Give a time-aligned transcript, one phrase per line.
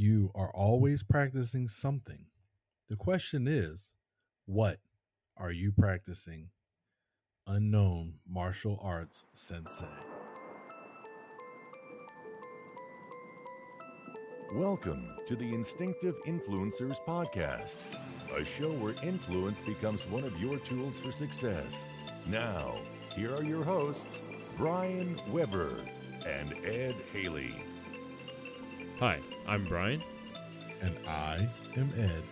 [0.00, 2.26] You are always practicing something.
[2.88, 3.94] The question is,
[4.46, 4.76] what
[5.36, 6.50] are you practicing?
[7.48, 9.86] Unknown martial arts sensei.
[14.54, 17.78] Welcome to the Instinctive Influencers Podcast,
[18.38, 21.88] a show where influence becomes one of your tools for success.
[22.24, 22.76] Now,
[23.16, 24.22] here are your hosts,
[24.56, 25.74] Brian Weber
[26.24, 27.67] and Ed Haley.
[29.00, 30.02] Hi, I'm Brian,
[30.82, 32.22] And I am Ed.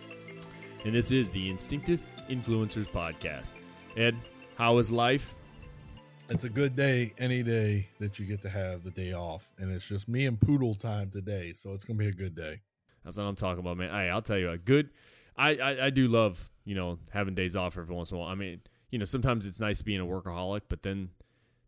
[0.85, 3.53] and this is the Instinctive Influencers Podcast.
[3.95, 4.15] Ed,
[4.55, 5.33] how is life?
[6.29, 9.49] It's a good day any day that you get to have the day off.
[9.57, 11.53] And it's just me and Poodle time today.
[11.53, 12.59] So it's going to be a good day.
[13.05, 13.89] That's what I'm talking about, man.
[13.89, 14.89] Hey, I'll tell you, a good.
[15.37, 18.29] I, I I do love you know having days off every once in a while.
[18.29, 18.59] I mean,
[18.91, 21.11] you know, sometimes it's nice being a workaholic, but then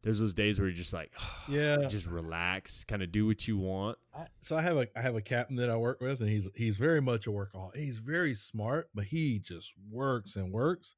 [0.02, 1.14] there's those days where you're just like,
[1.50, 1.78] Yeah.
[1.88, 3.98] just relax, kind of do what you want.
[4.16, 6.50] I, so I have a I have a captain that I work with, and he's
[6.56, 7.76] he's very much a workaholic.
[7.76, 10.96] He's very smart, but he just works and works.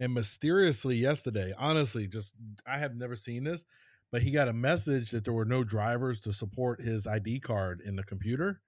[0.00, 2.34] And mysteriously yesterday, honestly, just
[2.66, 3.64] I have never seen this,
[4.12, 7.80] but he got a message that there were no drivers to support his ID card
[7.84, 8.60] in the computer.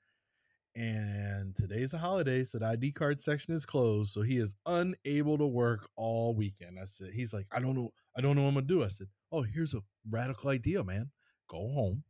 [0.76, 5.36] And today's a holiday, so the ID card section is closed, so he is unable
[5.38, 6.78] to work all weekend.
[6.80, 8.84] I said, he's like, I don't know, I don't know what I'm gonna do.
[8.84, 11.10] I said, Oh, here's a radical idea, man.
[11.48, 12.04] Go home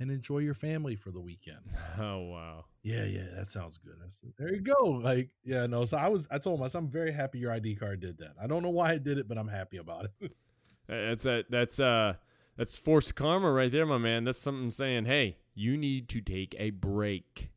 [0.00, 1.60] and enjoy your family for the weekend.
[1.98, 2.64] Oh wow.
[2.82, 3.94] Yeah, yeah, that sounds good.
[4.04, 4.82] I said, there you go.
[4.82, 5.84] Like, yeah, no.
[5.84, 8.18] So I was, I told him, I said, I'm very happy your ID card did
[8.18, 8.32] that.
[8.42, 10.32] I don't know why it did it, but I'm happy about it.
[10.88, 12.14] That's a, that's uh
[12.56, 14.24] that's forced karma right there, my man.
[14.24, 17.50] That's something saying, hey, you need to take a break.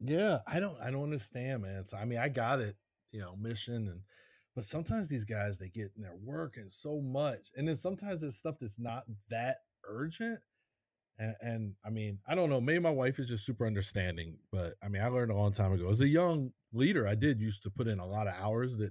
[0.00, 1.84] yeah, I don't, I don't understand, man.
[1.84, 2.76] So I mean, I got it,
[3.10, 4.00] you know, mission and,
[4.58, 8.38] but sometimes these guys they get in their working so much, and then sometimes it's
[8.38, 10.40] stuff that's not that urgent.
[11.16, 12.60] And, and I mean, I don't know.
[12.60, 15.72] Maybe my wife is just super understanding, but I mean, I learned a long time
[15.72, 15.88] ago.
[15.88, 18.90] As a young leader, I did used to put in a lot of hours that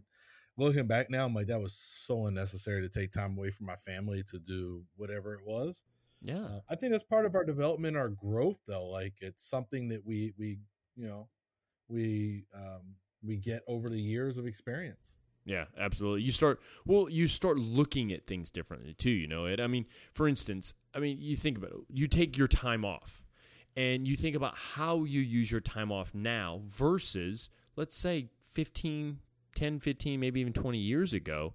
[0.56, 3.76] looking back now, I'm like, that was so unnecessary to take time away from my
[3.76, 5.84] family to do whatever it was.
[6.22, 6.46] Yeah.
[6.46, 8.88] Uh, I think that's part of our development, our growth, though.
[8.88, 10.60] Like it's something that we, we,
[10.96, 11.28] you know,
[11.90, 15.14] we, um, we get over the years of experience.
[15.48, 16.24] Yeah, absolutely.
[16.24, 19.62] You start well, you start looking at things differently too, you know it.
[19.62, 21.78] I mean, for instance, I mean, you think about it.
[21.90, 23.24] You take your time off
[23.78, 29.20] and you think about how you use your time off now versus let's say 15,
[29.56, 31.54] 10, 15, maybe even 20 years ago,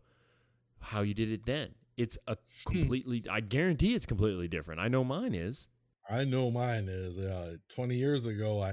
[0.80, 1.74] how you did it then.
[1.98, 4.80] It's a completely I guarantee it's completely different.
[4.80, 5.68] I know mine is.
[6.08, 7.18] I know mine is.
[7.18, 8.72] Uh, Twenty years ago, I,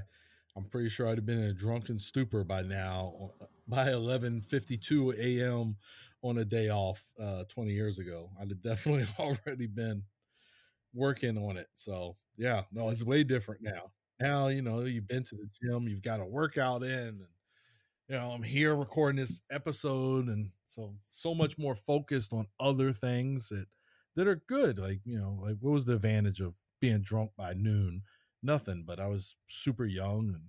[0.56, 3.32] I'm pretty sure I'd have been in a drunken stupor by now.
[3.70, 5.78] By 11:52 a.m.
[6.24, 10.04] on a day off, uh, 20 years ago, I'd have definitely already been
[10.94, 11.68] working on it.
[11.76, 13.92] So yeah, no, it's way different now.
[14.20, 17.28] Now you know you've been to the gym, you've got a workout in, and
[18.08, 22.94] you know I'm here recording this episode, and so so much more focused on other
[22.94, 23.68] things that
[24.16, 24.78] that are good.
[24.78, 28.04] Like you know, like what was the advantage of being drunk by noon?
[28.44, 30.44] Nothing, but I was super young and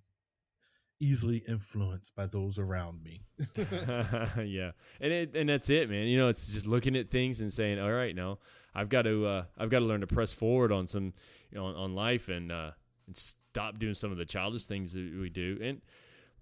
[1.01, 3.23] easily influenced by those around me.
[3.57, 6.07] yeah, and it, and that's it, man.
[6.07, 8.39] You know, it's just looking at things and saying, "All right, no,
[8.75, 11.15] I've got to uh, I've got to learn to press forward on some
[11.51, 12.73] you know, on, on life and uh,
[13.07, 15.81] and stop doing some of the childish things that we do." And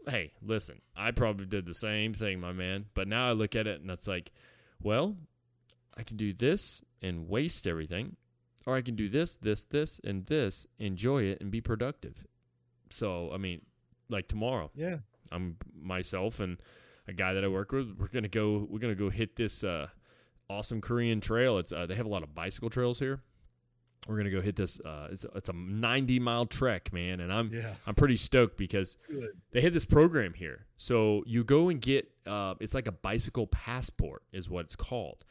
[0.09, 2.87] hey, listen, I probably did the same thing, my man.
[2.95, 4.33] But now I look at it and it's like,
[4.83, 5.17] well,
[5.97, 8.17] I can do this and waste everything,
[8.67, 12.27] or I can do this, this, this, and this, enjoy it, and be productive.
[12.91, 13.63] So, I mean,
[14.09, 14.99] like tomorrow, yeah,
[15.33, 16.59] I'm myself and
[17.07, 17.97] a guy that I work with.
[17.99, 18.67] We're gonna go.
[18.69, 19.89] We're gonna go hit this uh,
[20.49, 21.59] awesome Korean trail.
[21.59, 23.23] It's uh, they have a lot of bicycle trails here.
[24.07, 24.81] We're gonna go hit this.
[24.81, 28.97] Uh, it's it's a 90 mile trek, man, and I'm yeah, I'm pretty stoked because
[29.11, 29.31] good.
[29.53, 30.67] they have this program here.
[30.77, 35.25] So you go and get uh, it's like a bicycle passport is what it's called.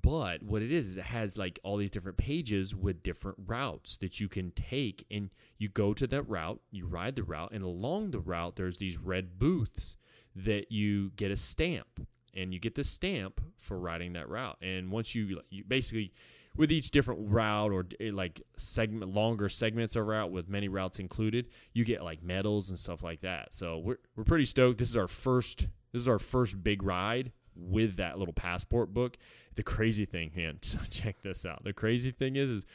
[0.00, 3.96] But what it is is it has like all these different pages with different routes
[3.98, 7.64] that you can take and you go to that route, you ride the route and
[7.64, 9.96] along the route there's these red booths
[10.34, 14.58] that you get a stamp and you get the stamp for riding that route.
[14.62, 16.12] And once you you basically
[16.56, 20.98] with each different route or eh, like segment longer segments of route with many routes
[20.98, 23.54] included, you get like medals and stuff like that.
[23.54, 24.78] So we're we're pretty stoked.
[24.78, 29.16] This is our first this is our first big ride with that little passport book.
[29.58, 31.64] The crazy thing, man, so check this out.
[31.64, 32.66] The crazy thing is, is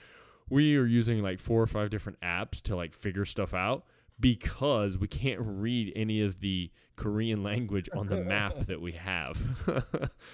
[0.49, 3.85] we are using like four or five different apps to like figure stuff out.
[4.19, 9.37] because we can't read any of the Korean language on the map that we have.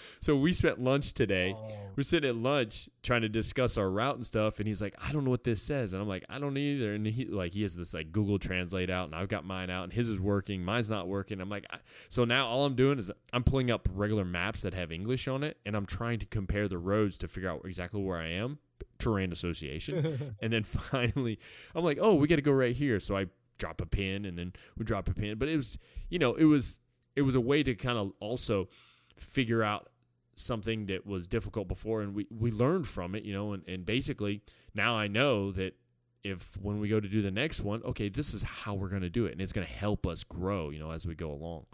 [0.21, 1.55] so we spent lunch today.
[1.55, 1.77] Oh.
[1.95, 5.11] We're sitting at lunch trying to discuss our route and stuff, and he's like, "I
[5.11, 7.61] don't know what this says," and I'm like, "I don't either." And he like he
[7.63, 10.63] has this like Google Translate out, and I've got mine out, and his is working,
[10.63, 11.41] mine's not working.
[11.41, 11.77] I'm like, I,
[12.09, 15.43] so now all I'm doing is I'm pulling up regular maps that have English on
[15.43, 18.59] it, and I'm trying to compare the roads to figure out exactly where I am.
[18.97, 21.39] Terrain association, and then finally,
[21.73, 23.27] I'm like, "Oh, we got to go right here." So I
[23.59, 25.37] drop a pin, and then we drop a pin.
[25.37, 25.77] But it was,
[26.09, 26.79] you know, it was
[27.15, 28.69] it was a way to kind of also
[29.17, 29.89] figure out
[30.35, 33.85] something that was difficult before and we, we learned from it you know and, and
[33.85, 34.41] basically
[34.73, 35.75] now i know that
[36.23, 39.01] if when we go to do the next one okay this is how we're going
[39.01, 41.29] to do it and it's going to help us grow you know as we go
[41.29, 41.65] along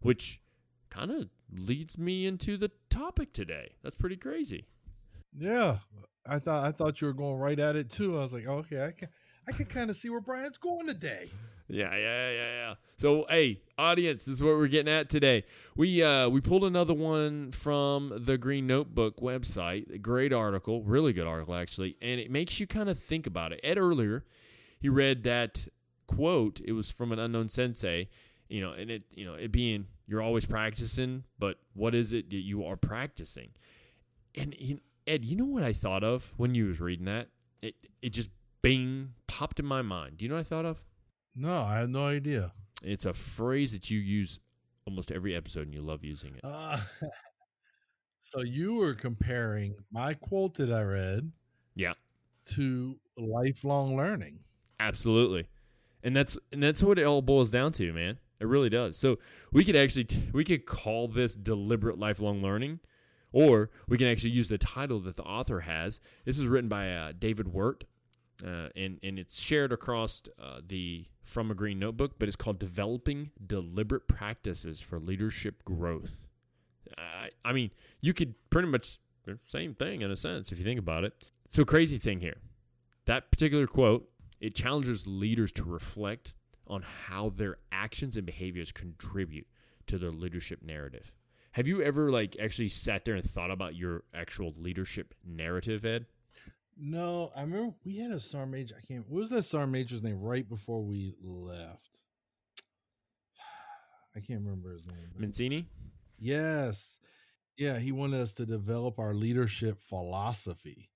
[0.00, 0.40] which
[0.88, 4.64] kind of leads me into the topic today that's pretty crazy
[5.38, 5.78] Yeah,
[6.26, 8.16] I thought I thought you were going right at it too.
[8.16, 9.08] I was like, okay, I can
[9.48, 11.30] I can kind of see where Brian's going today.
[11.68, 12.74] Yeah, yeah, yeah, yeah.
[12.96, 15.44] So, hey, audience, this is what we're getting at today.
[15.74, 20.00] We uh we pulled another one from the Green Notebook website.
[20.00, 23.60] Great article, really good article actually, and it makes you kind of think about it.
[23.64, 24.24] Ed earlier,
[24.78, 25.66] he read that
[26.06, 26.60] quote.
[26.64, 28.08] It was from an unknown sensei,
[28.48, 32.30] you know, and it you know it being you're always practicing, but what is it
[32.30, 33.50] that you are practicing?
[34.36, 34.54] And
[35.06, 37.28] Ed, you know what I thought of when you was reading that?
[37.60, 38.30] It it just
[38.66, 40.16] bing popped in my mind.
[40.16, 40.84] Do you know what I thought of?
[41.34, 42.52] No, I had no idea.
[42.82, 44.40] It's a phrase that you use
[44.86, 46.40] almost every episode and you love using it.
[46.44, 46.78] Uh,
[48.22, 51.32] so you were comparing my quote that I read
[51.74, 51.94] Yeah,
[52.54, 54.40] to lifelong learning.
[54.80, 55.46] absolutely.
[56.02, 58.18] And that's and that's what it all boils down to, man.
[58.38, 58.96] It really does.
[58.98, 59.18] So
[59.52, 62.80] we could actually t- we could call this deliberate lifelong learning,
[63.32, 65.98] or we can actually use the title that the author has.
[66.24, 67.84] This is written by uh, David Wirt,
[68.44, 72.58] uh, and and it's shared across uh, the From a Green Notebook, but it's called
[72.58, 76.26] "Developing Deliberate Practices for Leadership Growth."
[76.96, 78.98] I, I mean, you could pretty much
[79.46, 81.12] same thing in a sense if you think about it.
[81.48, 82.36] So crazy thing here,
[83.06, 84.08] that particular quote
[84.40, 86.34] it challenges leaders to reflect
[86.66, 89.46] on how their actions and behaviors contribute
[89.86, 91.14] to their leadership narrative.
[91.52, 96.06] Have you ever like actually sat there and thought about your actual leadership narrative, Ed?
[96.78, 98.76] No, I remember we had a sergeant major.
[98.76, 99.08] I can't.
[99.08, 101.98] What was that sergeant major's name right before we left?
[104.16, 105.10] I can't remember his name.
[105.16, 105.68] Mancini?
[106.18, 106.98] Yes.
[107.56, 110.90] Yeah, he wanted us to develop our leadership philosophy.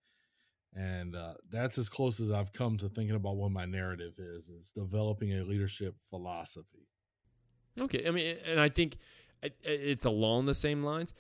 [0.75, 4.49] And uh, that's as close as I've come to thinking about what my narrative is,
[4.49, 6.87] is developing a leadership philosophy.
[7.79, 8.99] Okay, I mean, and I think
[9.63, 11.13] it's along the same lines.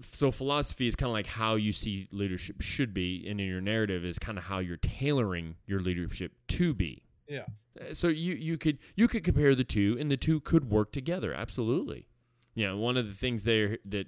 [0.00, 3.60] So philosophy is kind of like how you see leadership should be, and in your
[3.60, 7.02] narrative is kind of how you're tailoring your leadership to be.
[7.28, 7.44] Yeah.
[7.80, 10.92] Uh, So you you could you could compare the two, and the two could work
[10.92, 11.32] together.
[11.32, 12.08] Absolutely.
[12.54, 14.06] You know, one of the things there that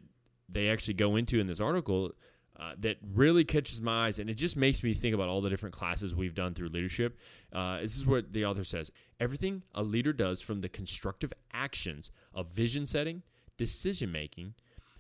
[0.48, 2.12] they actually go into in this article
[2.58, 5.50] uh, that really catches my eyes, and it just makes me think about all the
[5.50, 7.19] different classes we've done through leadership.
[7.52, 12.10] Uh, this is what the author says: everything a leader does, from the constructive actions
[12.32, 13.22] of vision setting,
[13.56, 14.54] decision making,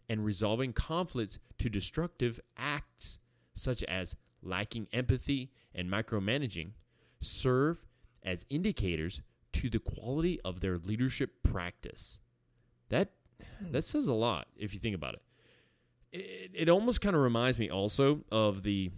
[0.08, 3.18] and resolving conflicts to destructive acts
[3.54, 6.72] such as lacking empathy and micromanaging,
[7.20, 7.84] serve
[8.22, 9.20] as indicators
[9.52, 12.18] to the quality of their leadership practice.
[12.88, 13.10] That
[13.60, 15.22] that says a lot if you think about it.
[16.12, 18.90] It, it almost kind of reminds me also of the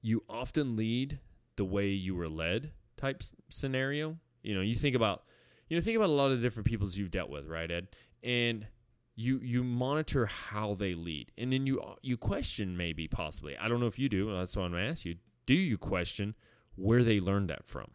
[0.00, 1.20] you often lead
[1.56, 4.18] the way you were led type scenario.
[4.42, 5.24] You know, you think about
[5.68, 7.88] you know think about a lot of the different peoples you've dealt with, right, Ed?
[8.22, 8.66] And
[9.14, 13.56] you you monitor how they lead, and then you you question maybe possibly.
[13.56, 14.32] I don't know if you do.
[14.32, 15.16] That's what I'm gonna ask you.
[15.46, 16.34] Do you question
[16.76, 17.90] where they learned that from?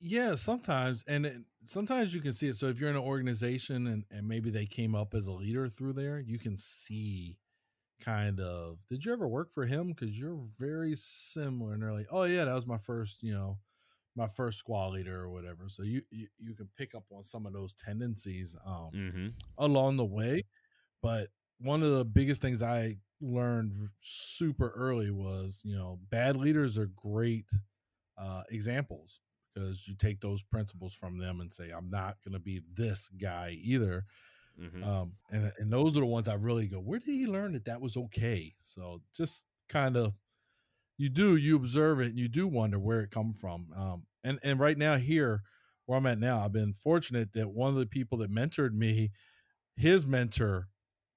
[0.00, 2.56] Yeah, sometimes, and it, sometimes you can see it.
[2.56, 5.68] So if you're in an organization and, and maybe they came up as a leader
[5.68, 7.36] through there, you can see
[8.00, 8.78] kind of.
[8.88, 9.88] Did you ever work for him?
[9.88, 13.58] Because you're very similar, and they're like, oh yeah, that was my first, you know,
[14.16, 15.68] my first squad leader or whatever.
[15.68, 19.28] So you you, you can pick up on some of those tendencies um, Mm-hmm.
[19.58, 20.44] along the way.
[21.02, 21.28] But
[21.58, 26.90] one of the biggest things I learned super early was, you know, bad leaders are
[26.96, 27.46] great
[28.18, 29.20] uh, examples
[29.54, 33.08] because you take those principles from them and say, I'm not going to be this
[33.20, 34.04] guy either.
[34.60, 34.84] Mm-hmm.
[34.84, 37.64] Um, and and those are the ones I really go, where did he learn that
[37.64, 38.54] that was okay?
[38.62, 40.14] So just kind of,
[40.98, 43.68] you do you observe it and you do wonder where it come from.
[43.74, 45.42] Um, and and right now here
[45.86, 49.10] where I'm at now, I've been fortunate that one of the people that mentored me,
[49.76, 50.68] his mentor,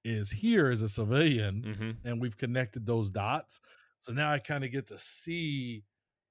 [0.04, 2.08] is here as a civilian, Mm-hmm.
[2.08, 3.60] and we've connected those dots.
[4.00, 5.84] So now I kind of get to see,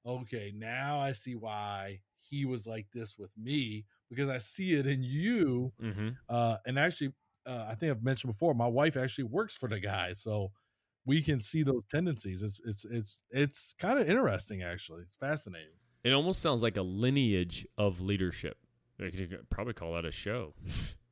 [0.06, 4.86] okay, now I see why he was like this with me because I see it
[4.86, 5.74] in you.
[5.82, 6.10] Mm-hmm.
[6.30, 7.14] Uh, and actually,
[7.48, 10.52] uh, I think I've mentioned before, my wife actually works for the guy, so
[11.06, 12.42] we can see those tendencies.
[12.44, 15.02] It's it's it's it's kind of interesting, actually.
[15.02, 15.74] It's fascinating.
[16.04, 18.58] It almost sounds like a lineage of leadership.
[19.02, 20.54] I could probably call that a show.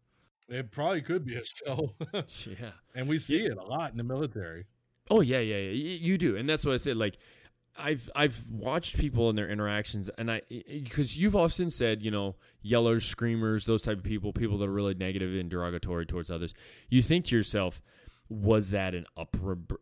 [0.52, 2.72] It probably could be a show, yeah.
[2.94, 4.66] and we see it a lot in the military.
[5.10, 5.98] Oh yeah, yeah, yeah.
[5.98, 6.98] You do, and that's what I said.
[6.98, 7.18] Like,
[7.78, 12.36] I've I've watched people in their interactions, and I because you've often said, you know,
[12.66, 16.54] yellers, screamers, those type of people, people that are really negative and derogatory towards others.
[16.90, 17.82] You think to yourself,
[18.28, 19.38] was that an up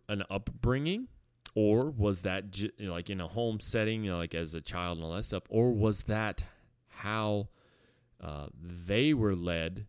[0.08, 1.08] an upbringing,
[1.56, 4.54] or was that j- you know, like in a home setting, you know, like as
[4.54, 6.44] a child and all that stuff, or was that
[6.90, 7.50] how
[8.22, 9.88] uh, they were led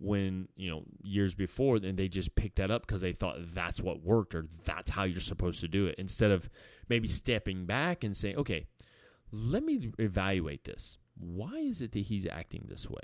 [0.00, 3.80] when you know years before and they just picked that up because they thought that's
[3.80, 6.48] what worked or that's how you're supposed to do it instead of
[6.88, 8.66] maybe stepping back and saying okay
[9.32, 10.98] let me evaluate this.
[11.16, 13.02] Why is it that he's acting this way?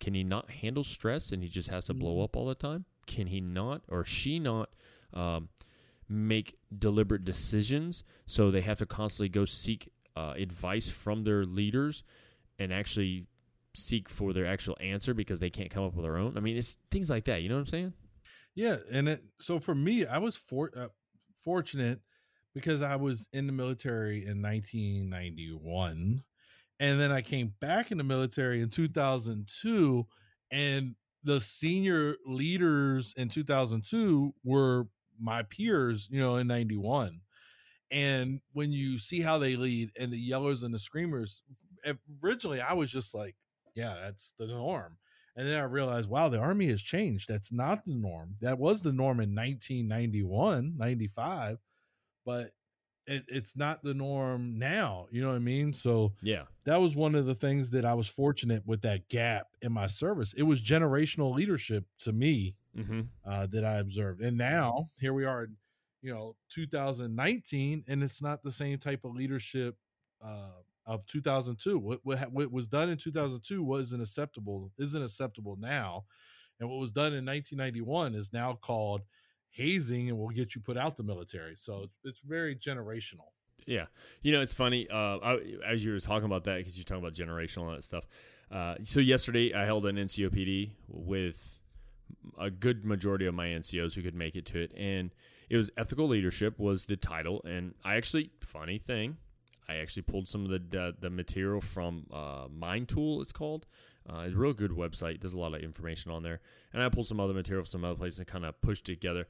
[0.00, 2.84] Can he not handle stress and he just has to blow up all the time?
[3.06, 4.70] Can he not or she not
[5.12, 5.48] um,
[6.08, 12.02] make deliberate decisions so they have to constantly go seek uh, advice from their leaders
[12.58, 13.26] and actually
[13.74, 16.36] seek for their actual answer because they can't come up with their own.
[16.36, 17.42] I mean, it's things like that.
[17.42, 17.92] You know what I'm saying?
[18.54, 20.88] Yeah, and it, so for me, I was for, uh,
[21.44, 22.00] fortunate
[22.54, 26.24] because I was in the military in 1991,
[26.80, 30.06] and then I came back in the military in 2002,
[30.50, 34.86] and the senior leaders in 2002 were
[35.20, 37.20] my peers, you know, in 91.
[37.90, 41.42] And when you see how they lead and the yellers and the screamers,
[42.22, 43.34] originally I was just like,
[43.78, 44.98] yeah, that's the norm.
[45.36, 47.28] And then I realized, wow, the army has changed.
[47.28, 48.36] That's not the norm.
[48.40, 51.58] That was the norm in 1991, 95,
[52.24, 52.50] but
[53.06, 55.06] it, it's not the norm now.
[55.10, 55.72] You know what I mean?
[55.72, 56.44] So Yeah.
[56.64, 59.86] that was one of the things that I was fortunate with that gap in my
[59.86, 60.32] service.
[60.34, 63.00] It was generational leadership to me Mm-hmm.
[63.24, 64.20] uh, that I observed.
[64.22, 65.56] And now here we are, in,
[66.02, 69.76] you know, 2019, and it's not the same type of leadership
[70.24, 70.50] uh,
[70.88, 71.78] of 2002.
[71.78, 72.00] What,
[72.32, 76.04] what, was done in 2002 wasn't acceptable, isn't acceptable now.
[76.58, 79.02] And what was done in 1991 is now called
[79.50, 81.54] hazing and will get you put out the military.
[81.54, 83.28] So it's, it's very generational.
[83.66, 83.86] Yeah.
[84.22, 84.88] You know, it's funny.
[84.88, 87.84] Uh, I, as you were talking about that, because you're talking about generational and that
[87.84, 88.08] stuff.
[88.50, 91.60] Uh, so yesterday, I held an NCOPD with
[92.38, 95.10] a good majority of my NCOs who could make it to it, and
[95.50, 97.42] it was ethical leadership was the title.
[97.44, 99.18] And I actually, funny thing,
[99.68, 103.20] I actually pulled some of the the, the material from uh, Mind Tool.
[103.22, 103.66] It's called.
[104.08, 105.20] Uh, it's a real good website.
[105.20, 106.40] There's a lot of information on there,
[106.72, 109.26] and I pulled some other material from some other places and kind of pushed together.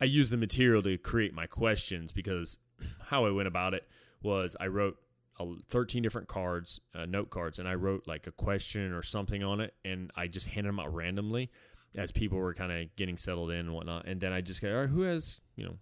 [0.00, 2.58] I used the material to create my questions because
[3.06, 3.88] how I went about it
[4.22, 4.98] was I wrote
[5.40, 9.42] uh, 13 different cards, uh, note cards, and I wrote like a question or something
[9.42, 11.50] on it, and I just handed them out randomly
[11.94, 14.06] as people were kind of getting settled in and whatnot.
[14.06, 15.78] And then I just go, all right, who has, you know,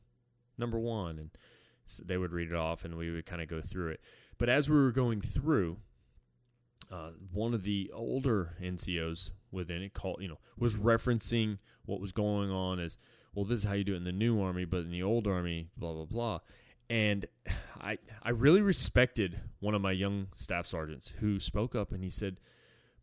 [0.57, 1.19] number one?
[1.19, 1.31] And
[1.87, 4.00] so they would read it off and we would kind of go through it.
[4.38, 5.78] But as we were going through,
[6.90, 12.12] uh, one of the older NCOs within it called, you know, was referencing what was
[12.12, 12.99] going on as,
[13.35, 15.26] well, this is how you do it in the new army, but in the old
[15.26, 16.38] army, blah blah blah.
[16.88, 17.26] And
[17.81, 22.11] I I really respected one of my young staff sergeants who spoke up and he
[22.11, 22.40] said,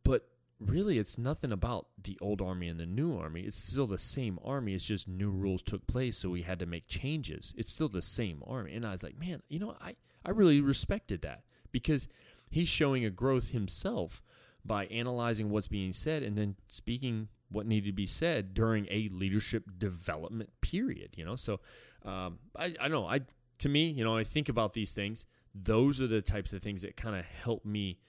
[0.04, 0.28] but
[0.66, 3.42] really it's nothing about the old army and the new army.
[3.42, 4.74] It's still the same army.
[4.74, 7.54] It's just new rules took place, so we had to make changes.
[7.58, 8.74] It's still the same army.
[8.74, 12.08] And I was like, man, you know, I, I really respected that because
[12.50, 14.22] he's showing a growth himself
[14.66, 19.10] by analyzing what's being said and then speaking what needed to be said during a
[19.12, 21.36] leadership development period, you know?
[21.36, 21.60] So
[22.06, 23.22] um, I, I know, I
[23.60, 25.26] to me, you know, I think about these things.
[25.54, 28.00] Those are the types of things that kind of help me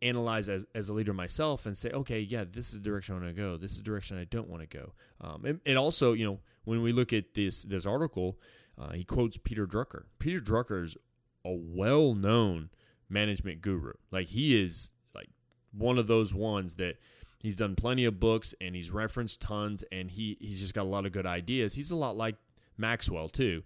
[0.00, 3.18] analyze as, as a leader myself and say, okay, yeah, this is the direction I
[3.18, 3.56] want to go.
[3.56, 4.92] This is the direction I don't want to go.
[5.20, 8.38] Um, and, and also, you know, when we look at this this article,
[8.78, 10.04] uh, he quotes Peter Drucker.
[10.18, 10.96] Peter Drucker is
[11.44, 12.70] a well known
[13.08, 13.92] management guru.
[14.10, 15.28] Like he is like
[15.72, 16.96] one of those ones that
[17.38, 20.88] he's done plenty of books and he's referenced tons and he he's just got a
[20.88, 21.74] lot of good ideas.
[21.74, 22.36] He's a lot like
[22.76, 23.62] Maxwell too.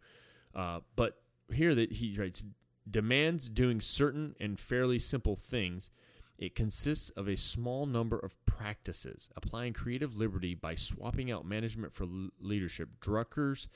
[0.55, 1.21] Uh, but
[1.53, 2.45] here that he writes
[2.89, 5.91] demands doing certain and fairly simple things.
[6.39, 11.93] It consists of a small number of practices, applying creative liberty by swapping out management
[11.93, 12.07] for
[12.39, 12.91] leadership.
[13.01, 13.69] Drucker's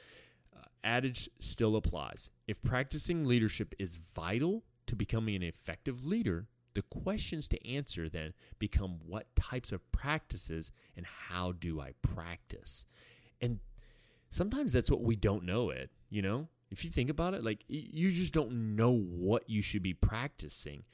[0.54, 2.30] uh, adage still applies.
[2.46, 8.32] If practicing leadership is vital to becoming an effective leader, the questions to answer then
[8.58, 12.84] become what types of practices and how do I practice?
[13.40, 13.60] And
[14.28, 17.64] sometimes that's what we don't know, it, You know, if you think about it, like
[17.68, 20.84] you just don't know what you should be practicing.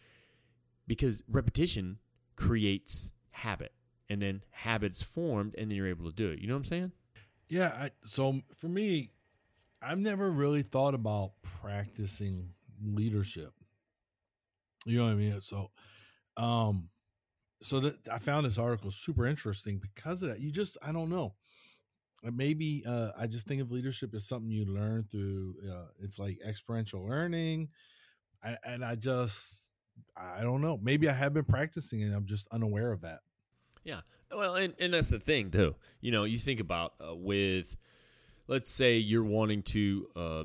[0.87, 1.99] Because repetition
[2.37, 3.73] creates habit
[4.09, 6.39] and then habits formed and then you're able to do it.
[6.39, 6.93] You know what I'm saying?
[7.49, 7.69] Yeah.
[7.69, 9.11] I, so for me,
[9.83, 12.51] I've never really thought about practicing
[12.85, 13.53] leadership.
[14.85, 15.41] You know what I mean?
[15.41, 15.71] So,
[16.37, 16.89] um,
[17.63, 20.41] so that I found this article super interesting because of that.
[20.41, 21.35] You just, I don't know.
[22.27, 25.55] Uh, maybe uh, I just think of leadership as something you learn through.
[25.69, 27.69] Uh, it's like experiential learning,
[28.43, 29.66] I, and I just,
[30.17, 30.79] I don't know.
[30.83, 33.21] Maybe I have been practicing and I'm just unaware of that.
[33.85, 34.01] Yeah.
[34.31, 35.77] Well, and, and that's the thing, too.
[36.01, 37.77] You know, you think about uh, with,
[38.49, 40.45] let's say you're wanting to uh,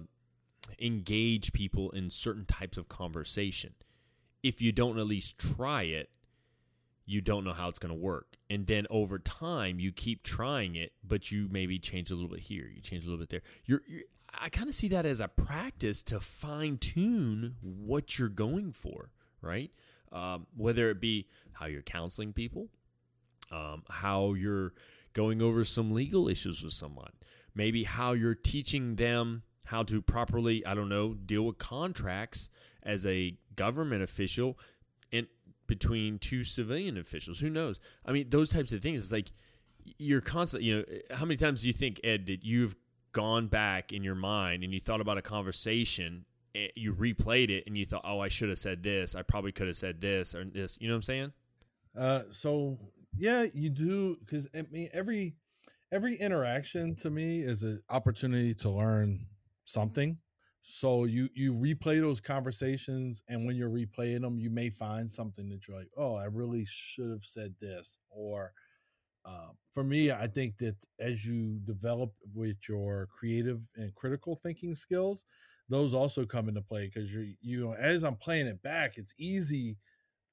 [0.80, 3.74] engage people in certain types of conversation.
[4.44, 6.10] If you don't at least try it,
[7.06, 8.38] you don't know how it's going to work.
[8.50, 12.42] And then over time, you keep trying it, but you maybe change a little bit
[12.42, 13.42] here, you change a little bit there.
[13.66, 14.04] You're, you're
[14.40, 19.10] I kind of see that as a practice to fine tune what you're going for,
[19.42, 19.72] right?
[20.12, 22.70] Um, whether it be how you're counseling people,
[23.52, 24.74] um, how you're
[25.14, 27.12] going over some legal issues with someone,
[27.54, 32.50] maybe how you're teaching them how to properly, I don't know, deal with contracts
[32.84, 34.58] as a government official
[35.12, 35.28] and
[35.68, 37.40] between two civilian officials.
[37.40, 37.80] Who knows?
[38.06, 39.04] I mean, those types of things.
[39.04, 39.32] It's like
[39.98, 42.76] you're constantly, you know, how many times do you think, Ed, that you've
[43.14, 47.66] gone back in your mind and you thought about a conversation, eh, you replayed it
[47.68, 49.16] and you thought, oh, I should have said this.
[49.16, 50.78] I probably could have said this or this.
[50.82, 51.32] You know what I'm saying?
[51.98, 52.78] Uh, so
[53.18, 55.36] yeah, you do because I mean every
[55.92, 59.26] every interaction to me is an opportunity to learn
[59.66, 60.18] something.
[60.62, 65.50] So you you replay those conversations, and when you're replaying them, you may find something
[65.50, 68.54] that you're like, "Oh, I really should have said this." Or
[69.26, 74.76] uh, for me, I think that as you develop with your creative and critical thinking
[74.76, 75.26] skills,
[75.72, 79.14] those also come into play because you're you know as I'm playing it back, it's
[79.18, 79.78] easy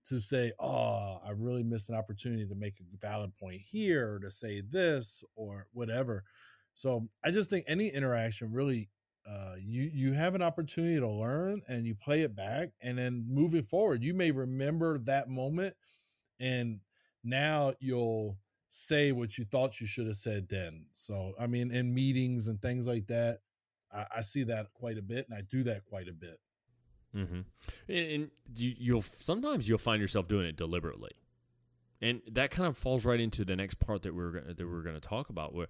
[0.06, 4.20] to say, "Oh, I really missed an opportunity to make a valid point here, or
[4.20, 6.24] to say this, or whatever."
[6.74, 8.90] So I just think any interaction really
[9.28, 13.26] uh, you you have an opportunity to learn and you play it back and then
[13.28, 15.74] moving forward you may remember that moment
[16.40, 16.80] and
[17.24, 21.92] now you'll say what you thought you should have said then so i mean in
[21.92, 23.40] meetings and things like that
[23.92, 26.38] i, I see that quite a bit and i do that quite a bit
[27.14, 27.40] mm-hmm.
[27.88, 31.12] and, you, you'll sometimes you'll find yourself doing it deliberately
[32.00, 34.82] and that kind of falls right into the next part that we're gonna, that we're
[34.82, 35.66] going to talk about where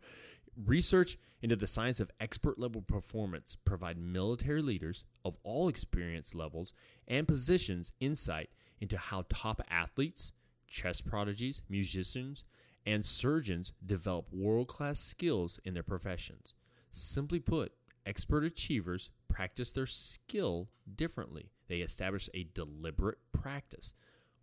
[0.67, 6.75] Research into the science of expert level performance provide military leaders of all experience levels
[7.07, 8.51] and positions insight
[8.81, 10.33] into how top athletes,
[10.67, 12.43] chess prodigies, musicians,
[12.85, 16.55] and surgeons develop world-class skills in their professions.
[16.91, 17.73] Simply put,
[18.09, 21.51] expert achievers practice their skill differently.
[21.69, 23.93] They establish a deliberate practice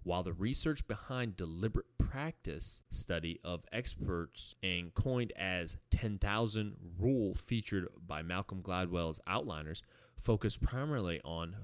[0.04, 7.88] while the research behind deliberate practice study of experts and coined as 10,000 rule featured
[8.06, 9.82] by Malcolm Gladwell's Outliers
[10.16, 11.56] focus primarily on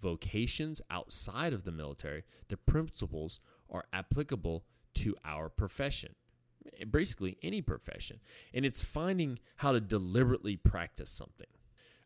[0.00, 6.14] vocations outside of the military, the principles are applicable to our profession.
[6.90, 8.20] Basically, any profession.
[8.52, 11.48] And it's finding how to deliberately practice something.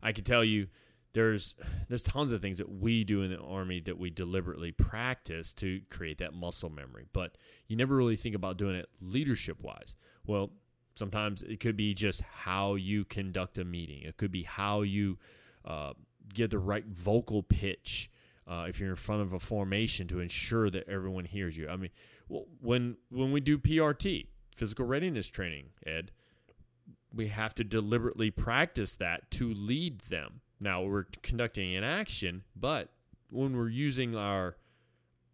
[0.01, 0.67] I can tell you
[1.15, 1.55] there's
[1.87, 5.81] there's tons of things that we do in the army that we deliberately practice to
[5.89, 7.37] create that muscle memory but
[7.67, 9.95] you never really think about doing it leadership wise
[10.27, 10.51] well
[10.93, 15.17] sometimes it could be just how you conduct a meeting it could be how you
[15.63, 15.93] uh,
[16.33, 18.11] get the right vocal pitch
[18.45, 21.77] uh, if you're in front of a formation to ensure that everyone hears you i
[21.77, 21.91] mean
[22.27, 26.11] well, when when we do prt physical readiness training ed.
[27.13, 30.41] We have to deliberately practice that to lead them.
[30.59, 32.89] Now we're conducting an action, but
[33.31, 34.57] when we're using our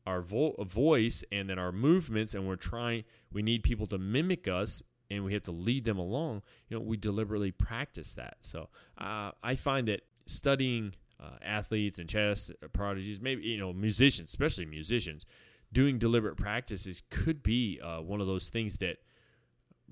[0.07, 4.47] our vo- voice and then our movements and we're trying we need people to mimic
[4.47, 4.81] us
[5.11, 8.37] and we have to lead them along you know we deliberately practice that.
[8.41, 14.29] So uh, i find that studying uh, athletes and chess prodigies maybe you know musicians
[14.29, 15.23] especially musicians
[15.71, 18.97] doing deliberate practices could be uh, one of those things that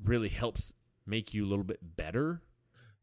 [0.03, 0.73] really helps
[1.05, 2.41] make you a little bit better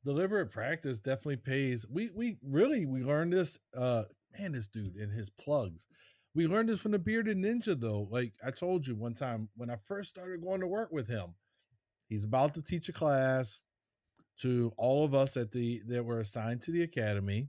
[0.06, 1.84] deliberate practice definitely pays.
[1.90, 3.58] We we really we learned this.
[3.76, 4.04] Uh,
[4.38, 5.84] man, this dude and his plugs.
[6.34, 8.08] We learned this from the bearded ninja though.
[8.10, 11.34] Like I told you one time when I first started going to work with him,
[12.08, 13.62] he's about to teach a class
[14.42, 17.48] to all of us at the that were assigned to the academy.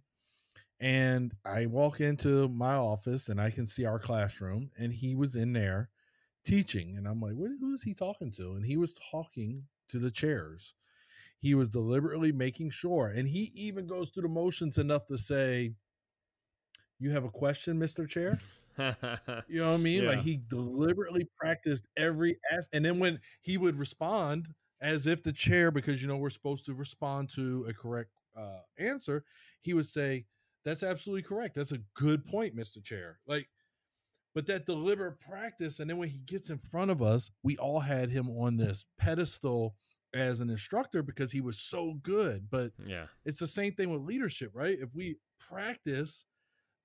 [0.80, 5.36] And I walk into my office and I can see our classroom, and he was
[5.36, 5.90] in there
[6.48, 6.98] teaching.
[6.98, 8.54] And I'm like, what, who is he talking to?
[8.54, 10.74] And he was talking to the chairs
[11.40, 15.74] he was deliberately making sure, and he even goes through the motions enough to say,
[17.00, 18.40] "You have a question, Mister Chair."
[19.48, 20.04] You know what I mean?
[20.04, 20.10] Yeah.
[20.10, 25.34] Like he deliberately practiced every ass, and then when he would respond as if the
[25.34, 29.24] chair, because you know we're supposed to respond to a correct uh, answer,
[29.62, 30.26] he would say,
[30.64, 31.56] "That's absolutely correct.
[31.56, 33.50] That's a good point, Mister Chair." Like,
[34.34, 37.80] but that deliberate practice, and then when he gets in front of us, we all
[37.80, 39.76] had him on this pedestal
[40.14, 42.48] as an instructor because he was so good.
[42.50, 43.06] But yeah.
[43.26, 44.78] it's the same thing with leadership, right?
[44.80, 46.26] If we practice,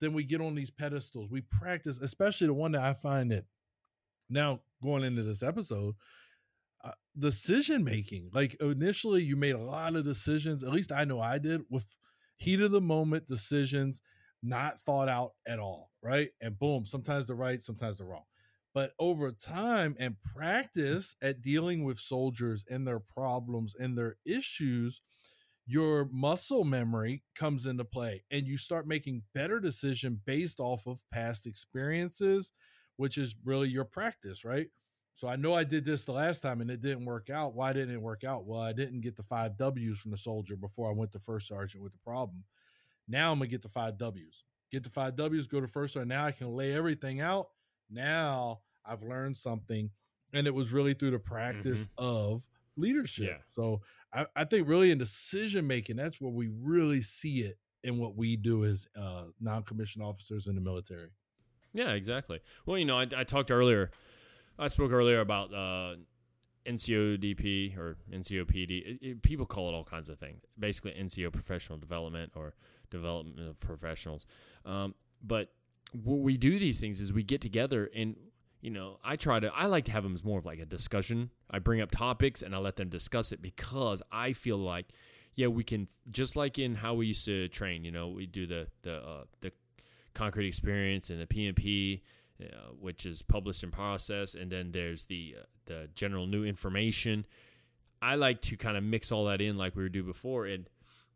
[0.01, 1.31] then we get on these pedestals.
[1.31, 3.45] We practice, especially the one that I find that
[4.29, 5.95] now going into this episode,
[6.85, 8.31] uh, decision making.
[8.33, 10.63] Like initially, you made a lot of decisions.
[10.63, 11.87] At least I know I did with
[12.37, 14.03] heat of the moment decisions,
[14.43, 16.31] not thought out at all, right?
[16.41, 18.25] And boom, sometimes the right, sometimes the wrong.
[18.75, 25.03] But over time and practice at dealing with soldiers and their problems and their issues,
[25.67, 31.01] your muscle memory comes into play and you start making better decision based off of
[31.13, 32.53] past experiences
[32.97, 34.69] which is really your practice right
[35.15, 37.73] so i know i did this the last time and it didn't work out why
[37.73, 40.91] didn't it work out well i didn't get the five w's from the soldier before
[40.91, 42.43] i went to first sergeant with the problem
[43.09, 46.09] now i'm gonna get the five w's get the five w's go to first sergeant
[46.09, 47.49] now i can lay everything out
[47.91, 49.91] now i've learned something
[50.33, 52.43] and it was really through the practice of
[52.77, 53.37] leadership Yeah.
[53.55, 53.81] so
[54.15, 58.15] I, I think really in decision making, that's where we really see it in what
[58.15, 61.09] we do as uh, non-commissioned officers in the military.
[61.73, 62.41] Yeah, exactly.
[62.67, 63.91] Well, you know, I, I talked earlier,
[64.59, 65.95] I spoke earlier about uh,
[66.67, 68.79] NCODP or NCOPD.
[68.79, 70.43] It- it- people call it all kinds of things.
[70.59, 72.55] Basically, NCO professional development or
[72.91, 74.27] development of professionals.
[74.65, 75.53] Um, but
[75.93, 78.17] what we do these things is we get together and
[78.63, 80.65] you know i try to i like to have them as more of like a
[80.65, 84.87] discussion i bring up topics and i let them discuss it because i feel like
[85.35, 88.47] yeah we can just like in how we used to train you know we do
[88.47, 89.53] the the uh, the
[90.15, 92.01] concrete experience and the pmp
[92.41, 97.27] uh, which is published in process and then there's the uh, the general new information.
[98.01, 100.69] I like to kind of mix all that in like we were doing before and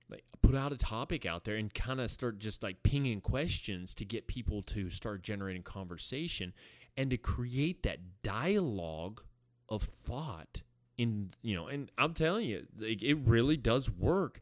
[0.09, 3.95] like put out a topic out there and kind of start just like pinging questions
[3.97, 6.53] to get people to start generating conversation
[6.97, 9.23] and to create that dialogue
[9.69, 10.63] of thought
[10.97, 14.41] in you know and i'm telling you like, it really does work.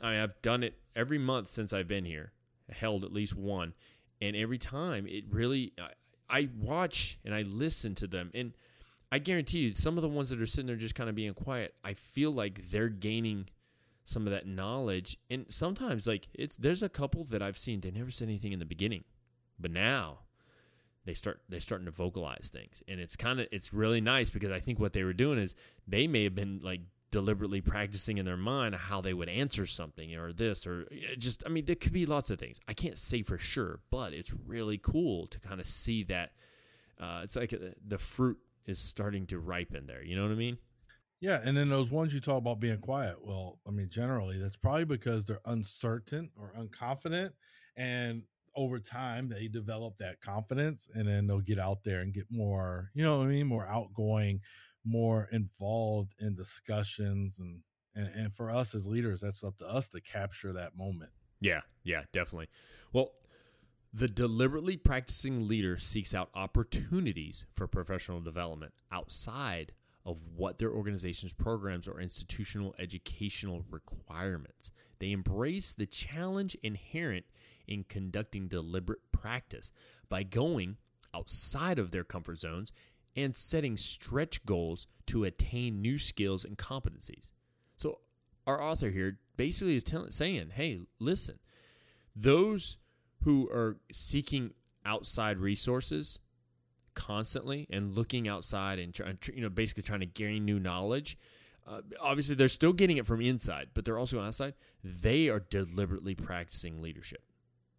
[0.00, 2.32] I mean, i've done it every month since i've been here
[2.72, 3.74] held at least one.
[4.20, 5.72] And every time it really
[6.32, 8.30] I, watch and i listen to them.
[8.34, 8.52] And
[9.10, 11.34] i guarantee you some of the ones that are sitting there just kind of being
[11.34, 13.48] quiet i feel like they're gaining
[14.04, 15.16] some of that knowledge.
[15.30, 18.58] And sometimes like it's there's a couple that i've seen they never said anything in
[18.58, 19.04] the beginning
[19.58, 20.20] but now
[21.04, 22.82] they start they're starting to vocalize things.
[22.88, 25.54] And it's kind of it's really nice because i think what they were doing is
[25.86, 26.80] they may have been like
[27.12, 30.86] deliberately practicing in their mind how they would answer something or this or
[31.18, 34.12] just i mean there could be lots of things i can't say for sure but
[34.12, 36.32] it's really cool to kind of see that
[36.98, 40.34] uh, it's like uh, the fruit is starting to ripen there you know what i
[40.34, 40.58] mean
[41.20, 43.16] Yeah, and then those ones you talk about being quiet.
[43.22, 47.30] Well, I mean, generally that's probably because they're uncertain or unconfident,
[47.76, 48.24] and
[48.56, 52.90] over time they develop that confidence, and then they'll get out there and get more,
[52.92, 54.40] you know what I mean, more outgoing,
[54.84, 57.60] more involved in discussions, and
[57.94, 61.10] and and for us as leaders, that's up to us to capture that moment.
[61.40, 62.48] Yeah, yeah, definitely.
[62.92, 63.12] Well,
[63.92, 69.72] the deliberately practicing leader seeks out opportunities for professional development outside
[70.04, 74.70] of what their organization's programs or institutional educational requirements.
[74.98, 77.26] They embrace the challenge inherent
[77.68, 79.72] in conducting deliberate practice
[80.08, 80.78] by going
[81.14, 82.72] outside of their comfort zones
[83.16, 87.30] and setting stretch goals to attain new skills and competencies.
[87.76, 88.00] So,
[88.46, 91.38] our author here basically is tell- saying, hey, listen,
[92.16, 92.78] those
[93.24, 94.52] who are seeking
[94.84, 96.18] outside resources
[96.94, 101.16] constantly and looking outside and try, you know basically trying to gain new knowledge
[101.66, 104.54] uh, obviously they're still getting it from inside but they're also outside.
[104.82, 107.22] They are deliberately practicing leadership.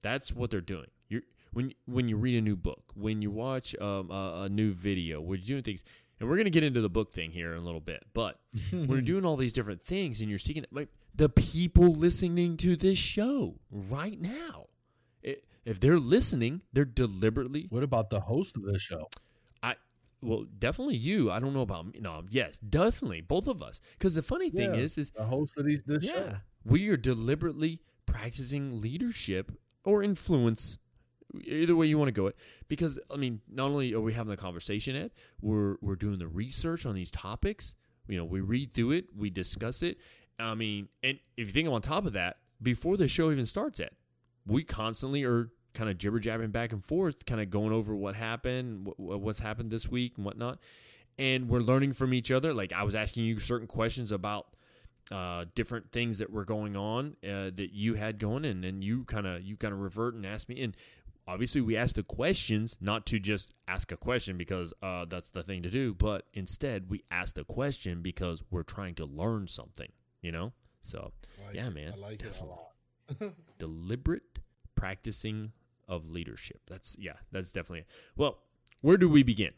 [0.01, 0.87] That's what they're doing.
[1.09, 4.73] You're when when you read a new book when you watch um, a, a new
[4.73, 5.83] video when you're doing things
[6.19, 8.39] and we're going to get into the book thing here in a little bit but
[8.71, 12.75] when you're doing all these different things and you're seeking like the people listening to
[12.75, 14.65] this show right now
[15.21, 19.07] it, if they're listening they're deliberately What about the host of this show?
[19.61, 19.75] I
[20.21, 21.29] well, definitely you.
[21.31, 21.99] I don't know about me.
[21.99, 23.81] No, yes, definitely both of us.
[23.97, 26.35] Because the funny thing Yeah, is, is the host of these, this yeah, show.
[26.63, 29.51] we are deliberately practicing leadership
[29.83, 30.77] or influence,
[31.41, 32.35] either way you want to go it.
[32.67, 36.27] Because I mean, not only are we having the conversation, Ed, we're we're doing the
[36.27, 37.73] research on these topics.
[38.07, 39.97] You know, we read through it, we discuss it.
[40.39, 43.45] I mean, and if you think I'm on top of that, before the show even
[43.45, 43.91] starts, Ed,
[44.45, 48.15] we constantly are kind of jibber jabbing back and forth, kind of going over what
[48.15, 50.59] happened, wh- what's happened this week, and whatnot.
[51.17, 52.53] And we're learning from each other.
[52.53, 54.47] Like I was asking you certain questions about
[55.11, 59.03] uh, different things that were going on uh, that you had going, and then you
[59.05, 60.61] kind of you kind of revert and ask me.
[60.61, 60.75] And
[61.27, 65.43] obviously, we ask the questions not to just ask a question because uh, that's the
[65.43, 69.91] thing to do, but instead we ask the question because we're trying to learn something.
[70.21, 71.11] You know, so
[71.45, 72.55] Like yeah, man, I like definitely.
[73.09, 73.33] it a lot.
[73.59, 74.39] deliberate
[74.75, 75.51] practicing
[75.87, 76.61] of leadership.
[76.67, 77.87] That's yeah, that's definitely it.
[78.15, 78.39] Well,
[78.81, 79.51] where do we begin?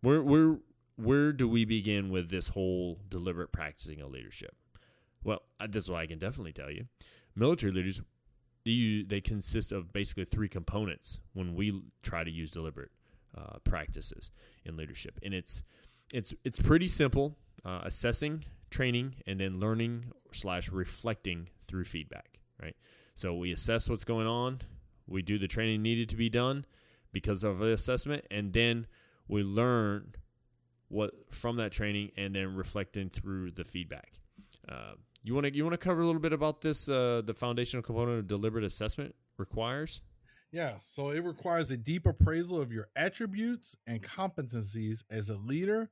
[0.00, 0.58] Where where
[0.96, 4.56] where do we begin with this whole deliberate practicing of leadership?
[5.22, 6.86] Well, uh, this is what I can definitely tell you.
[7.34, 8.00] Military leaders,
[8.68, 12.90] they, they consist of basically three components when we try to use deliberate
[13.36, 14.30] uh, practices
[14.64, 15.62] in leadership, and it's
[16.12, 22.40] it's it's pretty simple: uh, assessing, training, and then learning slash reflecting through feedback.
[22.60, 22.76] Right.
[23.14, 24.60] So we assess what's going on,
[25.06, 26.66] we do the training needed to be done
[27.12, 28.86] because of the assessment, and then
[29.26, 30.14] we learn
[30.88, 34.12] what from that training, and then reflecting through the feedback.
[34.68, 34.92] Uh,
[35.28, 36.88] you want to you want to cover a little bit about this?
[36.88, 40.00] Uh, the foundational component of deliberate assessment requires.
[40.50, 45.90] Yeah, so it requires a deep appraisal of your attributes and competencies as a leader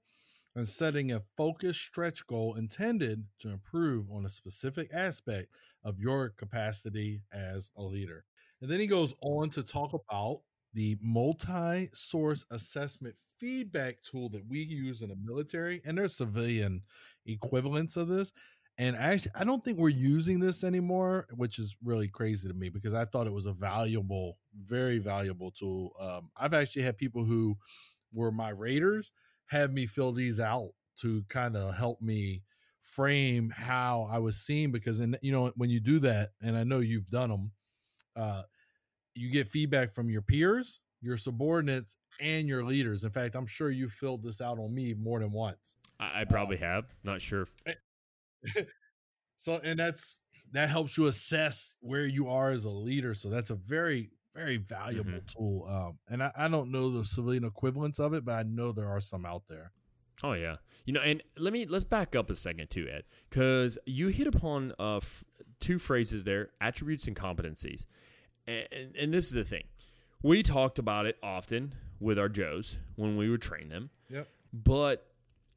[0.55, 5.49] and setting a focused stretch goal intended to improve on a specific aspect
[5.85, 8.25] of your capacity as a leader.
[8.63, 10.41] And then he goes on to talk about
[10.73, 16.81] the multi source assessment feedback tool that we use in the military, and there's civilian
[17.27, 18.33] equivalents of this.
[18.79, 22.69] And actually, I don't think we're using this anymore, which is really crazy to me
[22.69, 25.93] because I thought it was a valuable, very valuable tool.
[25.99, 27.57] Um, I've actually had people who
[28.13, 29.13] were my raters
[29.47, 32.43] have me fill these out to kind of help me
[32.83, 36.65] frame how I was seen because, in, you know, when you do that, and I
[36.65, 37.53] know you've done them,
[38.15, 38.43] uh,
[39.15, 43.05] you get feedback from your peers, your subordinates, and your leaders.
[43.05, 45.75] In fact, I'm sure you filled this out on me more than once.
[45.99, 46.85] I, I probably have.
[47.05, 47.43] Not sure.
[47.43, 47.77] If,
[49.37, 50.19] So, and that's
[50.53, 53.15] that helps you assess where you are as a leader.
[53.15, 55.67] So that's a very, very valuable tool.
[55.69, 58.89] Um, and I, I don't know the civilian equivalents of it, but I know there
[58.89, 59.73] are some out there.
[60.23, 60.57] Oh yeah,
[60.87, 64.27] you know, and let me let's back up a second too, Ed, because you hit
[64.27, 65.25] upon uh, f-
[65.61, 67.85] two phrases there: attributes and competencies.
[68.47, 69.65] And, and and this is the thing,
[70.23, 73.91] we talked about it often with our Joes when we would train them.
[74.09, 74.29] Yep.
[74.53, 75.07] But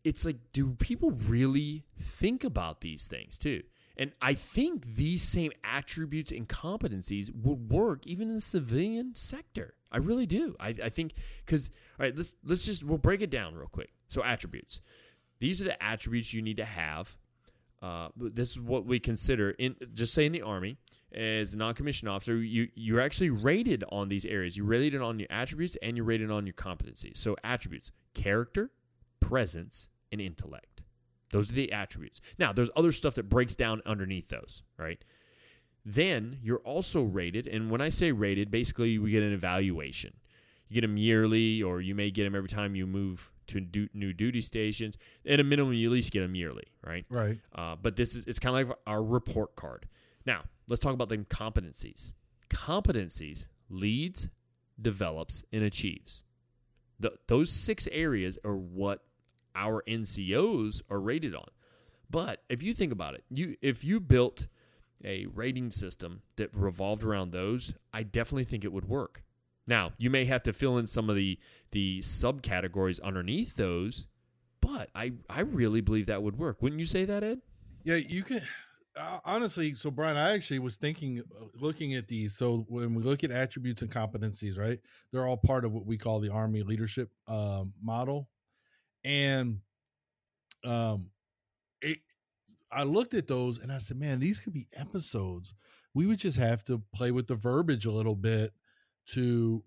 [0.03, 3.63] it's like, do people really think about these things too?
[3.97, 9.73] And I think these same attributes and competencies would work even in the civilian sector.
[9.91, 10.55] I really do.
[10.59, 11.13] I, I think
[11.45, 13.91] because all right, let's let's just we'll break it down real quick.
[14.07, 14.81] So attributes.
[15.39, 17.17] These are the attributes you need to have.
[17.81, 20.77] Uh, this is what we consider in just say in the army
[21.13, 22.37] as a non-commissioned officer.
[22.37, 24.55] You you're actually rated on these areas.
[24.55, 27.17] You're rated on your attributes and you're rated on your competencies.
[27.17, 28.71] So attributes: character,
[29.19, 30.81] presence, and intellect.
[31.31, 32.19] Those are the attributes.
[32.37, 35.03] Now, there's other stuff that breaks down underneath those, right?
[35.85, 40.13] Then you're also rated, and when I say rated, basically we get an evaluation.
[40.67, 44.13] You get them yearly, or you may get them every time you move to new
[44.13, 44.97] duty stations.
[45.27, 47.05] At a minimum, you at least get them yearly, right?
[47.09, 47.39] Right.
[47.55, 49.87] Uh, but this is it's kind of like our report card.
[50.25, 52.13] Now, let's talk about the competencies.
[52.49, 54.29] Competencies leads,
[54.79, 56.23] develops, and achieves.
[56.99, 59.03] The, those six areas are what
[59.59, 61.49] our NCOs are rated on.
[62.09, 64.47] But if you think about it, you if you built
[65.03, 69.23] a rating system that revolved around those, I definitely think it would work.
[69.67, 71.37] Now, you may have to fill in some of the
[71.71, 74.07] the subcategories underneath those,
[74.61, 76.61] but I I really believe that would work.
[76.61, 77.41] Wouldn't you say that, Ed?
[77.83, 78.41] Yeah, you can.
[78.97, 82.35] Uh, honestly, so Brian, I actually was thinking, uh, looking at these.
[82.35, 84.79] So when we look at attributes and competencies, right,
[85.11, 88.27] they're all part of what we call the Army leadership um, model,
[89.03, 89.59] and
[90.65, 91.11] um,
[91.81, 91.99] it.
[92.71, 95.53] I looked at those and I said, man, these could be episodes.
[95.95, 98.53] We would just have to play with the verbiage a little bit
[99.13, 99.63] to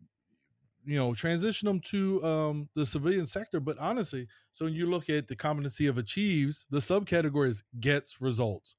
[0.84, 5.08] you know transition them to um the civilian sector but honestly so when you look
[5.08, 8.74] at the competency of achieves the subcategory is gets results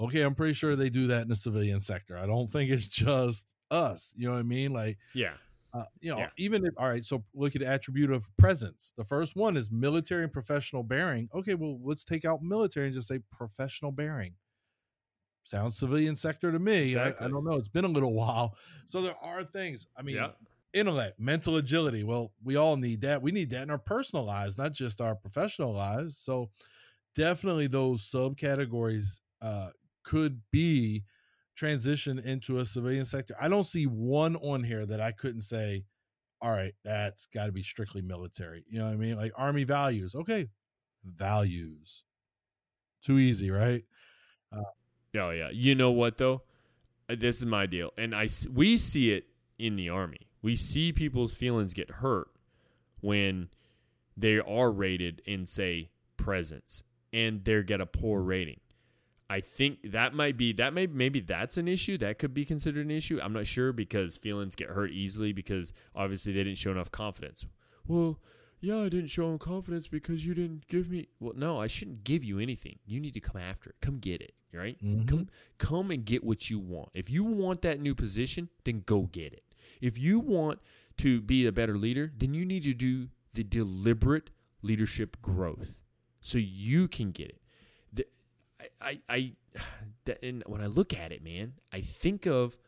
[0.00, 2.88] okay i'm pretty sure they do that in the civilian sector i don't think it's
[2.88, 5.34] just us you know what i mean like Yeah.
[5.72, 6.30] Uh, you know Yeah.
[6.38, 9.70] even if all right so look at the attribute of presence the first one is
[9.70, 14.34] military and professional bearing okay well let's take out military and just say professional bearing
[15.44, 19.00] sounds civilian sector to me I, I don't know it's been a little while so
[19.02, 20.32] there are things i mean Yeah.
[20.72, 22.04] intellect, mental agility.
[22.04, 23.22] Well, we all need that.
[23.22, 26.18] We need that in our personal lives, not just our professional lives.
[26.18, 26.50] So
[27.14, 29.70] definitely those subcategories uh,
[30.02, 31.04] could be
[31.56, 35.84] transition into a civilian sector, I don't see one on here that I couldn't say,
[36.40, 38.64] all right, that's got to be strictly military.
[38.68, 39.16] You know what I mean?
[39.16, 40.14] Like army values.
[40.14, 40.48] Okay,
[41.04, 42.04] values.
[43.02, 43.84] Too easy, right?
[44.52, 44.62] Uh,
[45.18, 45.50] oh yeah.
[45.52, 46.42] You know what though?
[47.08, 49.26] Uh, this is my deal, and I we see it
[49.58, 50.28] in the army.
[50.42, 52.28] We see people's feelings get hurt
[53.00, 53.48] when
[54.16, 58.60] they are rated in say presence and they get a poor rating.
[59.28, 62.84] I think that might be that may maybe that's an issue that could be considered
[62.84, 63.18] an issue.
[63.20, 67.46] I'm not sure because feelings get hurt easily because obviously they didn't show enough confidence.
[67.88, 68.20] Well,
[68.60, 71.08] yeah, I didn't show him confidence because you didn't give me.
[71.20, 72.78] Well, no, I shouldn't give you anything.
[72.86, 73.76] You need to come after it.
[73.80, 74.32] Come get it.
[74.52, 74.82] Right?
[74.82, 75.04] Mm-hmm.
[75.04, 76.88] Come, come and get what you want.
[76.94, 79.42] If you want that new position, then go get it.
[79.82, 80.60] If you want
[80.98, 84.30] to be a better leader, then you need to do the deliberate
[84.62, 85.80] leadership growth
[86.20, 87.40] so you can get it.
[88.80, 89.32] I, I,
[90.22, 92.58] and when I look at it, man, I think of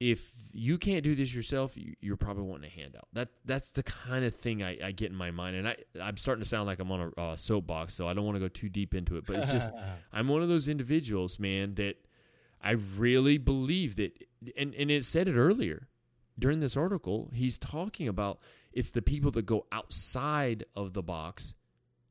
[0.00, 3.06] if you can't do this yourself, you, are probably wanting a handout.
[3.12, 6.16] That that's the kind of thing I, I, get in my mind, and I I'm
[6.16, 8.48] starting to sound like I'm on a uh, soapbox, so I don't want to go
[8.48, 9.26] too deep into it.
[9.26, 9.70] But it's just
[10.12, 11.96] I'm one of those individuals, man, that
[12.62, 14.12] I really believe that,
[14.56, 15.88] and and it said it earlier
[16.38, 17.30] during this article.
[17.34, 18.40] He's talking about
[18.72, 21.54] it's the people that go outside of the box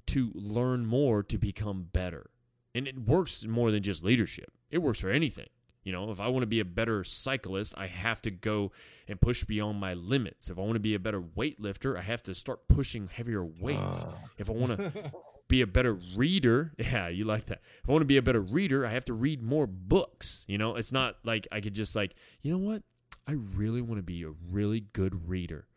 [0.07, 2.29] to learn more to become better,
[2.75, 4.51] and it works more than just leadership.
[4.69, 5.47] It works for anything.
[5.83, 8.71] You know, if I want to be a better cyclist, I have to go
[9.07, 10.49] and push beyond my limits.
[10.49, 14.03] If I want to be a better weightlifter, I have to start pushing heavier weights.
[14.03, 14.11] Uh.
[14.37, 15.11] If I want to
[15.47, 17.61] be a better reader, yeah, you like that.
[17.81, 20.45] If I want to be a better reader, I have to read more books.
[20.47, 22.83] You know, it's not like I could just like, you know what?
[23.25, 25.67] I really want to be a really good reader.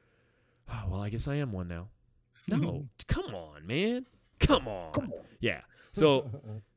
[0.70, 1.88] Oh, well, I guess I am one now.
[2.48, 4.04] No, come on, man.
[4.40, 4.92] Come on.
[4.92, 5.24] Come on.
[5.38, 5.60] Yeah.
[5.92, 6.28] So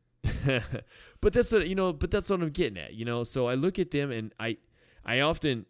[1.21, 1.93] but that's what you know.
[1.93, 2.93] But that's what I'm getting at.
[2.93, 3.23] You know.
[3.23, 4.57] So I look at them and I,
[5.05, 5.65] I often,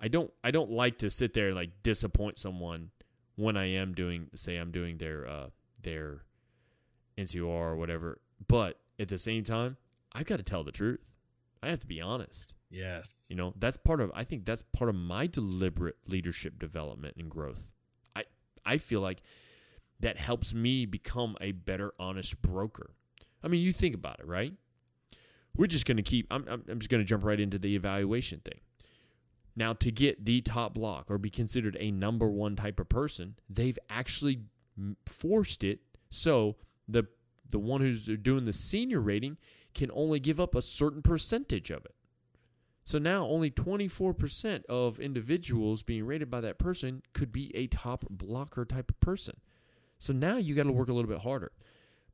[0.00, 2.90] I don't, I don't like to sit there and like disappoint someone
[3.36, 5.46] when I am doing, say, I'm doing their, uh,
[5.82, 6.22] their
[7.16, 8.20] NCOER or whatever.
[8.46, 9.76] But at the same time,
[10.12, 11.18] I've got to tell the truth.
[11.62, 12.54] I have to be honest.
[12.70, 13.14] Yes.
[13.28, 17.30] You know, that's part of I think that's part of my deliberate leadership development and
[17.30, 17.72] growth.
[18.16, 18.24] I
[18.64, 19.22] I feel like
[20.00, 22.94] that helps me become a better honest broker.
[23.42, 24.52] I mean, you think about it, right?
[25.56, 28.40] We're just going to keep, I'm, I'm just going to jump right into the evaluation
[28.40, 28.60] thing.
[29.54, 33.36] Now, to get the top block or be considered a number one type of person,
[33.50, 34.44] they've actually
[35.06, 36.56] forced it so
[36.88, 37.06] the
[37.48, 39.36] the one who's uh, doing the senior rating
[39.74, 41.94] can only give up a certain percentage of it.
[42.84, 48.04] So now only 24% of individuals being rated by that person could be a top
[48.10, 49.36] blocker type of person.
[49.98, 51.52] So now you got to work a little bit harder.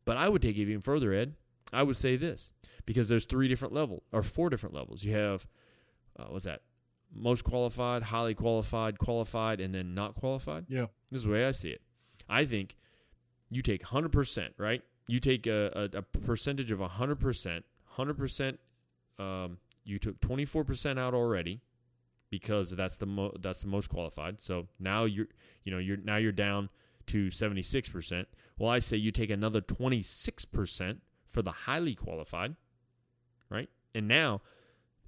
[0.09, 1.35] But I would take it even further, Ed.
[1.71, 2.51] I would say this
[2.87, 5.05] because there's three different levels or four different levels.
[5.05, 5.47] You have
[6.19, 6.63] uh, what's that?
[7.15, 10.65] Most qualified, highly qualified, qualified, and then not qualified.
[10.71, 11.83] Yeah, this is the way I see it.
[12.27, 12.75] I think
[13.51, 14.83] you take 100%, right?
[15.09, 17.63] You take a, a, a percentage of 100%.
[17.99, 18.59] 100%.
[19.19, 21.61] Um, you took 24% out already
[22.31, 24.41] because that's the mo- that's the most qualified.
[24.41, 25.29] So now you're
[25.65, 26.71] you know you're now you're down
[27.09, 28.25] to 76%.
[28.59, 32.57] Well, I say you take another 26% for the highly qualified,
[33.49, 33.69] right?
[33.95, 34.41] And now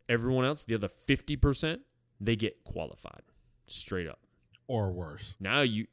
[0.09, 1.81] everyone else, the other 50%,
[2.21, 3.23] they get qualified
[3.67, 4.21] straight up
[4.67, 5.37] or worse.
[5.41, 5.87] Now you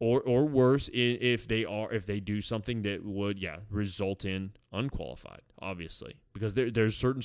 [0.00, 4.52] or or worse if they are if they do something that would yeah result in
[4.72, 7.22] unqualified obviously because there there's certain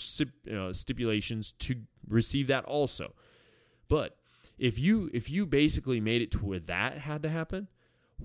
[0.51, 1.75] uh, stipulations to
[2.07, 3.13] receive that also
[3.87, 4.17] but
[4.57, 7.67] if you if you basically made it to where that had to happen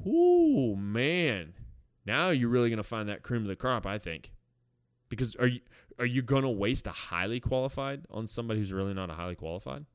[0.06, 1.54] Ooh, man.
[2.04, 4.32] Now you're really going to find that cream of the crop, I think.
[5.08, 5.60] Because are you
[5.98, 9.34] are you going to waste a highly qualified on somebody who's really not a highly
[9.34, 9.86] qualified?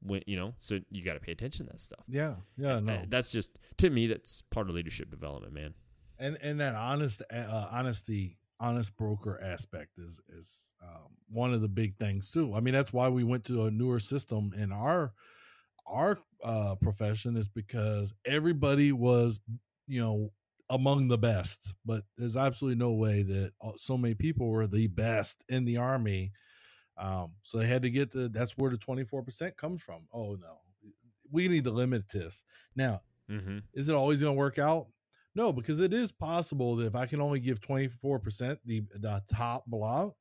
[0.00, 2.04] When, you know, so you got to pay attention to that stuff.
[2.08, 3.02] Yeah, yeah, no.
[3.08, 5.74] That's just to me that's part of leadership development, man.
[6.18, 11.68] And and that honest uh, honesty honest broker aspect is is um, one of the
[11.68, 12.54] big things too.
[12.54, 15.12] I mean, that's why we went to a newer system in our
[15.86, 19.40] our uh, profession is because everybody was,
[19.86, 20.32] you know,
[20.70, 21.74] among the best.
[21.84, 25.76] But there's absolutely no way that uh, so many people were the best in the
[25.76, 26.32] army.
[26.96, 30.02] Um, so they had to get to that's where the 24% comes from.
[30.12, 30.60] Oh no,
[31.30, 32.44] we need to limit this.
[32.76, 33.58] Now, mm-hmm.
[33.74, 34.86] is it always going to work out?
[35.34, 39.64] No, because it is possible that if I can only give 24% the the top
[39.66, 40.14] block,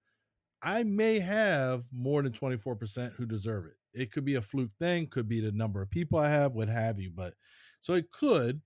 [0.62, 3.76] I may have more than 24% who deserve it.
[3.94, 6.70] It could be a fluke thing, could be the number of people I have, what
[6.70, 7.12] have you.
[7.14, 7.34] But
[7.82, 8.62] so it could.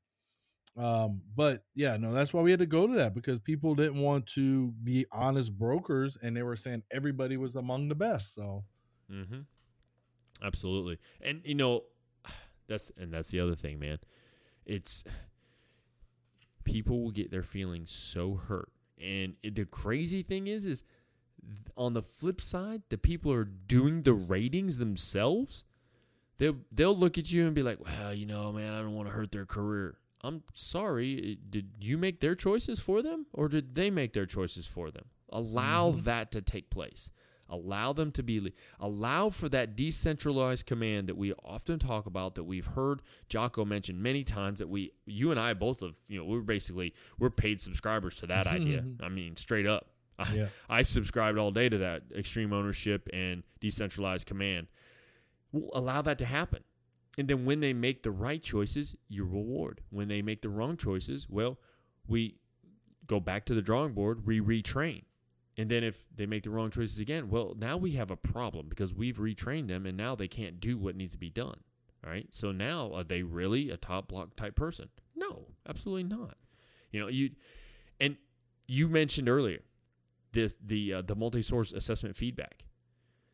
[0.78, 4.02] Um, but yeah, no, that's why we had to go to that because people didn't
[4.02, 8.36] want to be honest brokers, and they were saying everybody was among the best.
[8.36, 8.66] So,
[9.10, 9.42] mm-hmm.
[10.44, 11.84] absolutely, and you know,
[12.68, 14.00] that's and that's the other thing, man.
[14.66, 15.06] It's
[16.66, 18.70] people will get their feelings so hurt,
[19.02, 20.84] and it, the crazy thing is, is
[21.78, 25.64] on the flip side, the people are doing the ratings themselves.
[26.38, 29.08] They'll they'll look at you and be like, "Well, you know, man, I don't want
[29.08, 31.38] to hurt their career." I'm sorry.
[31.50, 35.06] Did you make their choices for them or did they make their choices for them?
[35.30, 36.04] Allow mm-hmm.
[36.06, 37.12] that to take place.
[37.48, 42.44] Allow them to be, allow for that decentralized command that we often talk about, that
[42.44, 44.58] we've heard Jocko mention many times.
[44.60, 48.28] That we, you and I both have, you know, we're basically we're paid subscribers to
[48.28, 48.84] that idea.
[49.00, 49.90] I mean, straight up,
[50.34, 50.48] yeah.
[50.70, 54.68] I, I subscribed all day to that extreme ownership and decentralized command.
[55.52, 56.64] We'll allow that to happen.
[57.18, 59.82] And then when they make the right choices, you reward.
[59.90, 61.58] When they make the wrong choices, well,
[62.08, 62.36] we
[63.08, 65.04] go back to the drawing board, we retrain.
[65.58, 68.68] And then if they make the wrong choices again, well, now we have a problem
[68.68, 71.62] because we've retrained them and now they can't do what needs to be done.
[72.04, 72.28] All right.
[72.32, 74.90] So now are they really a top block type person?
[75.16, 76.36] No, absolutely not.
[76.92, 77.32] You know, you
[78.00, 78.18] and
[78.68, 79.62] you mentioned earlier
[80.36, 82.66] this the uh, the multi-source assessment feedback.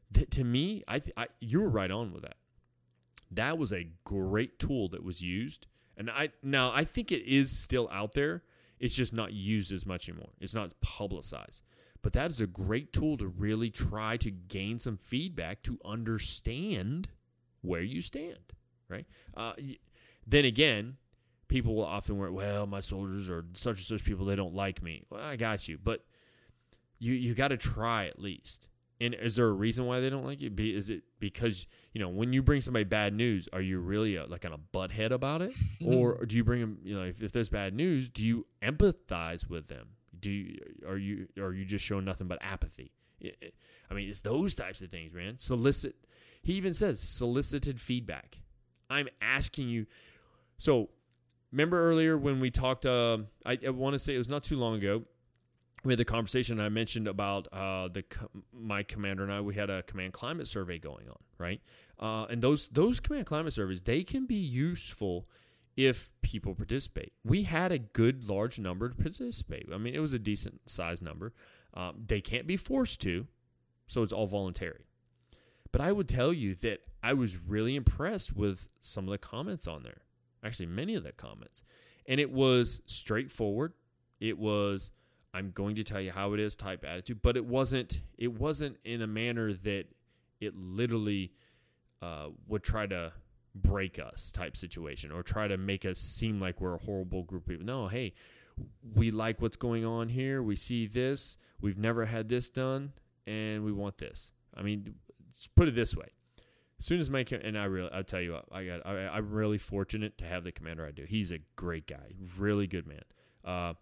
[0.10, 2.38] That to me, I, I you were right on with that
[3.32, 5.68] that was a great tool that was used.
[5.98, 8.44] And I now I think it is still out there.
[8.80, 10.32] It's just not used as much anymore.
[10.40, 11.64] It's not publicized.
[12.02, 17.10] But that is a great tool to really try to gain some feedback to understand
[17.62, 18.54] where you stand,
[18.90, 19.06] right?
[19.38, 19.54] Uh,
[20.26, 20.98] then again,
[21.48, 24.82] people will often work, well, my soldiers are such and such people, they don't like
[24.82, 25.04] me.
[25.12, 25.78] Well, I got you.
[25.78, 26.04] But
[27.02, 28.68] you, you got to try at least.
[29.02, 30.52] And is there a reason why they don't like you?
[30.52, 34.16] Be, is it because you know when you bring somebody bad news, are you really
[34.16, 36.78] a, like on a butthead about it, or do you bring them?
[36.84, 39.88] You know, if, if there's bad news, do you empathize with them?
[40.18, 42.92] Do you are you are you just showing nothing but apathy?
[43.90, 45.40] I mean, it's those types of things, man.
[45.40, 45.96] Solicit.
[46.44, 48.38] He even says solicited feedback.
[48.88, 49.88] I'm asking you.
[50.60, 50.90] So
[51.52, 52.86] remember earlier when we talked?
[52.86, 55.06] Uh, I, I want to say it was not too long ago
[55.84, 58.04] we had the conversation I mentioned about uh, the
[58.54, 59.42] my commander and I.
[59.42, 61.62] We had a command climate survey going on, right?
[62.00, 65.28] Uh, and those those command climate surveys they can be useful
[65.76, 67.14] if people participate.
[67.24, 69.68] We had a good large number to participate.
[69.74, 71.34] I mean, it was a decent size number.
[71.74, 73.28] Um, they can't be forced to,
[73.88, 74.86] so it's all voluntary.
[75.72, 79.68] But I would tell you that I was really impressed with some of the comments
[79.68, 80.02] on there.
[80.44, 81.64] Actually, many of the comments,
[82.06, 83.74] and it was straightforward.
[84.20, 84.92] It was
[85.34, 88.78] I'm going to tell you how it is type attitude, but it wasn't it wasn't
[88.84, 89.86] in a manner that
[90.40, 91.34] it literally
[92.02, 93.14] uh, would try to
[93.54, 97.44] break us type situation or try to make us seem like we're a horrible group
[97.44, 97.66] of people.
[97.66, 98.14] No, hey,
[98.96, 100.42] we like what's going on here.
[100.42, 101.38] We see this.
[101.62, 102.94] We've never had this done,
[103.26, 104.34] and we want this.
[104.56, 104.96] I mean,
[105.56, 106.08] put it this way:
[106.80, 109.32] as soon as my and I really, I tell you what, I got, I, am
[109.32, 111.06] really fortunate to have the commander I do.
[111.08, 113.04] He's a great guy, really good man.
[113.46, 113.74] Uh,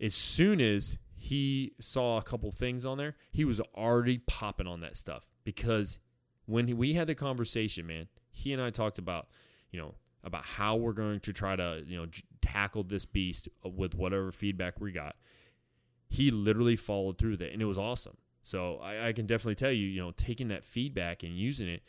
[0.00, 4.80] as soon as he saw a couple things on there, he was already popping on
[4.80, 5.98] that stuff because
[6.46, 9.28] when we had the conversation, man, he and I talked about,
[9.70, 12.06] you know, about how we're going to try to, you know,
[12.40, 15.16] tackle this beast with whatever feedback we got.
[16.08, 18.16] He literally followed through that, and it was awesome.
[18.42, 21.82] So I, I can definitely tell you, you know, taking that feedback and using it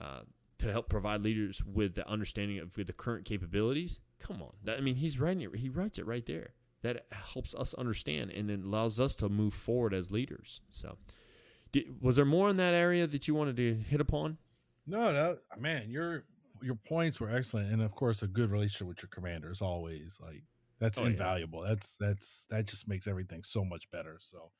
[0.00, 0.20] uh,
[0.58, 4.00] to help provide leaders with the understanding of the current capabilities.
[4.18, 5.56] Come on, that, I mean, he's writing it.
[5.56, 6.52] He writes it right there
[6.84, 10.60] that helps us understand and then allows us to move forward as leaders.
[10.70, 10.98] So,
[11.72, 14.36] did, was there more in that area that you wanted to hit upon?
[14.86, 16.24] No, that man, your
[16.62, 20.18] your points were excellent, and of course, a good relationship with your commander is always
[20.20, 20.42] like
[20.78, 21.62] that's oh, invaluable.
[21.62, 21.68] Yeah.
[21.68, 24.18] That's that's that just makes everything so much better.
[24.20, 24.50] So,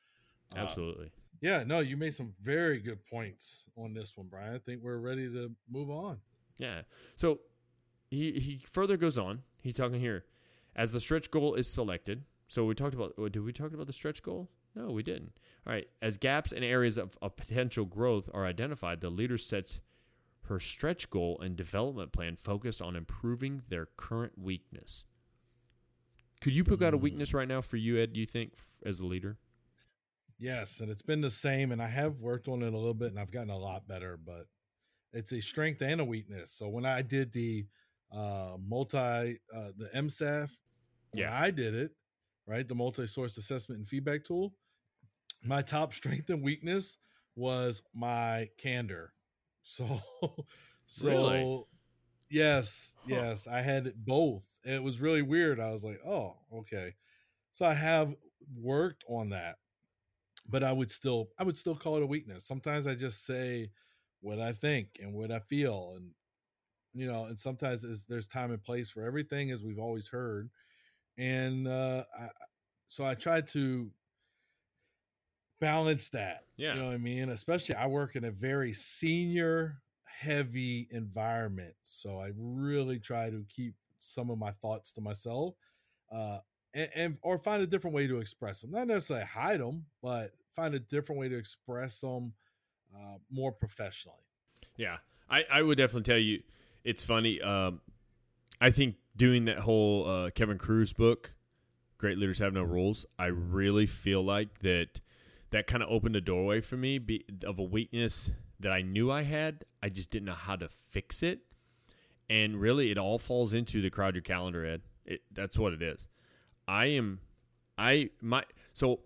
[0.57, 1.13] uh, absolutely,
[1.43, 1.63] yeah.
[1.67, 4.55] No, you made some very good points on this one, Brian.
[4.55, 6.21] I think we're ready to move on.
[6.57, 6.83] Yeah.
[7.17, 7.41] So
[8.11, 9.43] he he further goes on.
[9.61, 10.25] He's talking here
[10.77, 13.15] as the stretch goal is selected, so we talked about.
[13.17, 14.51] Did we talk about the stretch goal?
[14.75, 15.39] No, we didn't.
[15.67, 15.89] All right.
[16.03, 19.81] As gaps and areas of, of potential growth are identified, the leader sets
[20.47, 25.05] her stretch goal and development plan focused on improving their current weakness.
[26.41, 28.13] Could you pick out a weakness right now for you, Ed?
[28.13, 28.55] Do you think
[28.85, 29.39] as a leader?
[30.39, 33.09] Yes, and it's been the same, and I have worked on it a little bit,
[33.11, 34.19] and I've gotten a lot better.
[34.23, 34.47] But
[35.13, 36.51] it's a strength and a weakness.
[36.51, 37.67] So when I did the
[38.13, 40.51] uh, multi, uh, the MSAF
[41.15, 41.93] yeah, I did it,
[42.47, 42.67] right?
[42.67, 44.55] The multi-source assessment and feedback tool.
[45.43, 46.99] My top strength and weakness
[47.37, 49.13] was my candor.
[49.63, 49.87] So,
[50.87, 51.65] so really?
[52.31, 53.17] yes, huh.
[53.17, 55.61] yes, I had both, it was really weird.
[55.61, 56.95] I was like, oh, okay.
[57.53, 58.15] So I have
[58.57, 59.57] worked on that,
[60.49, 62.47] but I would still I would still call it a weakness.
[62.47, 63.71] Sometimes I just say
[64.21, 66.11] what I think and what I feel, and
[66.95, 70.51] you know, and sometimes there's time and place for everything, as we've always heard.
[71.17, 72.29] And uh, I,
[72.87, 73.91] so I try to
[75.61, 76.45] balance that.
[76.57, 76.75] Yeah.
[76.75, 77.29] You know what I mean?
[77.29, 81.75] Especially I work in a very senior heavy environment.
[81.83, 85.55] So I really try to keep some of my thoughts to myself.
[86.13, 86.39] Uh
[86.75, 88.73] and, and or find a different way to express them.
[88.73, 92.33] Not necessarily hide them, but find a different way to express them
[92.95, 94.19] uh, more professionally.
[94.77, 94.99] Yeah,
[95.31, 96.43] I, I would definitely tell you
[96.83, 97.41] it's funny.
[97.41, 97.81] Um,
[98.61, 101.35] I think doing that whole uh, Kevin Kruse book,
[101.99, 105.01] Great Leaders Have No Rules, I really feel like that
[105.51, 109.11] that kind of opened a doorway for me be, of a weakness that I knew
[109.13, 109.65] I had.
[109.83, 111.41] I just didn't know how to fix it.
[112.29, 114.83] And really, it all falls into the crowd your calendar, Ed.
[115.05, 116.09] It, that's what it is.
[116.67, 117.21] I am,
[117.77, 119.01] I, my, so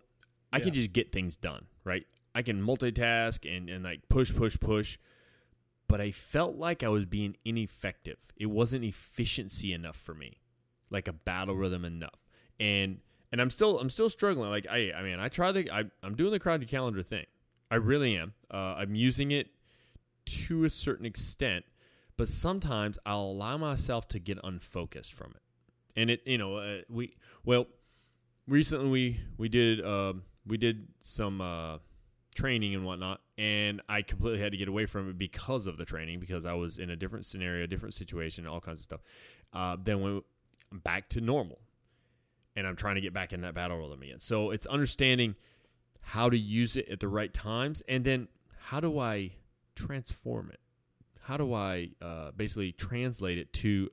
[0.52, 0.64] I yeah.
[0.64, 2.06] can just get things done, right?
[2.34, 4.96] I can multitask and, and like push, push, push.
[5.88, 8.18] But I felt like I was being ineffective.
[8.36, 10.40] It wasn't efficiency enough for me,
[10.90, 12.26] like a battle rhythm enough.
[12.60, 12.98] And
[13.32, 14.50] and I'm still I'm still struggling.
[14.50, 17.26] Like I I mean I try the I, I'm doing the crowded calendar thing.
[17.70, 18.34] I really am.
[18.50, 19.48] Uh, I'm using it
[20.26, 21.64] to a certain extent,
[22.16, 25.42] but sometimes I'll allow myself to get unfocused from it.
[25.96, 27.66] And it, you know, uh, we well,
[28.46, 30.14] recently we we did uh,
[30.46, 31.78] we did some uh,
[32.38, 35.84] training and whatnot, and I completely had to get away from it because of the
[35.84, 39.00] training because I was in a different scenario, different situation, all kinds of stuff.
[39.52, 40.24] Uh, then went
[40.72, 41.58] back to normal,
[42.54, 44.20] and I'm trying to get back in that battle rhythm again.
[44.20, 45.34] So it's understanding
[46.00, 48.28] how to use it at the right times, and then
[48.66, 49.32] how do I
[49.74, 50.60] transform it?
[51.22, 53.90] How do I uh, basically translate it to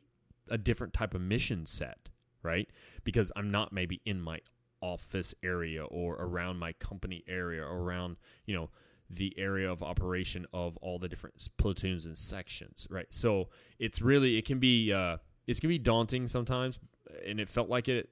[0.49, 2.09] a different type of mission set,
[2.43, 2.69] right?
[3.03, 4.41] Because I'm not maybe in my
[4.81, 8.69] office area or around my company area or around, you know,
[9.09, 13.07] the area of operation of all the different platoons and sections, right?
[13.09, 13.49] So
[13.79, 15.17] it's really it can be uh,
[15.47, 16.79] it can be daunting sometimes,
[17.25, 18.09] and it felt like it.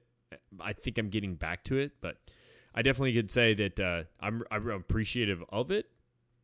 [0.60, 2.16] I think I'm getting back to it, but
[2.74, 5.86] I definitely could say that uh, I'm, I'm appreciative of it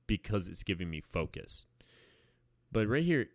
[0.06, 1.66] because it's giving me focus.
[2.70, 3.26] But right here,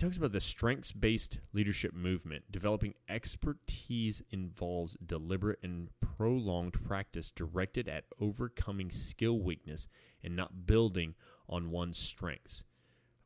[0.00, 2.44] talks about the strengths based leadership movement.
[2.50, 9.88] Developing expertise involves deliberate and prolonged practice directed at overcoming skill weakness
[10.22, 11.14] and not building
[11.48, 12.64] on one's strengths.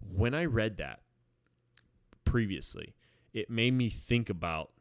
[0.00, 1.00] When I read that
[2.24, 2.94] previously,
[3.32, 4.72] it made me think about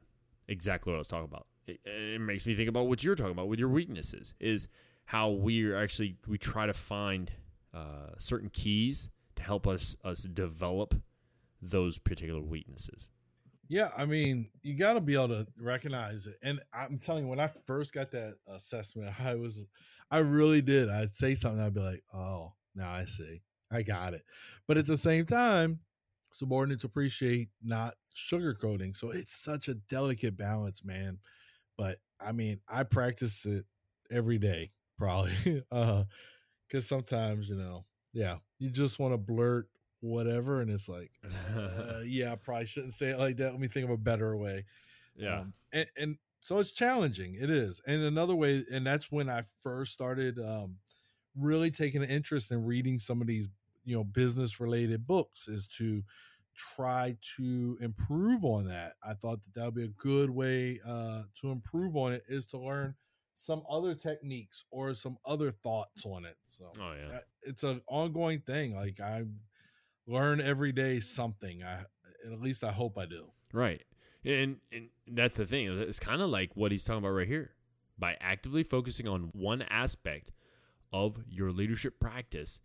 [0.48, 3.32] exactly what I was talking about it, it makes me think about what you're talking
[3.32, 4.68] about with your weaknesses is
[5.06, 7.32] how we actually we try to find
[7.74, 10.96] uh, certain keys to help us us develop
[11.70, 13.10] those particular weaknesses.
[13.70, 16.38] Yeah, I mean, you got to be able to recognize it.
[16.44, 19.66] And I'm telling you, when I first got that assessment, I was,
[20.12, 20.90] I really did.
[20.90, 23.42] I'd say something, I'd be like, oh, now I see,
[23.72, 24.24] I got it.
[24.68, 25.80] But at the same time,
[26.32, 28.96] subordinates appreciate not sugarcoating.
[28.96, 31.20] So it's such a delicate balance, man.
[31.78, 33.66] But I mean, I practice it
[34.12, 35.64] every day, probably.
[35.72, 36.04] uh,
[36.68, 39.68] because sometimes, you know, yeah, you just want to blurt
[40.04, 41.12] whatever, and it's like,
[41.56, 43.52] uh, yeah, I probably shouldn't say it like that.
[43.52, 44.66] Let me think of a better way.
[45.16, 45.40] Yeah.
[45.40, 47.36] Um, and, and so it's challenging.
[47.40, 47.82] It is.
[47.88, 50.78] And another way, and that's when I first started um,
[51.40, 53.48] really taking an interest in reading some of these,
[53.86, 56.04] you know, business related books is to
[56.76, 58.94] try to improve on that.
[59.04, 62.48] I thought that that would be a good way uh, to improve on it is
[62.48, 62.96] to learn
[63.36, 66.38] some other techniques or some other thoughts on it.
[66.46, 67.20] So oh, yeah.
[67.42, 68.76] it's an ongoing thing.
[68.76, 69.24] Like I
[70.08, 71.64] learn every day something.
[71.64, 71.86] I
[72.32, 73.32] at least I hope I do.
[73.52, 73.84] Right.
[74.26, 75.68] And and that's the thing.
[75.68, 77.52] It's kind of like what he's talking about right here.
[77.98, 80.32] By actively focusing on one aspect
[80.92, 82.60] of your leadership practice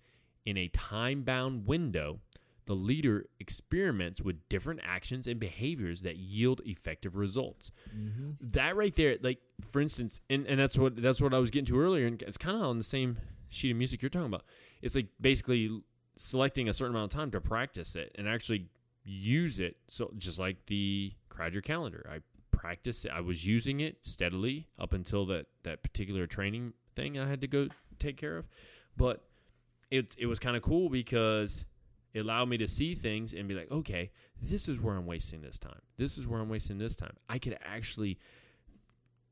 [0.45, 2.20] in a time-bound window,
[2.64, 7.70] the leader experiments with different actions and behaviors that yield effective results.
[7.95, 8.30] Mm-hmm.
[8.41, 11.66] That right there, like for instance, and, and that's what that's what I was getting
[11.66, 13.18] to earlier, and it's kind of on the same
[13.49, 14.45] sheet of music you're talking about.
[14.80, 15.82] It's like basically
[16.18, 18.66] selecting a certain amount of time to practice it and actually
[19.04, 19.76] use it.
[19.88, 22.18] So just like the crowd your calendar, I
[22.50, 23.12] practiced it.
[23.14, 27.46] I was using it steadily up until that that particular training thing I had to
[27.46, 28.48] go take care of,
[28.96, 29.24] but
[29.90, 31.64] it it was kind of cool because
[32.12, 34.10] it allowed me to see things and be like, okay,
[34.42, 35.80] this is where I'm wasting this time.
[35.96, 37.14] This is where I'm wasting this time.
[37.28, 38.18] I could actually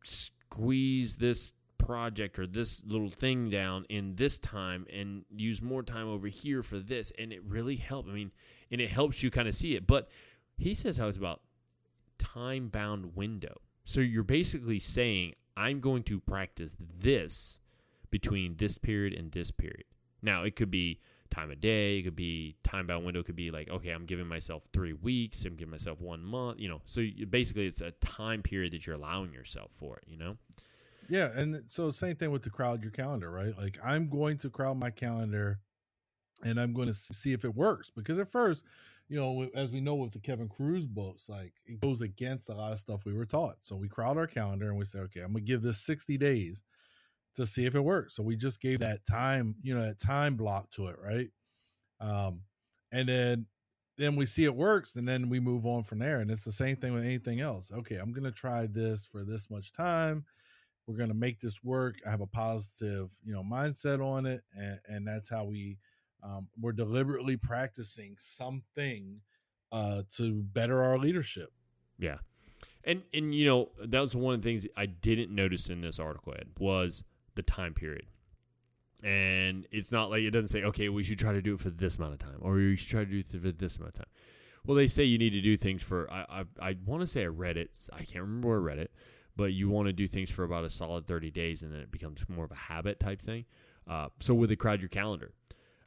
[0.03, 6.09] squeeze this project or this little thing down in this time and use more time
[6.09, 7.13] over here for this.
[7.19, 8.09] And it really helped.
[8.09, 8.33] I mean,
[8.71, 9.87] and it helps you kind of see it.
[9.87, 10.09] But
[10.57, 11.41] he says how it's about
[12.19, 13.61] time bound window.
[13.85, 17.61] So you're basically saying, I'm going to practice this
[18.11, 19.85] between this period and this period.
[20.23, 21.01] Now, it could be
[21.31, 24.07] time of day, it could be time bound window, it could be like, okay, I'm
[24.07, 26.83] giving myself three weeks, I'm giving myself one month, you know.
[26.85, 30.37] So basically, it's a time period that you're allowing yourself for it, you know?
[31.09, 33.57] Yeah, and so same thing with the crowd your calendar, right?
[33.57, 35.61] Like I'm going to crowd my calendar
[36.45, 38.65] and I'm going to see if it works because at first,
[39.09, 42.55] you know, as we know with the Kevin Kruse books, like it goes against a
[42.55, 43.57] lot of stuff we were taught.
[43.61, 46.19] So we crowd our calendar and we say, okay, I'm going to give this 60
[46.19, 46.65] days
[47.37, 48.17] to see if it works.
[48.17, 51.29] So we just gave that time, you know, that time block to it, right?
[52.01, 52.41] Um,
[52.93, 53.47] and then
[53.99, 56.53] then we see it works and then we move on from there and it's the
[56.53, 60.25] same thing with anything else okay i'm going to try this for this much time
[60.87, 64.43] we're going to make this work i have a positive you know mindset on it
[64.57, 65.79] and, and that's how we
[66.23, 69.21] um, we're deliberately practicing something
[69.73, 71.51] uh, to better our leadership
[71.99, 72.19] Yeah.
[72.85, 75.99] And and you know, that was one of the things I didn't notice in this
[75.99, 78.07] article Ed was the time period.
[79.03, 81.71] And it's not like it doesn't say, okay, we should try to do it for
[81.71, 83.99] this amount of time, or you should try to do it for this amount of
[83.99, 84.13] time.
[84.65, 86.11] Well, they say you need to do things for.
[86.11, 87.77] I I, I want to say I read it.
[87.93, 88.91] I can't remember where I read it,
[89.37, 91.93] but you want to do things for about a solid thirty days, and then it
[91.93, 93.45] becomes more of a habit type thing.
[93.89, 95.33] Uh, so with the crowd your calendar,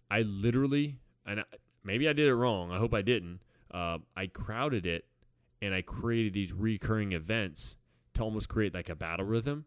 [0.10, 1.44] I literally and I,
[1.84, 2.72] maybe I did it wrong.
[2.72, 3.42] I hope I didn't.
[3.72, 5.06] Uh, I crowded it
[5.62, 7.76] and I created these recurring events
[8.14, 9.66] to almost create like a battle rhythm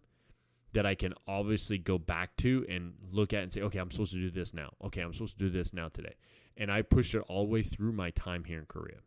[0.72, 4.12] that I can obviously go back to and look at and say, okay, I'm supposed
[4.14, 4.70] to do this now.
[4.82, 6.14] Okay, I'm supposed to do this now today.
[6.56, 8.98] And I pushed it all the way through my time here in Korea.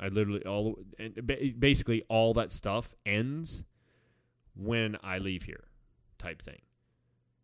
[0.00, 1.14] I literally all and
[1.58, 3.64] basically all that stuff ends
[4.54, 5.64] when I leave here,
[6.18, 6.60] type thing.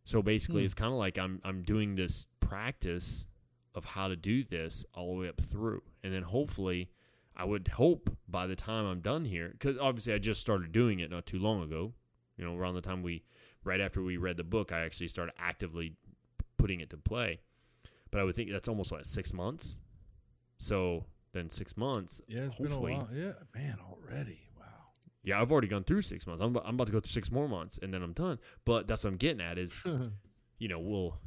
[0.05, 0.65] So basically, Hmm.
[0.67, 3.27] it's kind of like I'm I'm doing this practice
[3.75, 6.91] of how to do this all the way up through, and then hopefully,
[7.37, 10.99] I would hope by the time I'm done here, because obviously I just started doing
[11.01, 11.95] it not too long ago.
[12.37, 13.25] You know, around the time we,
[13.65, 15.97] right after we read the book, I actually started actively
[16.57, 17.41] putting it to play.
[18.11, 19.79] But I would think that's almost like six months.
[20.59, 24.65] So then six months, yeah it's hopefully, been a while yeah man already wow
[25.29, 26.43] yeah, I've already gone through six months.
[26.43, 28.39] I'm, I'm about to go through six more months, and then I'm done.
[28.65, 29.83] But that's what I'm getting at is,
[30.59, 31.19] you know, we'll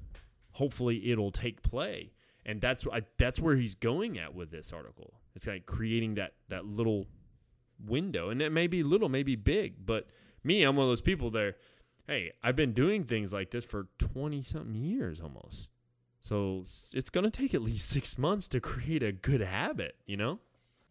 [0.54, 2.12] hopefully it'll take play,
[2.46, 5.14] and that's I, that's where he's going at with this article.
[5.36, 7.06] It's like creating that that little
[7.80, 9.86] window, and it may be little, maybe big.
[9.86, 10.08] But
[10.44, 11.58] me, I'm one of those people there.
[12.08, 15.72] Hey, I've been doing things like this for twenty something years almost.
[16.22, 16.64] So
[16.94, 20.40] it's gonna take at least six months to create a good habit, you know?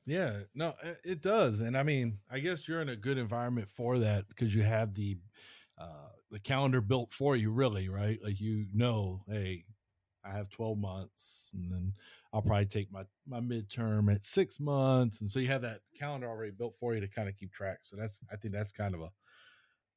[0.06, 0.74] Yeah, no,
[1.04, 4.54] it does, and I mean, I guess you're in a good environment for that because
[4.54, 5.18] you have the
[5.78, 8.18] uh, the calendar built for you, really, right?
[8.22, 9.64] Like you know, hey,
[10.24, 11.92] I have 12 months, and then
[12.32, 16.28] I'll probably take my my midterm at six months, and so you have that calendar
[16.28, 17.78] already built for you to kind of keep track.
[17.82, 19.10] So that's, I think that's kind of a,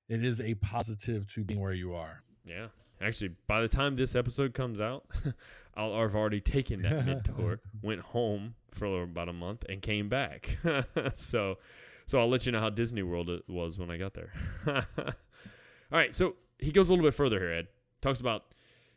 [0.09, 2.23] it is a positive to being where you are.
[2.45, 2.67] Yeah.
[3.03, 5.05] Actually, by the time this episode comes out,
[5.75, 10.09] I'll have already taken that mid tour, went home for about a month, and came
[10.09, 10.57] back.
[11.15, 11.57] so,
[12.05, 14.31] so I'll let you know how Disney World it was when I got there.
[14.67, 16.15] All right.
[16.15, 17.51] So he goes a little bit further here.
[17.51, 17.67] Ed
[18.01, 18.43] talks about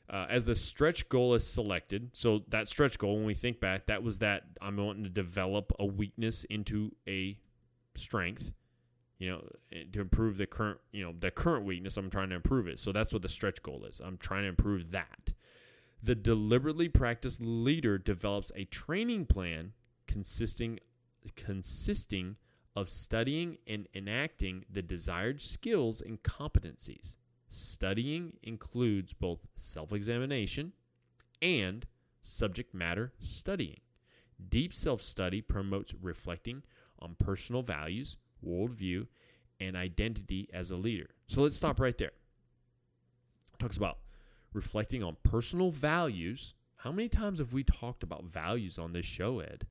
[0.08, 2.10] uh, as the stretch goal is selected.
[2.12, 5.72] So that stretch goal, when we think back, that was that I'm wanting to develop
[5.78, 7.38] a weakness into a
[7.94, 8.52] strength
[9.18, 12.36] you know, eh, to improve the current, you know, the current weakness, I'm trying to
[12.36, 12.78] improve it.
[12.78, 14.00] So that's what the stretch goal is.
[14.00, 15.32] I'm trying to improve that.
[16.02, 19.72] The deliberately practiced leader develops a training plan
[20.06, 20.78] consisting
[21.34, 22.36] consisting
[22.76, 27.16] of studying and enacting the desired skills and competencies.
[27.48, 30.72] Studying includes both self-examination
[31.40, 31.86] and
[32.22, 33.80] subject matter studying.
[34.48, 36.62] Deep self-study promotes reflecting
[36.98, 39.06] on personal values, worldview,
[39.60, 41.08] and identity as a leader.
[41.28, 42.12] So let's stop right there.
[43.58, 43.98] talks about
[44.52, 46.54] reflecting on personal values.
[46.76, 49.66] How many times have we talked about values on this show, Ed?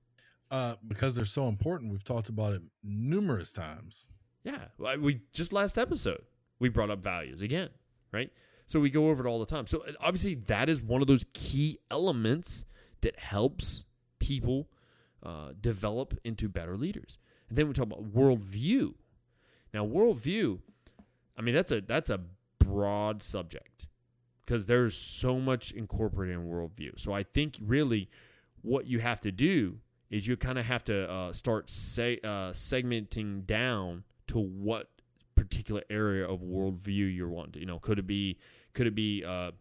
[0.51, 4.07] Uh, because they're so important, we've talked about it numerous times.
[4.43, 4.65] Yeah,
[4.99, 6.21] we just last episode
[6.59, 7.69] we brought up values again,
[8.11, 8.31] right?
[8.67, 9.67] So we go over it all the time.
[9.67, 12.65] So uh, obviously that is one of those key elements
[13.01, 13.85] that helps
[14.19, 14.69] people
[15.23, 17.17] uh, develop into better leaders.
[17.49, 18.93] And then we talk about worldview.
[19.73, 20.59] Now, worldview,
[21.37, 22.21] I mean that's a that's a
[22.59, 23.87] broad subject
[24.45, 26.99] because there's so much incorporated in worldview.
[26.99, 28.09] So I think really
[28.61, 29.79] what you have to do
[30.09, 34.89] is you kind of have to uh, start say, uh, segmenting down to what
[35.35, 37.61] particular area of worldview you're wanting.
[37.61, 38.37] You know, could it be
[38.73, 39.51] could it be uh,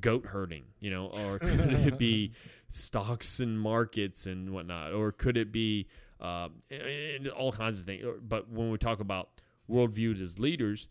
[0.00, 0.64] goat herding?
[0.80, 2.32] You know, or could it be
[2.68, 5.86] stocks and markets and whatnot, or could it be
[6.24, 8.02] uh, and all kinds of things.
[8.26, 10.88] But when we talk about worldviews as leaders,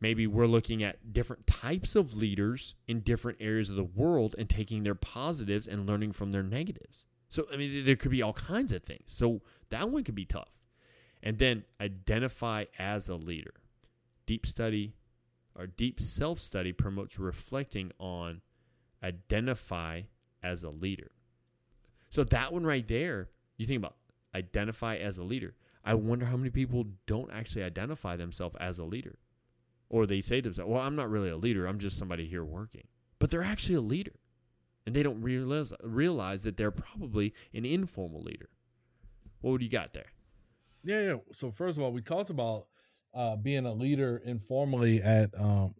[0.00, 4.48] maybe we're looking at different types of leaders in different areas of the world and
[4.48, 7.04] taking their positives and learning from their negatives.
[7.28, 9.02] So, I mean, there could be all kinds of things.
[9.06, 10.60] So, that one could be tough.
[11.20, 13.54] And then identify as a leader.
[14.24, 14.94] Deep study
[15.58, 18.42] or deep self study promotes reflecting on
[19.02, 20.02] identify
[20.44, 21.10] as a leader.
[22.08, 23.96] So, that one right there, you think about
[24.36, 25.54] identify as a leader.
[25.84, 29.18] I wonder how many people don't actually identify themselves as a leader.
[29.88, 31.66] Or they say to themselves, well, I'm not really a leader.
[31.66, 32.88] I'm just somebody here working.
[33.18, 34.14] But they're actually a leader.
[34.84, 38.50] And they don't realize, realize that they're probably an informal leader.
[39.40, 40.12] What do you got there?
[40.84, 41.16] Yeah, yeah.
[41.32, 42.66] So first of all, we talked about
[43.14, 45.74] uh, being a leader informally at um,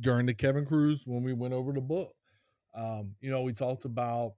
[0.00, 2.14] during the Kevin Kruse when we went over the book.
[2.74, 4.34] Um, you know, we talked about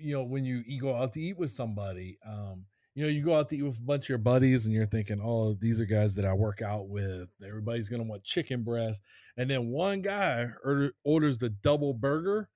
[0.00, 2.18] you know when you, you go out to eat with somebody.
[2.26, 4.74] Um, you know, you go out to eat with a bunch of your buddies and
[4.74, 7.30] you're thinking, oh, these are guys that I work out with.
[7.46, 9.00] Everybody's going to want chicken breast.
[9.36, 12.48] And then one guy order, orders the double burger.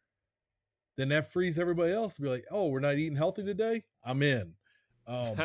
[0.96, 3.84] Then that frees everybody else to be like, oh, we're not eating healthy today.
[4.04, 4.54] I'm in.
[5.06, 5.36] Um,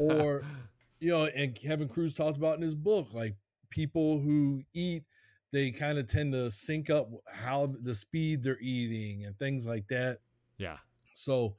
[0.00, 0.42] or,
[1.00, 3.36] you know, and Kevin Kruse talked about in his book, like
[3.70, 5.04] people who eat,
[5.52, 9.86] they kind of tend to sync up how the speed they're eating and things like
[9.88, 10.18] that.
[10.58, 10.76] Yeah.
[11.16, 11.56] So,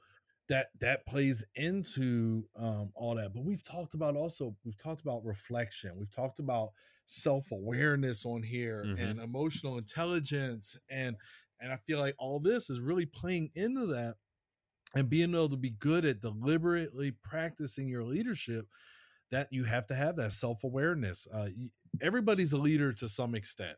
[0.49, 5.25] that that plays into um, all that but we've talked about also we've talked about
[5.25, 6.69] reflection we've talked about
[7.05, 9.01] self-awareness on here mm-hmm.
[9.01, 11.15] and emotional intelligence and
[11.59, 14.15] and i feel like all this is really playing into that
[14.95, 18.65] and being able to be good at deliberately practicing your leadership
[19.31, 21.47] that you have to have that self-awareness uh,
[22.01, 23.75] everybody's a leader to some extent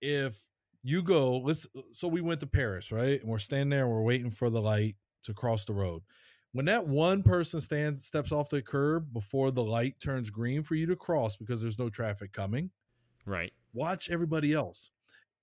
[0.00, 0.42] if
[0.82, 4.02] you go let's so we went to paris right and we're standing there and we're
[4.02, 4.94] waiting for the light
[5.28, 6.02] to cross the road.
[6.52, 10.74] When that one person stands steps off the curb before the light turns green for
[10.74, 12.70] you to cross because there's no traffic coming,
[13.26, 13.52] right?
[13.72, 14.90] Watch everybody else.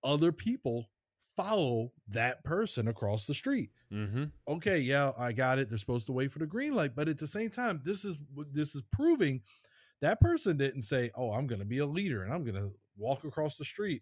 [0.03, 0.89] Other people
[1.35, 3.69] follow that person across the street.
[3.93, 4.25] Mm-hmm.
[4.47, 5.69] Okay, yeah, I got it.
[5.69, 8.17] They're supposed to wait for the green light, but at the same time, this is
[8.51, 9.41] this is proving
[10.01, 12.71] that person didn't say, "Oh, I'm going to be a leader and I'm going to
[12.97, 14.01] walk across the street."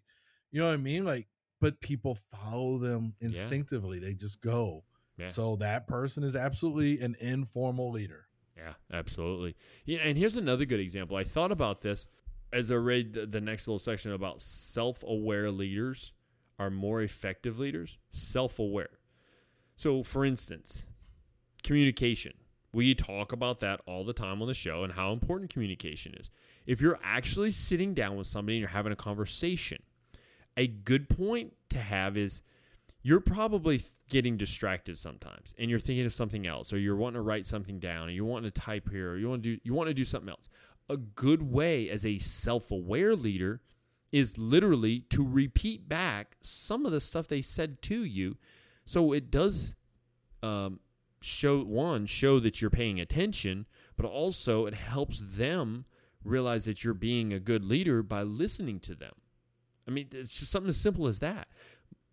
[0.50, 1.04] You know what I mean?
[1.04, 1.28] Like,
[1.60, 3.98] but people follow them instinctively.
[3.98, 4.06] Yeah.
[4.06, 4.84] They just go.
[5.16, 5.28] Yeah.
[5.28, 8.26] So that person is absolutely an informal leader.
[8.56, 9.56] Yeah, absolutely.
[9.84, 11.16] Yeah, and here's another good example.
[11.16, 12.06] I thought about this
[12.52, 16.12] as I read the, the next little section about self-aware leaders
[16.58, 17.98] are more effective leaders.
[18.10, 18.98] Self-aware.
[19.76, 20.84] So, for instance,
[21.62, 22.34] communication.
[22.72, 26.30] We talk about that all the time on the show and how important communication is.
[26.66, 29.82] If you're actually sitting down with somebody and you're having a conversation,
[30.56, 32.42] a good point to have is
[33.04, 37.20] you're probably getting distracted sometimes and you're thinking of something else or you're wanting to
[37.20, 39.74] write something down or you want to type here or you want to do you
[39.74, 40.48] want to do something else.
[40.88, 43.60] A good way as a self-aware leader
[44.10, 48.36] is literally to repeat back some of the stuff they said to you.
[48.86, 49.74] So it does
[50.42, 50.80] um,
[51.20, 55.84] show one show that you're paying attention but also it helps them
[56.24, 59.12] realize that you're being a good leader by listening to them.
[59.86, 61.48] I mean it's just something as simple as that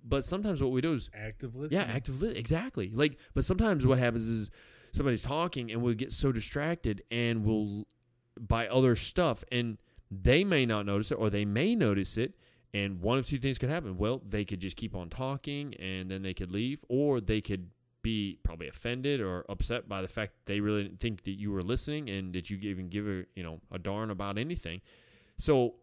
[0.04, 1.82] but sometimes what we do is active listening.
[1.82, 2.92] Yeah, active li- exactly.
[2.94, 4.52] Like, but sometimes what happens is
[4.92, 7.88] somebody's talking and we get so distracted and we'll
[8.40, 9.78] buy other stuff and
[10.10, 12.36] they may not notice it or they may notice it
[12.74, 13.98] and one of two things could happen.
[13.98, 17.70] Well, they could just keep on talking and then they could leave or they could
[18.02, 21.62] be probably offended or upset by the fact they really didn't think that you were
[21.62, 24.82] listening and that you even give a, you know, a darn about anything.
[25.38, 25.76] So,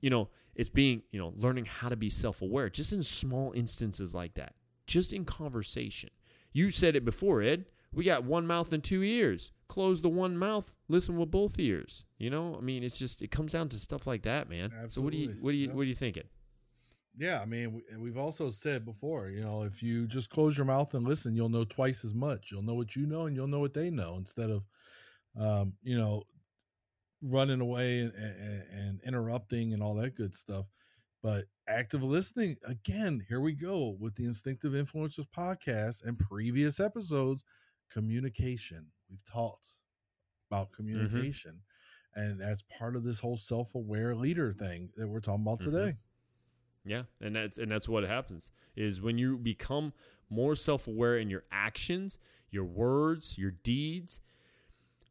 [0.00, 0.28] you know,
[0.58, 4.34] it's being, you know, learning how to be self aware just in small instances like
[4.34, 4.54] that,
[4.86, 6.10] just in conversation.
[6.52, 7.66] You said it before, Ed.
[7.94, 9.50] We got one mouth and two ears.
[9.66, 12.04] Close the one mouth, listen with both ears.
[12.18, 14.72] You know, I mean, it's just it comes down to stuff like that, man.
[14.82, 14.90] Absolutely.
[14.90, 15.74] So what do you what do you yep.
[15.74, 16.24] what are you thinking?
[17.16, 20.94] Yeah, I mean, we've also said before, you know, if you just close your mouth
[20.94, 22.50] and listen, you'll know twice as much.
[22.52, 24.64] You'll know what you know, and you'll know what they know, instead of,
[25.36, 26.22] um, you know,
[27.22, 30.66] running away and, and, and interrupting and all that good stuff.
[31.22, 37.44] But active listening, again, here we go with the Instinctive Influencers podcast and previous episodes.
[37.90, 38.86] Communication.
[39.10, 39.68] We've talked
[40.50, 40.76] about mm-hmm.
[40.76, 41.52] communication.
[41.52, 42.20] Mm-hmm.
[42.20, 45.70] And that's part of this whole self aware leader thing that we're talking about mm-hmm.
[45.70, 45.96] today.
[46.84, 49.92] Yeah, and that's and that's what happens is when you become
[50.30, 52.18] more self-aware in your actions,
[52.50, 54.20] your words, your deeds,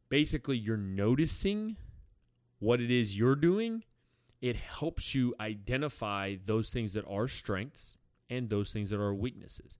[0.08, 1.76] basically you're noticing
[2.58, 3.84] what it is you're doing,
[4.40, 7.96] it helps you identify those things that are strengths
[8.30, 9.78] and those things that are weaknesses.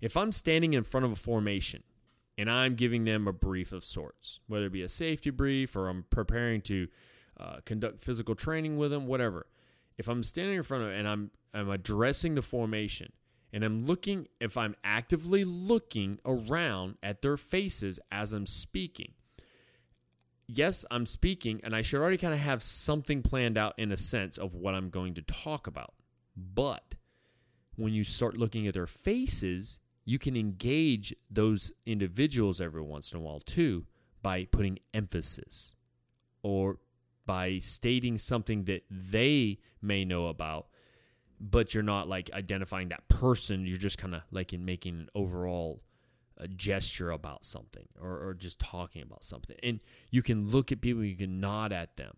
[0.00, 1.82] If I'm standing in front of a formation
[2.36, 5.88] and I'm giving them a brief of sorts, whether it be a safety brief or
[5.88, 6.88] I'm preparing to
[7.38, 9.46] uh, conduct physical training with them, whatever.
[9.98, 13.12] If I'm standing in front of and I'm I'm addressing the formation
[13.52, 19.12] and I'm looking if I'm actively looking around at their faces as I'm speaking.
[20.48, 23.96] Yes, I'm speaking and I should already kind of have something planned out in a
[23.96, 25.94] sense of what I'm going to talk about.
[26.36, 26.94] But
[27.74, 33.18] when you start looking at their faces, you can engage those individuals every once in
[33.18, 33.86] a while too
[34.22, 35.74] by putting emphasis
[36.42, 36.78] or
[37.26, 40.68] by stating something that they may know about
[41.38, 45.08] but you're not like identifying that person you're just kind of like in making an
[45.14, 45.82] overall
[46.38, 49.80] a gesture about something or, or just talking about something and
[50.10, 52.14] you can look at people you can nod at them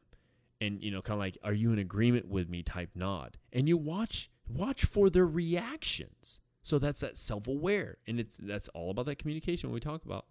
[0.60, 3.68] and you know kind of like are you in agreement with me type nod and
[3.68, 9.06] you watch watch for their reactions so that's that self-aware, and it's that's all about
[9.06, 10.26] that communication we talk about.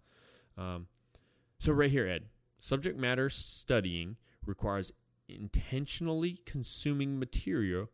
[0.56, 0.86] Um,
[1.58, 2.26] so right here, Ed,
[2.60, 4.92] subject matter studying requires
[5.28, 7.90] intentionally consuming material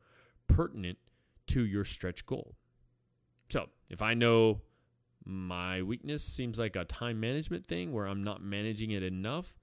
[0.47, 0.99] pertinent
[1.47, 2.55] to your stretch goal.
[3.49, 4.61] So if I know
[5.25, 9.57] my weakness seems like a time management thing where I'm not managing it enough,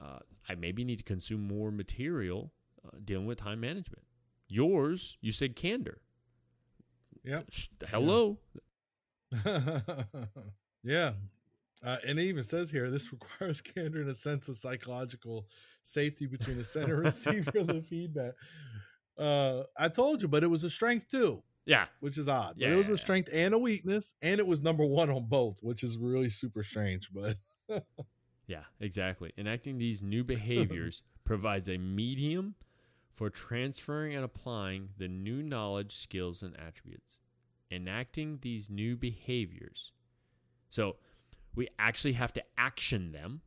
[0.00, 0.18] uh,
[0.48, 2.52] I maybe need to consume more material
[2.84, 4.04] uh, dealing with time management.
[4.48, 6.02] Yours, you said candor.
[7.24, 7.48] Yep.
[7.88, 8.38] Hello.
[10.82, 11.12] yeah.
[11.84, 15.46] Uh, and it even says here this requires candor and a sense of psychological
[15.82, 18.32] safety between the center receiver of the feedback.
[19.18, 21.42] Uh, I told you, but it was a strength too.
[21.64, 21.86] Yeah.
[22.00, 22.54] Which is odd.
[22.56, 22.68] Yeah.
[22.68, 25.60] But it was a strength and a weakness, and it was number one on both,
[25.62, 27.10] which is really super strange.
[27.12, 27.36] But
[28.46, 29.32] yeah, exactly.
[29.38, 32.54] Enacting these new behaviors provides a medium
[33.14, 37.20] for transferring and applying the new knowledge, skills, and attributes.
[37.70, 39.92] Enacting these new behaviors.
[40.68, 40.96] So
[41.54, 43.42] we actually have to action them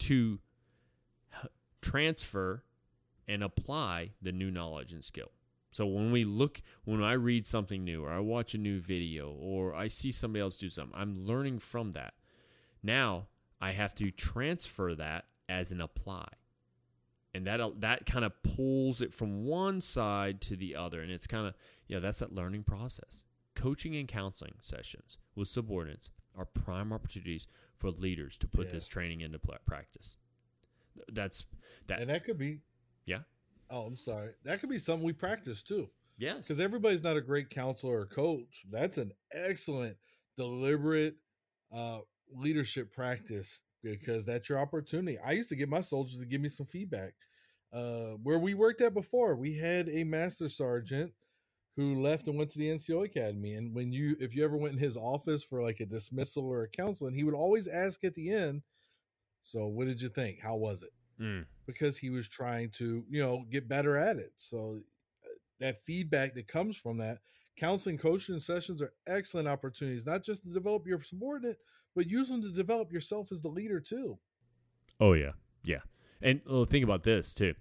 [0.00, 0.40] to
[1.80, 2.64] transfer
[3.28, 5.30] and apply the new knowledge and skill.
[5.74, 9.28] So when we look, when I read something new, or I watch a new video,
[9.32, 12.14] or I see somebody else do something, I'm learning from that.
[12.80, 13.26] Now
[13.60, 16.28] I have to transfer that as an apply.
[17.34, 21.02] And that that kind of pulls it from one side to the other.
[21.02, 21.54] And it's kind of
[21.88, 23.24] yeah that's that learning process.
[23.56, 26.08] Coaching and counseling sessions with subordinates
[26.38, 28.72] are prime opportunities for leaders to put yes.
[28.74, 30.18] this training into practice.
[31.12, 31.46] That's
[31.88, 32.60] that and that could be
[33.06, 33.22] yeah
[33.70, 37.20] oh i'm sorry that could be something we practice too yes because everybody's not a
[37.20, 39.96] great counselor or coach that's an excellent
[40.36, 41.16] deliberate
[41.72, 41.98] uh,
[42.32, 45.18] leadership practice because that's your opportunity.
[45.24, 47.12] I used to get my soldiers to give me some feedback.
[47.72, 51.12] Uh, where we worked at before, we had a master sergeant
[51.76, 53.54] who left and went to the NCO Academy.
[53.54, 56.62] And when you, if you ever went in his office for like a dismissal or
[56.62, 58.62] a counseling, he would always ask at the end,
[59.42, 60.40] "So, what did you think?
[60.40, 60.90] How was it?"
[61.20, 61.46] Mm.
[61.66, 64.32] Because he was trying to, you know, get better at it.
[64.36, 64.80] So
[65.24, 65.28] uh,
[65.60, 67.18] that feedback that comes from that
[67.56, 71.58] counseling coaching sessions are excellent opportunities, not just to develop your subordinate,
[71.94, 74.18] but use them to develop yourself as the leader too.
[75.00, 75.32] Oh yeah,
[75.64, 75.80] yeah.
[76.20, 77.54] And well, think about this too.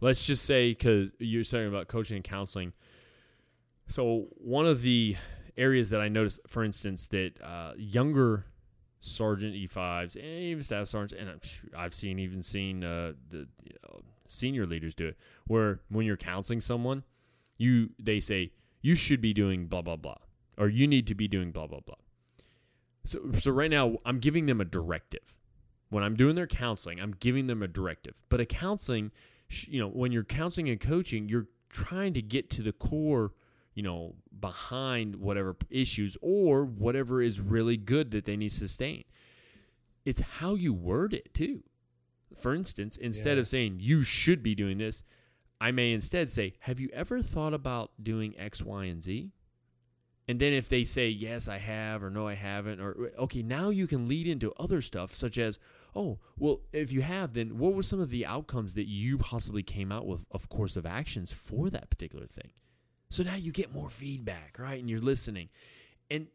[0.00, 2.72] Let's just say because you're talking about coaching and counseling.
[3.88, 5.16] So one of the
[5.56, 8.46] areas that I noticed, for instance, that uh, younger
[9.00, 13.48] sergeant E5s and even staff sergeants, and I've seen even seen uh, the
[13.84, 15.16] know, senior leaders do it,
[15.46, 17.04] where when you're counseling someone,
[17.58, 20.16] you they say you should be doing blah blah blah,
[20.58, 21.96] or you need to be doing blah blah blah.
[23.04, 25.38] So, so right now, I'm giving them a directive.
[25.88, 28.20] When I'm doing their counseling, I'm giving them a directive.
[28.28, 29.12] But a counseling,
[29.48, 33.32] you know, when you're counseling and coaching, you're trying to get to the core,
[33.76, 39.04] you know, behind whatever issues or whatever is really good that they need to sustain.
[40.06, 41.62] It's how you word it too.
[42.34, 45.04] For instance, instead of saying you should be doing this,
[45.60, 49.30] I may instead say, Have you ever thought about doing X, Y, and Z?
[50.26, 53.70] And then if they say, yes, I have, or no, I haven't, or okay, now
[53.70, 55.60] you can lead into other stuff, such as,
[55.94, 59.62] oh, well, if you have, then what were some of the outcomes that you possibly
[59.62, 62.50] came out with, of course, of actions for that particular thing?
[63.08, 64.78] So now you get more feedback, right?
[64.78, 65.48] And you're listening.
[66.10, 66.28] And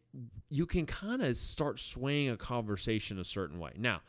[0.49, 3.73] you can kind of start swaying a conversation a certain way.
[3.77, 4.01] Now,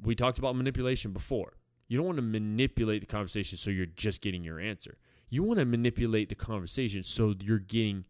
[0.00, 1.54] we talked about manipulation before.
[1.88, 4.96] You don't want to manipulate the conversation so you're just getting your answer.
[5.28, 8.06] You want to manipulate the conversation so you're getting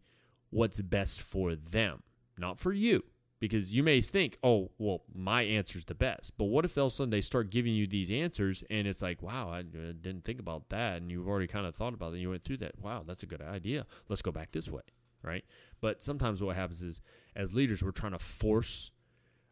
[0.49, 2.03] what's best for them,
[2.37, 3.03] not for you.
[3.41, 6.37] Because you may think, oh, well, my answer's the best.
[6.37, 9.01] But what if all of a sudden they start giving you these answers and it's
[9.01, 11.01] like, wow, I didn't think about that.
[11.01, 12.79] And you've already kind of thought about it and you went through that.
[12.79, 13.85] Wow, that's a good idea.
[14.07, 14.83] Let's go back this way.
[15.23, 15.43] Right.
[15.81, 17.01] But sometimes what happens is
[17.35, 18.91] as leaders, we're trying to force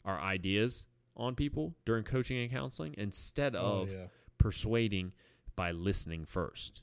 [0.06, 0.86] our ideas
[1.18, 4.06] on people during coaching and counseling instead Oh, of yeah.
[4.38, 5.14] persuading
[5.56, 6.82] by listening first.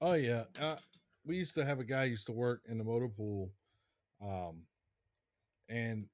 [0.00, 0.76] Oh yeah, uh,
[1.24, 3.50] we used to have a guy who used to work in the motor pool,
[4.22, 4.62] um,
[5.68, 6.06] and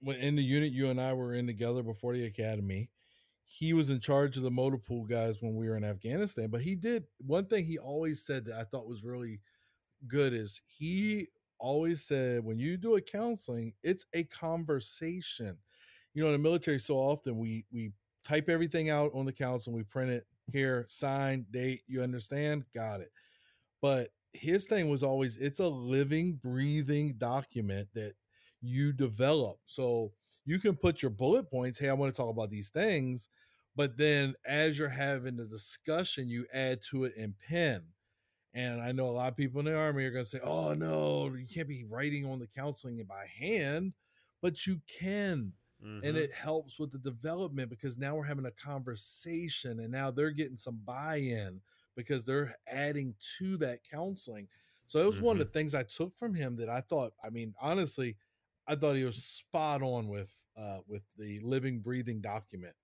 [0.00, 2.90] when in the unit you and I were in together before the academy,
[3.44, 6.48] he was in charge of the motor pool guys when we were in Afghanistan.
[6.50, 9.40] But he did one thing he always said that I thought was really
[10.06, 15.58] good is he always said when you do a counseling, it's a conversation.
[16.14, 17.92] You know, in the military, so often we we
[18.24, 22.64] type everything out on the council, we print it here, sign, date, you understand?
[22.74, 23.10] Got it.
[23.80, 28.14] But his thing was always it's a living, breathing document that
[28.60, 29.60] you develop.
[29.66, 30.12] So
[30.44, 33.28] you can put your bullet points, hey, I want to talk about these things,
[33.74, 37.88] but then as you're having the discussion, you add to it in pen.
[38.54, 40.72] And I know a lot of people in the army are going to say, oh,
[40.72, 43.92] no, you can't be writing on the counseling by hand,
[44.40, 45.52] but you can
[46.02, 46.16] and Mhm.
[46.16, 50.56] it helps with the development because now we're having a conversation and now they're getting
[50.56, 51.62] some buy-in
[51.94, 54.46] because they're adding to that counseling
[54.86, 57.30] so it was one of the things i took from him that i thought i
[57.30, 58.14] mean honestly
[58.68, 62.74] i thought he was spot on with uh with the living breathing document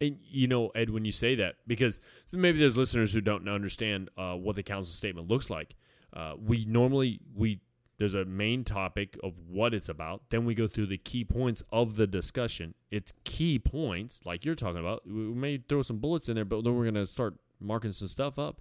[0.00, 4.10] And you know, Ed, when you say that, because maybe there's listeners who don't understand
[4.18, 5.74] uh, what the council statement looks like.
[6.12, 7.60] Uh, we normally we
[7.98, 10.28] there's a main topic of what it's about.
[10.28, 12.74] Then we go through the key points of the discussion.
[12.90, 15.06] It's key points, like you're talking about.
[15.06, 18.38] We may throw some bullets in there, but then we're gonna start marking some stuff
[18.38, 18.60] up.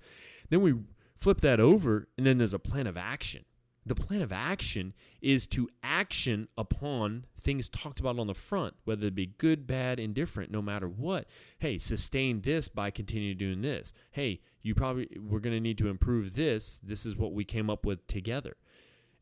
[0.49, 0.73] Then we
[1.17, 3.43] flip that over, and then there's a plan of action.
[3.85, 9.07] The plan of action is to action upon things talked about on the front, whether
[9.07, 11.27] it be good, bad, indifferent, no matter what.
[11.59, 13.93] Hey, sustain this by continuing doing this.
[14.11, 16.79] Hey, you probably we're going to need to improve this.
[16.79, 18.57] This is what we came up with together.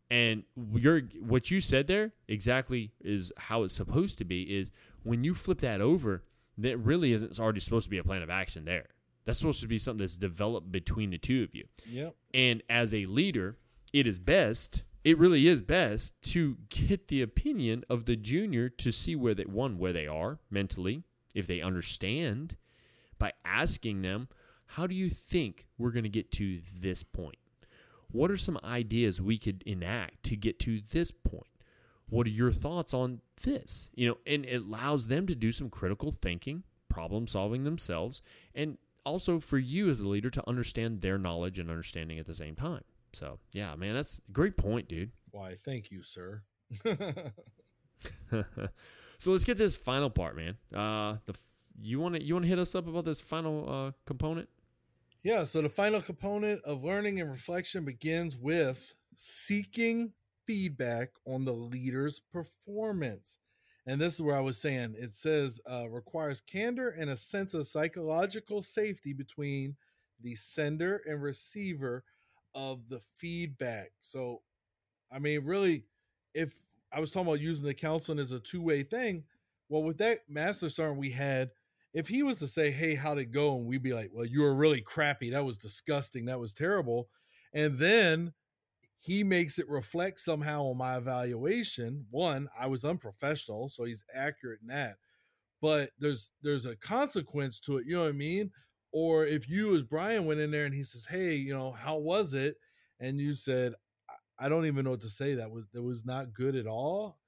[0.10, 0.44] And
[0.74, 4.44] you're what you said there exactly is how it's supposed to be.
[4.44, 6.24] Is when you flip that over,
[6.58, 8.88] that really isn't it's already supposed to be a plan of action there.
[9.26, 11.66] That's supposed to be something that's developed between the two of you.
[11.90, 13.58] yep And as a leader,
[13.94, 18.92] it is best, it really is best to get the opinion of the junior to
[18.92, 21.04] see where they one where they are mentally,
[21.36, 22.58] if they understand
[23.20, 24.28] by asking them,
[24.66, 27.38] how do you think we're going to get to this point?
[28.12, 31.48] What are some ideas we could enact to get to this point?
[32.10, 33.90] What are your thoughts on this?
[33.96, 38.22] You know, and it allows them to do some critical thinking, problem solving themselves,
[38.54, 42.36] and also for you as a leader to understand their knowledge and understanding at the
[42.36, 42.84] same time.
[43.14, 45.12] So, yeah, man, that's a great point, dude.
[45.32, 46.44] why thank you sir
[49.18, 50.58] so let's get this final part, man.
[50.74, 51.38] Uh, the
[51.82, 54.50] you want to you want to hit us up about this final uh, component?
[55.24, 60.14] Yeah, so the final component of learning and reflection begins with seeking
[60.46, 63.40] feedback on the leader's performance.
[63.86, 67.54] And this is where I was saying it says uh, requires candor and a sense
[67.54, 69.76] of psychological safety between
[70.22, 72.04] the sender and receiver
[72.56, 73.92] of the feedback.
[74.02, 74.42] So,
[75.12, 75.86] I mean, really,
[76.34, 76.54] if
[76.92, 79.24] I was talking about using the counseling as a two way thing,
[79.70, 81.52] well, with that master sergeant we had,
[81.94, 84.42] if he was to say, "Hey, how'd it go?" and we'd be like, "Well, you
[84.42, 85.30] were really crappy.
[85.32, 86.26] That was disgusting.
[86.26, 87.10] That was terrible,"
[87.54, 88.34] and then
[89.00, 92.08] he makes it reflect somehow on my evaluation.
[92.12, 94.98] One, I was unprofessional, so he's accurate in that.
[95.62, 97.86] But there's there's a consequence to it.
[97.86, 98.52] You know what I mean?
[98.94, 101.98] Or if you, as Brian, went in there and he says, "Hey, you know, how
[101.98, 102.58] was it?"
[103.00, 103.74] and you said,
[104.08, 105.34] "I- "I don't even know what to say.
[105.34, 107.20] That was that was not good at all."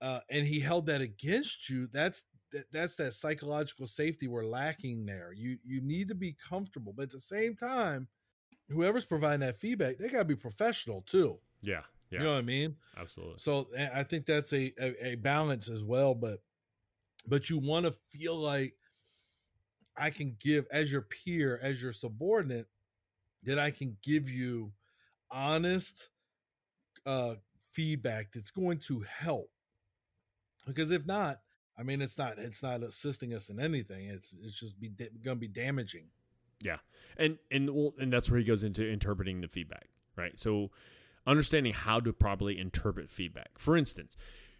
[0.00, 1.86] Uh, and he held that against you.
[1.86, 5.32] That's that, that's that psychological safety we're lacking there.
[5.32, 8.08] You you need to be comfortable, but at the same time,
[8.68, 11.40] whoever's providing that feedback, they gotta be professional too.
[11.62, 12.76] Yeah, yeah, You know what I mean?
[12.96, 13.38] absolutely.
[13.38, 16.14] So I think that's a, a, a balance as well.
[16.14, 16.40] But
[17.26, 18.74] but you want to feel like
[19.96, 22.66] I can give as your peer, as your subordinate,
[23.44, 24.72] that I can give you
[25.30, 26.10] honest
[27.06, 27.34] uh
[27.72, 29.50] feedback that's going to help.
[30.66, 31.38] Because if not,
[31.76, 34.06] I mean, it's not it's not assisting us in anything.
[34.08, 36.06] It's it's just be going to be damaging.
[36.62, 36.78] Yeah,
[37.16, 40.38] and and well, and that's where he goes into interpreting the feedback, right?
[40.38, 40.70] So,
[41.26, 43.58] understanding how to properly interpret feedback.
[43.58, 44.16] For instance,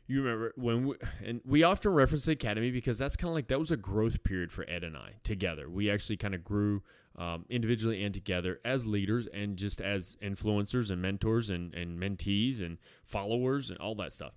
[0.07, 3.49] you remember when we, and we often reference the academy because that's kind of like
[3.49, 5.71] that was a growth period for Ed and I together.
[5.71, 6.83] We actually kind of grew
[7.17, 12.61] um, individually and together as leaders and just as influencers and mentors and and mentees
[12.61, 14.33] and followers and all that stuff.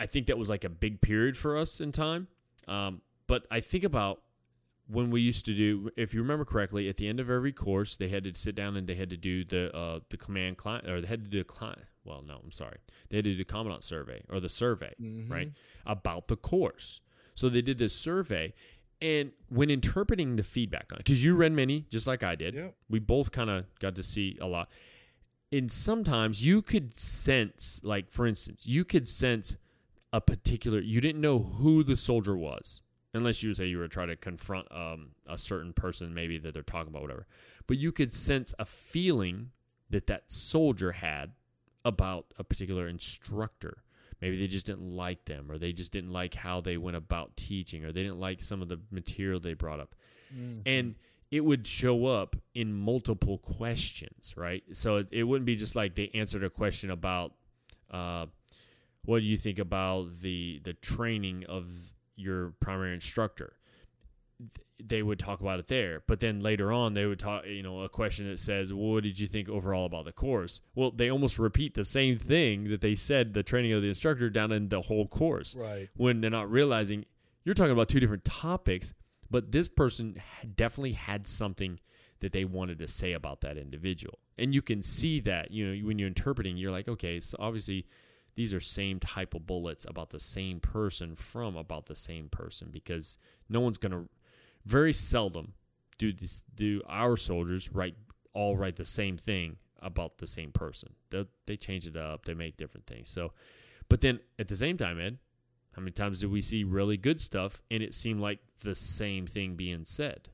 [0.00, 2.28] I think that was like a big period for us in time.
[2.66, 4.22] Um, but I think about
[4.86, 7.94] when we used to do, if you remember correctly, at the end of every course,
[7.94, 10.88] they had to sit down and they had to do the uh, the command client,
[10.88, 11.82] or they had to do a client.
[12.08, 12.78] Well, no, I'm sorry.
[13.10, 15.30] They did the commandant survey or the survey, Mhm.
[15.30, 15.52] right,
[15.86, 17.00] about the course.
[17.34, 18.54] So they did this survey,
[19.00, 22.54] and when interpreting the feedback on it, because you read many just like I did,
[22.54, 22.76] Yep.
[22.88, 24.70] we both kind of got to see a lot.
[25.52, 29.56] And sometimes you could sense, like for instance, you could sense
[30.12, 30.80] a particular.
[30.80, 32.82] You didn't know who the soldier was,
[33.14, 36.62] unless you say you were trying to confront um, a certain person, maybe that they're
[36.62, 37.26] talking about, whatever.
[37.66, 39.52] But you could sense a feeling
[39.90, 41.32] that that soldier had
[41.88, 43.82] about a particular instructor.
[44.20, 47.36] Maybe they just didn't like them, or they just didn't like how they went about
[47.36, 49.94] teaching, or they didn't like some of the material they brought up.
[50.66, 50.94] And
[51.30, 54.64] it would show up in multiple questions, right?
[54.72, 57.32] So it, it wouldn't be just like they answered a question about
[57.90, 58.26] uh,
[59.04, 63.52] what do you think about the the training of your primary instructor
[64.82, 66.02] they would talk about it there.
[66.06, 69.02] But then later on, they would talk, you know, a question that says, well, "What
[69.02, 72.80] did you think overall about the course?" Well, they almost repeat the same thing that
[72.80, 75.56] they said the training of the instructor down in the whole course.
[75.56, 75.88] Right.
[75.96, 77.06] When they're not realizing
[77.44, 78.92] you're talking about two different topics,
[79.30, 80.20] but this person
[80.54, 81.80] definitely had something
[82.20, 85.50] that they wanted to say about that individual, and you can see that.
[85.50, 87.86] You know, when you're interpreting, you're like, okay, so obviously.
[88.34, 92.68] These are same type of bullets about the same person from about the same person
[92.70, 93.18] because
[93.48, 94.04] no one's gonna
[94.68, 95.54] very seldom
[95.96, 97.96] do this do our soldiers write
[98.34, 100.90] all write the same thing about the same person.
[101.10, 103.08] They they change it up, they make different things.
[103.08, 103.32] So,
[103.88, 105.18] but then at the same time, Ed,
[105.72, 109.26] how many times did we see really good stuff and it seemed like the same
[109.26, 110.28] thing being said?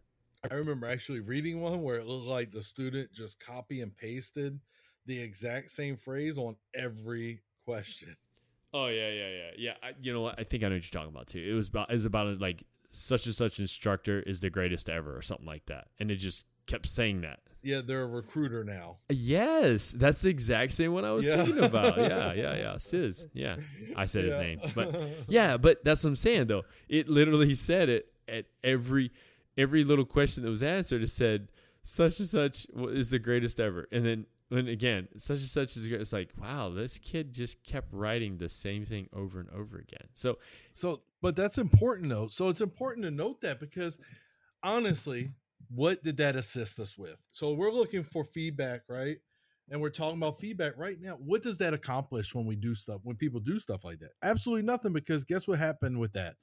[0.51, 4.61] I remember actually reading one where it looked like the student just copy and pasted
[5.07, 8.17] the exact same phrase on every question.
[8.75, 9.73] Oh yeah, yeah, yeah, yeah.
[9.83, 10.39] I, you know what?
[10.39, 11.47] I think I know what you're talking about too.
[11.47, 12.65] It was about it was about like
[12.95, 16.47] such and such instructor is the greatest ever or something like that, and it just
[16.67, 17.41] kept saying that.
[17.63, 18.99] Yeah, they're a recruiter now.
[19.11, 21.43] Yes, that's the exact same one I was Yeah.
[21.45, 21.97] thinking about.
[21.99, 22.77] Yeah, yeah, yeah.
[22.77, 23.27] Sis.
[23.33, 23.57] Yeah.
[23.97, 24.61] I said his name.
[24.75, 24.95] But
[25.29, 26.65] yeah, but that's what I'm saying though.
[26.89, 29.13] It literally said it at every
[29.57, 31.03] every little question that was answered.
[31.03, 31.49] It said
[31.83, 33.89] such and such is the greatest ever.
[33.91, 36.01] And then when again, such and such is great.
[36.03, 40.09] It's like, wow, this kid just kept writing the same thing over and over again.
[40.13, 40.39] So
[40.71, 42.27] So, but that's important though.
[42.27, 43.99] So it's important to note that because
[44.63, 45.31] honestly,
[45.75, 47.17] what did that assist us with?
[47.31, 49.17] So we're looking for feedback, right?
[49.71, 51.13] And we're talking about feedback right now.
[51.13, 54.11] What does that accomplish when we do stuff, when people do stuff like that?
[54.23, 56.35] Absolutely nothing because guess what happened with that?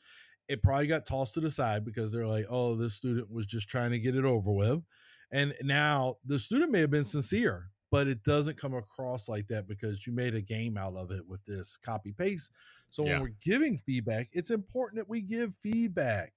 [0.47, 3.69] It probably got tossed to the side because they're like, oh, this student was just
[3.69, 4.81] trying to get it over with.
[5.31, 9.67] And now the student may have been sincere, but it doesn't come across like that
[9.67, 12.49] because you made a game out of it with this copy paste.
[12.91, 13.13] So Yeah.
[13.13, 16.33] when we're giving feedback, it's important that we give feedback.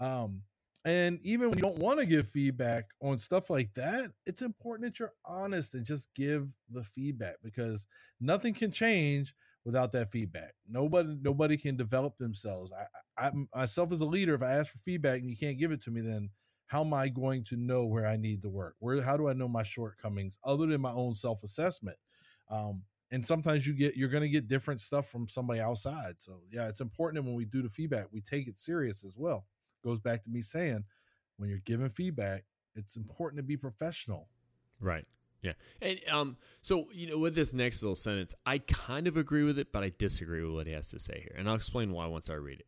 [0.00, 0.42] Um,
[0.86, 4.86] and even when you don't want to give feedback on stuff like that, it's important
[4.86, 7.86] that you're honest and just give the feedback because
[8.18, 9.34] nothing can change
[9.64, 10.54] without that feedback.
[10.66, 12.72] Nobody, nobody can develop themselves.
[12.72, 12.86] I,
[13.28, 15.82] I, myself as a leader, if I ask for feedback and you can't give it
[15.82, 16.30] to me, then
[16.66, 18.76] how am I going to know where I need to work?
[18.78, 21.98] Where, how do I know my shortcomings other than my own self assessment?
[22.48, 26.20] Um, and sometimes you get you're going to get different stuff from somebody outside.
[26.20, 29.46] So yeah, it's important when we do the feedback, we take it serious as well.
[29.82, 30.84] Goes back to me saying,
[31.36, 32.44] when you're giving feedback,
[32.74, 34.28] it's important to be professional.
[34.80, 35.06] Right.
[35.42, 35.52] Yeah.
[35.80, 39.58] And um so you know with this next little sentence, I kind of agree with
[39.58, 41.34] it, but I disagree with what he has to say here.
[41.36, 42.66] And I'll explain why once I read it.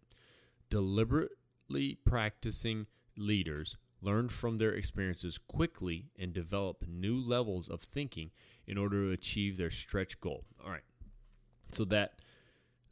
[0.70, 2.86] Deliberately practicing
[3.16, 8.30] leaders learn from their experiences quickly and develop new levels of thinking
[8.72, 10.44] in order to achieve their stretch goal.
[10.64, 10.82] All right.
[11.70, 12.14] So that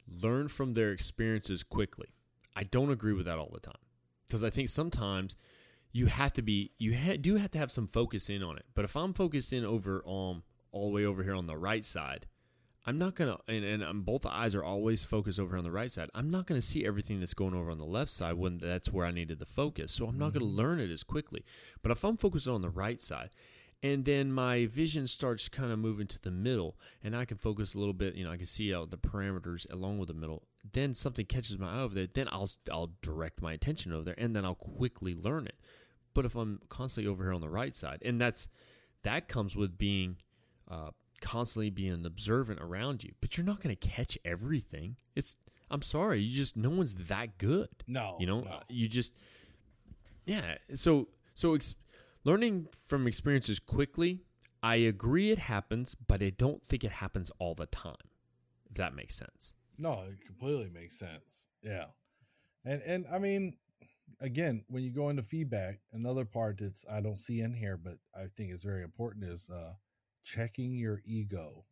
[0.07, 2.13] learn from their experiences quickly.
[2.55, 3.81] I don't agree with that all the time.
[4.27, 5.35] Because I think sometimes
[5.91, 8.65] you have to be you ha- do have to have some focus in on it
[8.75, 11.83] but if i'm focused in over um all the way over here on the right
[11.83, 12.27] side
[12.85, 15.91] i'm not gonna and, and um, both eyes are always focused over on the right
[15.91, 18.91] side i'm not gonna see everything that's going over on the left side when that's
[18.91, 21.43] where i needed the focus so i'm not gonna learn it as quickly
[21.81, 23.29] but if i'm focused on the right side
[23.83, 27.73] and then my vision starts kind of moving to the middle and i can focus
[27.73, 30.43] a little bit you know i can see out the parameters along with the middle
[30.73, 34.15] then something catches my eye over there then i'll i'll direct my attention over there
[34.17, 35.55] and then i'll quickly learn it
[36.13, 38.47] but if I'm constantly over here on the right side, and that's
[39.03, 40.17] that comes with being
[40.69, 40.91] uh,
[41.21, 44.97] constantly being observant around you, but you're not going to catch everything.
[45.15, 45.37] It's
[45.69, 47.69] I'm sorry, you just no one's that good.
[47.87, 48.59] No, you know, no.
[48.67, 49.13] you just
[50.25, 50.55] yeah.
[50.75, 51.75] So so ex-
[52.23, 54.21] learning from experiences quickly,
[54.63, 57.95] I agree it happens, but I don't think it happens all the time.
[58.69, 59.53] If that makes sense.
[59.77, 61.47] No, it completely makes sense.
[61.61, 61.85] Yeah.
[62.63, 63.57] And and I mean,
[64.19, 67.97] again, when you go into feedback, another part that's I don't see in here, but
[68.15, 69.73] I think is very important is uh
[70.23, 71.65] checking your ego.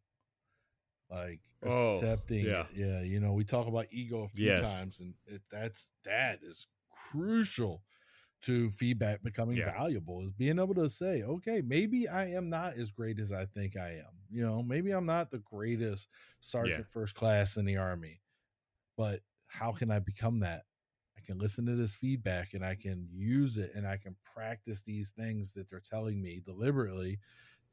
[1.09, 2.61] like Oh, accepting yeah.
[2.61, 2.67] it.
[2.73, 4.79] yeah you know we talk about ego a few Yes.
[4.79, 6.67] times and it, that's that is
[7.11, 7.83] crucial
[8.41, 9.63] to feedback becoming Yeah.
[9.63, 13.45] valuable is being able to say okay maybe i am not as great as i
[13.45, 16.09] think i am you know maybe i'm not the greatest
[16.39, 18.21] sergeant first class in the army
[18.97, 20.63] but how can i become that
[21.17, 24.81] i can listen to this feedback and i can use it and i can practice
[24.83, 27.19] these things that they're telling me deliberately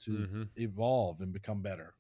[0.01, 0.51] to Mhm.
[0.57, 1.95] evolve and become better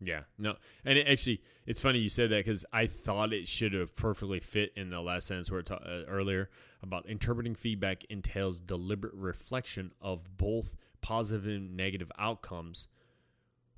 [0.00, 3.72] Yeah, no, and it actually, it's funny you said that because I thought it should
[3.72, 6.50] have perfectly fit in the last sentence where it ta- uh, earlier
[6.82, 12.88] about interpreting feedback entails deliberate reflection of both positive and negative outcomes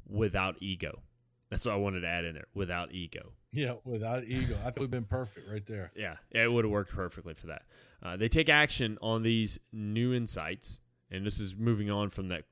[0.08, 1.02] without ego.
[1.50, 2.48] That's what I wanted to add in there.
[2.52, 3.32] Without ego.
[3.52, 4.56] Yeah, without ego.
[4.60, 5.92] I think we've been perfect right there.
[5.96, 7.62] Yeah, it would have worked perfectly for that.
[8.02, 10.80] Uh, they take action on these new insights,
[11.10, 12.44] and this is moving on from that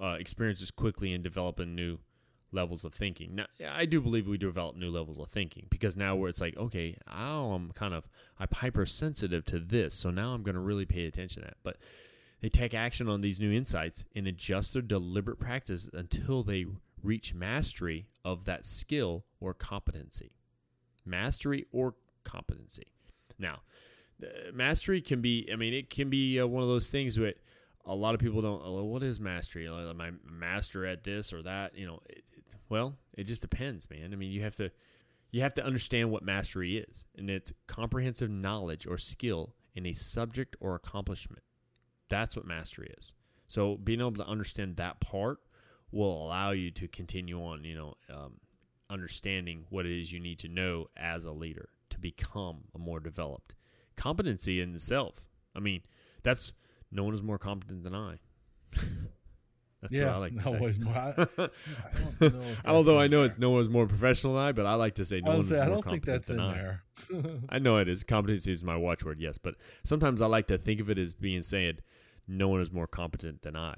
[0.00, 1.98] uh, experiences quickly and developing new
[2.52, 3.34] levels of thinking.
[3.34, 6.56] Now, I do believe we develop new levels of thinking because now where it's like,
[6.56, 8.08] okay, oh, I'm kind of
[8.38, 11.56] I'm hypersensitive to this, so now I'm going to really pay attention to that.
[11.62, 11.76] But
[12.40, 16.66] they take action on these new insights and adjust their deliberate practice until they
[17.02, 20.32] reach mastery of that skill or competency.
[21.04, 21.94] Mastery or
[22.24, 22.88] competency.
[23.38, 23.60] Now,
[24.52, 27.38] mastery can be, I mean, it can be uh, one of those things that
[27.90, 29.68] a lot of people don't, oh, what is mastery?
[29.68, 31.76] Am I master at this or that?
[31.76, 34.12] You know, it, it- well, it just depends, man.
[34.12, 34.70] I mean, you have to,
[35.32, 39.92] you have to understand what mastery is, and it's comprehensive knowledge or skill in a
[39.92, 41.42] subject or accomplishment.
[42.08, 43.12] That's what mastery is.
[43.48, 45.38] So being able to understand that part
[45.90, 48.34] will allow you to continue on, you know, um,
[48.88, 53.00] understanding what it is you need to know as a leader to become a more
[53.00, 53.54] developed
[53.96, 55.28] competency in itself.
[55.54, 55.82] I mean,
[56.22, 56.52] that's
[56.90, 58.18] no one is more competent than I.
[59.80, 60.78] that's yeah, what I like to no say.
[60.80, 60.94] more.
[60.96, 61.48] I, I
[62.20, 62.42] don't know.
[62.66, 63.30] Although I know there.
[63.30, 65.60] it's no one's more professional than I, but I like to say no one's more
[65.60, 66.54] I don't think that's in than I.
[66.54, 66.82] there.
[67.48, 68.04] I know it is.
[68.04, 69.54] Competency is my watchword, yes, but
[69.84, 71.82] sometimes I like to think of it as being said,
[72.28, 73.74] no one is more competent than I.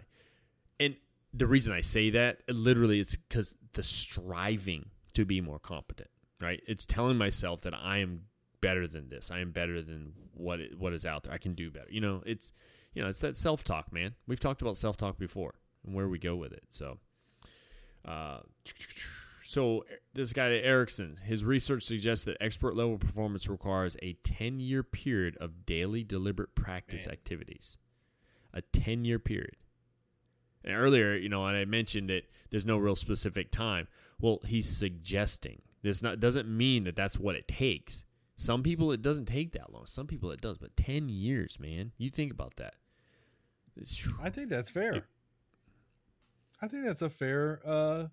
[0.78, 0.97] And
[1.32, 6.10] the reason I say that, literally, it's because the striving to be more competent,
[6.40, 6.60] right?
[6.66, 8.22] It's telling myself that I am
[8.60, 9.30] better than this.
[9.30, 11.32] I am better than what it, what is out there.
[11.32, 11.89] I can do better.
[11.90, 12.52] You know, it's
[12.94, 14.14] you know, it's that self talk, man.
[14.27, 15.55] We've talked about self talk before
[15.85, 16.64] and where we go with it.
[16.69, 16.98] So,
[18.05, 18.40] uh,
[19.44, 24.82] so this guy Ericsson, his research suggests that expert level performance requires a 10 year
[24.82, 27.12] period of daily deliberate practice Man.
[27.12, 27.77] activities.
[28.55, 29.56] A 10 year period.
[30.64, 33.89] And earlier, you know, and I mentioned that there's no real specific time.
[34.20, 38.05] Well, he's suggesting this not doesn't mean that that's what it takes.
[38.36, 39.86] Some people it doesn't take that long.
[39.86, 41.93] Some people it does, but 10 years, man.
[41.98, 42.74] You think about that.
[44.23, 45.07] I think that's fair.
[46.61, 47.61] I think that's a fair.
[47.65, 48.07] uh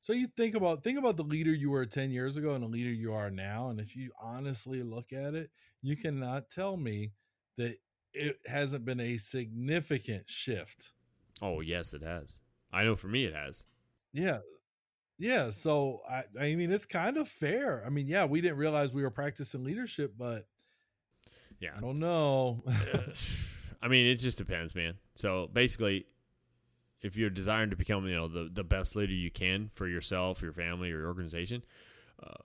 [0.00, 2.68] So you think about think about the leader you were ten years ago and the
[2.68, 5.50] leader you are now, and if you honestly look at it,
[5.82, 7.12] you cannot tell me
[7.56, 7.76] that
[8.12, 10.92] it hasn't been a significant shift.
[11.40, 12.40] oh, yes, it has.
[12.72, 13.66] I know for me it has.
[14.12, 14.38] Yeah.
[15.18, 15.50] Yeah.
[15.50, 17.84] So I I mean it's kind of fair.
[17.86, 20.46] I mean, yeah, we didn't realize we were practicing leadership, but
[21.60, 21.74] Yeah.
[21.76, 22.64] I don't know.
[23.82, 24.94] I mean, it just depends, man.
[25.16, 26.06] So basically,
[27.00, 30.40] if you're desiring to become, you know, the, the best leader you can for yourself,
[30.40, 31.64] your family, or your organization,
[32.22, 32.44] uh,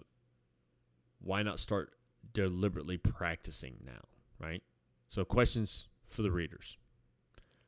[1.19, 1.93] why not start
[2.34, 4.01] deliberately practicing now,
[4.39, 4.64] right?
[5.07, 6.77] So, questions for the readers: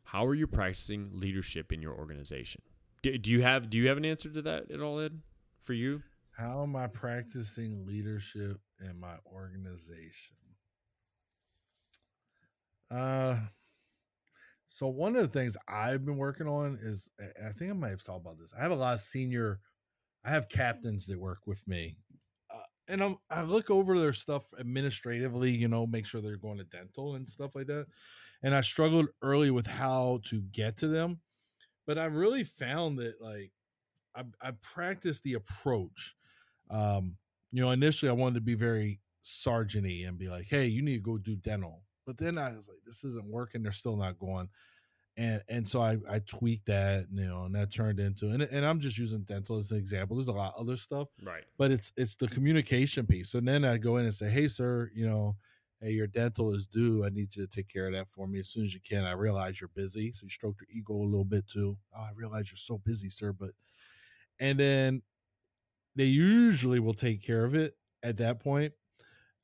[0.05, 2.61] How are you practicing leadership in your organization?
[3.01, 5.21] Do, do you have Do you have an answer to that at all, Ed?
[5.61, 6.03] For you?
[6.31, 10.35] How am I practicing leadership in my organization?
[12.89, 13.37] Uh
[14.69, 18.03] so one of the things I've been working on is I think I might have
[18.03, 18.53] talked about this.
[18.57, 19.59] I have a lot of senior
[20.23, 21.97] I have captains that work with me.
[22.53, 26.57] Uh, and I'm, I look over their stuff administratively, you know, make sure they're going
[26.57, 27.87] to dental and stuff like that.
[28.43, 31.21] And I struggled early with how to get to them,
[31.87, 33.51] but I really found that like
[34.15, 36.15] I, I practiced the approach.
[36.69, 37.17] Um,
[37.51, 40.97] you know, initially I wanted to be very sergeanty and be like, "Hey, you need
[40.97, 43.63] to go do dental," but then I was like, "This isn't working.
[43.63, 44.49] They're still not going."
[45.17, 48.65] And and so I I tweaked that, you know, and that turned into and and
[48.65, 50.15] I'm just using dental as an example.
[50.17, 51.45] There's a lot of other stuff, Right.
[51.57, 53.33] but it's it's the communication piece.
[53.35, 55.37] And then I go in and say, "Hey, sir, you know."
[55.81, 57.05] Hey, your dental is due.
[57.05, 59.05] I need you to take care of that for me as soon as you can.
[59.05, 60.11] I realize you're busy.
[60.11, 61.77] So you stroke your ego a little bit too.
[61.95, 63.51] Oh, I realize you're so busy, sir, but
[64.39, 65.03] and then
[65.95, 68.73] they usually will take care of it at that point.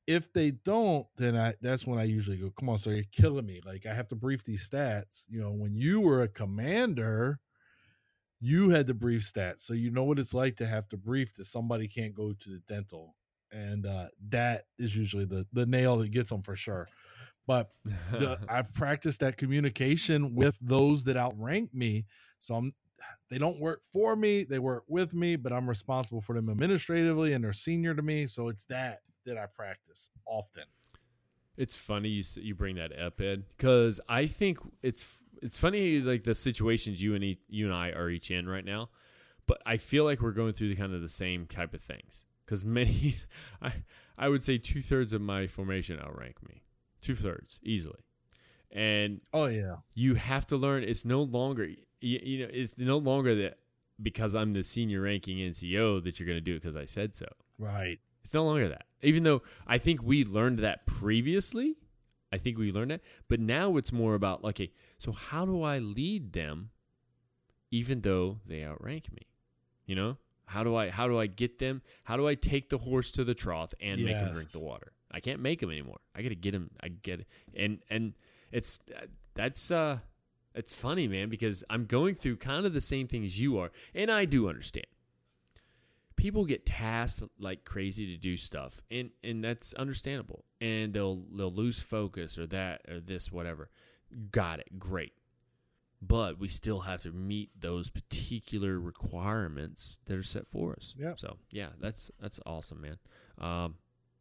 [0.08, 3.46] If they don't, then I that's when I usually go, come on, sir, you're killing
[3.46, 3.62] me.
[3.66, 5.26] Like I have to brief these stats.
[5.30, 7.40] You know, when you were a commander,
[8.40, 11.34] you had to brief stats, so you know what it's like to have to brief
[11.36, 13.16] that somebody can't go to the dental,
[13.52, 16.88] and uh, that is usually the the nail that gets them for sure.
[17.48, 22.06] But the, I've practiced that communication with those that outrank me,
[22.40, 22.74] so I'm
[23.30, 27.34] they don't work for me they work with me but i'm responsible for them administratively
[27.34, 30.64] and they're senior to me so it's that that i practice often
[31.58, 36.24] It's funny you you bring that up, Ed, because I think it's it's funny like
[36.24, 38.90] the situations you and e- you and I are each in right now,
[39.48, 42.26] but I feel like we're going through the kind of the same type of things.
[42.46, 43.16] Because many,
[43.62, 43.84] I
[44.18, 46.64] I would say two thirds of my formation outrank me,
[47.02, 48.04] two thirds easily,
[48.72, 50.84] and oh yeah you have to learn.
[50.84, 51.66] It's no longer
[52.02, 53.60] you, you know it's no longer that
[54.02, 57.16] because I'm the senior ranking NCO that you're going to do it because I said
[57.16, 57.28] so.
[57.58, 58.88] right It's no longer that.
[59.04, 61.76] Even though I think we learned that previously,
[62.32, 65.78] I think we learned that, but now it's more about okay, so how do I
[65.78, 66.72] lead them
[67.70, 69.28] even though they outrank me?
[69.86, 70.18] You know?
[70.48, 71.84] How do I how do I get them?
[72.06, 74.94] How do I take the horse to the trough and make him drink the water?
[75.12, 76.00] I can't make him anymore.
[76.16, 77.28] I got to get him I get it.
[77.54, 78.14] And and
[78.52, 78.80] it's
[79.36, 80.00] that's uh
[80.56, 83.72] it's funny, man, because I'm going through kind of the same thing as you are,
[83.94, 84.88] and I do understand
[86.18, 91.52] people get tasked like crazy to do stuff and and that's understandable and they'll they'll
[91.54, 93.70] lose focus or that or this whatever
[94.32, 95.14] got it great
[96.02, 101.20] but we still have to meet those particular requirements that are set for us Yep.
[101.20, 102.98] so yeah that's that's awesome man
[103.38, 103.76] um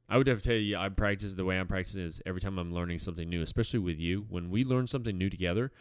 [0.07, 2.59] I would have to tell you, I practice the way I'm practicing is every time
[2.59, 4.27] I'm learning something new, especially with you.
[4.29, 5.73] When we learn something new together,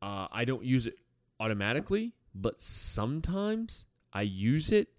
[0.00, 0.94] uh, I don't use it
[1.40, 4.90] automatically, but sometimes I use it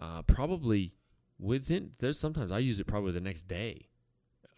[0.00, 0.94] uh, probably
[1.38, 1.92] within.
[1.98, 3.88] There's sometimes I use it probably the next day,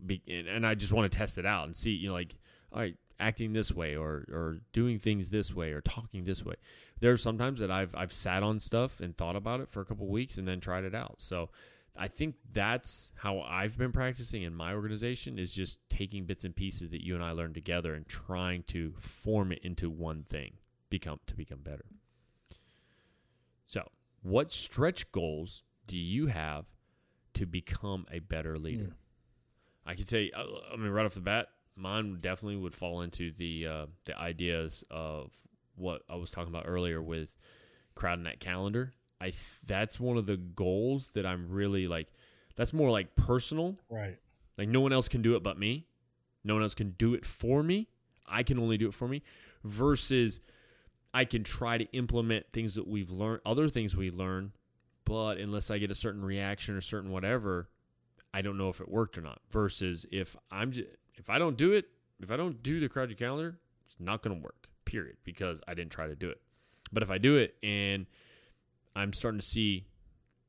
[0.05, 1.93] Be, and, and I just want to test it out and see.
[1.93, 2.36] You know, like
[2.73, 6.55] all right, acting this way or or doing things this way or talking this way.
[7.01, 9.85] There are sometimes that I've I've sat on stuff and thought about it for a
[9.85, 11.16] couple weeks and then tried it out.
[11.19, 11.51] So.
[12.01, 16.55] I think that's how I've been practicing in my organization is just taking bits and
[16.55, 20.59] pieces that you and I learned together and trying to form it into one thing,
[20.90, 21.86] become to become better.
[23.66, 23.89] So,
[24.23, 26.66] what stretch goals do you have
[27.35, 28.97] to become a better leader?
[29.86, 33.31] I could say, uh, I mean, right off the bat, mine definitely would fall into
[33.31, 35.32] the uh, the ideas of
[35.77, 37.39] what I was talking about earlier with
[37.95, 38.93] crowding that calendar.
[39.20, 42.09] I th- that's one of the goals that I'm really like.
[42.57, 43.77] That's more like personal.
[43.89, 44.19] right
[44.57, 45.86] Like no one else can do it but me.
[46.45, 47.89] No one else can do it for me.
[48.27, 49.23] I can only do it for me.
[49.65, 50.40] Versus,
[51.14, 54.52] I can try to implement things that we've learned, other things we learn,
[55.05, 57.68] but unless I get a certain reaction or certain whatever,
[58.35, 59.40] I don't know if it worked or not.
[59.51, 60.86] Versus, if I'm j-
[61.16, 61.89] if I don't do it,
[62.20, 64.68] if I don't do the crowd calendar, it's not going to work.
[64.85, 65.16] Period.
[65.24, 66.40] Because I didn't try to do it.
[66.93, 68.06] But if I do it and
[68.94, 69.86] I'm starting to see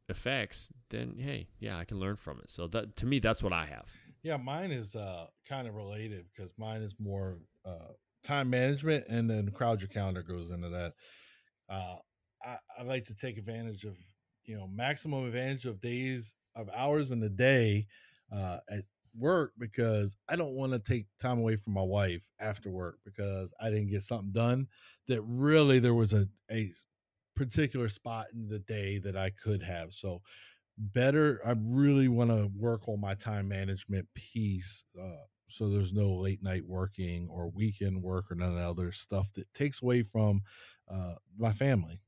[0.07, 2.49] effects, then hey, yeah, I can learn from it.
[2.49, 3.89] So that to me, that's what I have.
[4.23, 7.93] yeah mine is uh kind of related because mine is more uh
[8.23, 10.93] time management and then crowd your calendar goes into that
[11.69, 11.95] uh
[12.43, 13.97] I, I like to take advantage of
[14.45, 17.87] you know maximum advantage of days of hours in the day
[18.31, 18.85] uh at
[19.17, 23.53] work because I don't want to take time away from my wife after work because
[23.59, 24.67] I didn't get something done
[25.07, 26.71] that really there was a a
[27.35, 29.93] particular spot in the day that I could have.
[29.93, 30.21] So
[30.77, 36.13] better I really want to work on my time management piece uh so there's no
[36.13, 40.03] late night working or weekend work or none of that other stuff that takes away
[40.03, 40.41] from
[40.89, 42.01] uh my family.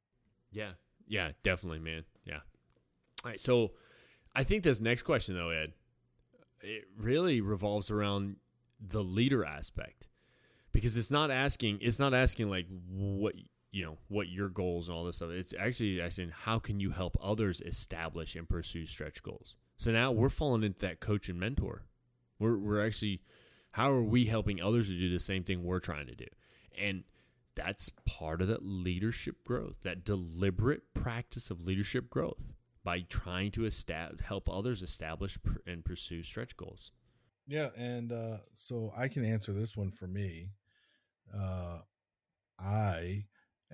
[0.51, 0.72] Yeah.
[1.07, 2.05] Yeah, definitely, man.
[2.23, 2.39] Yeah.
[3.23, 3.39] All right.
[3.39, 3.73] So
[4.35, 5.73] I think this next question, though, Ed,
[6.61, 8.38] it really revolves around
[8.80, 10.07] the leader aspect
[10.72, 13.35] because it's not asking, it's not asking like what,
[13.72, 15.31] you know, what your goals and all this stuff.
[15.31, 19.55] It's actually asking how can you help others establish and pursue stretch goals.
[19.77, 21.84] So now we're falling into that coach and mentor.
[22.41, 23.22] We're, we're actually,
[23.73, 26.27] how are we helping others to do the same thing we're trying to do?
[26.77, 27.03] And
[27.55, 32.53] that's part of that leadership growth, that deliberate practice of leadership growth
[32.84, 35.38] by trying to estab- help others establish
[35.68, 36.91] and pursue stretch goals.
[37.47, 40.51] Yeah, and uh so I can answer this one for me.
[41.34, 41.80] Uh
[42.59, 43.26] I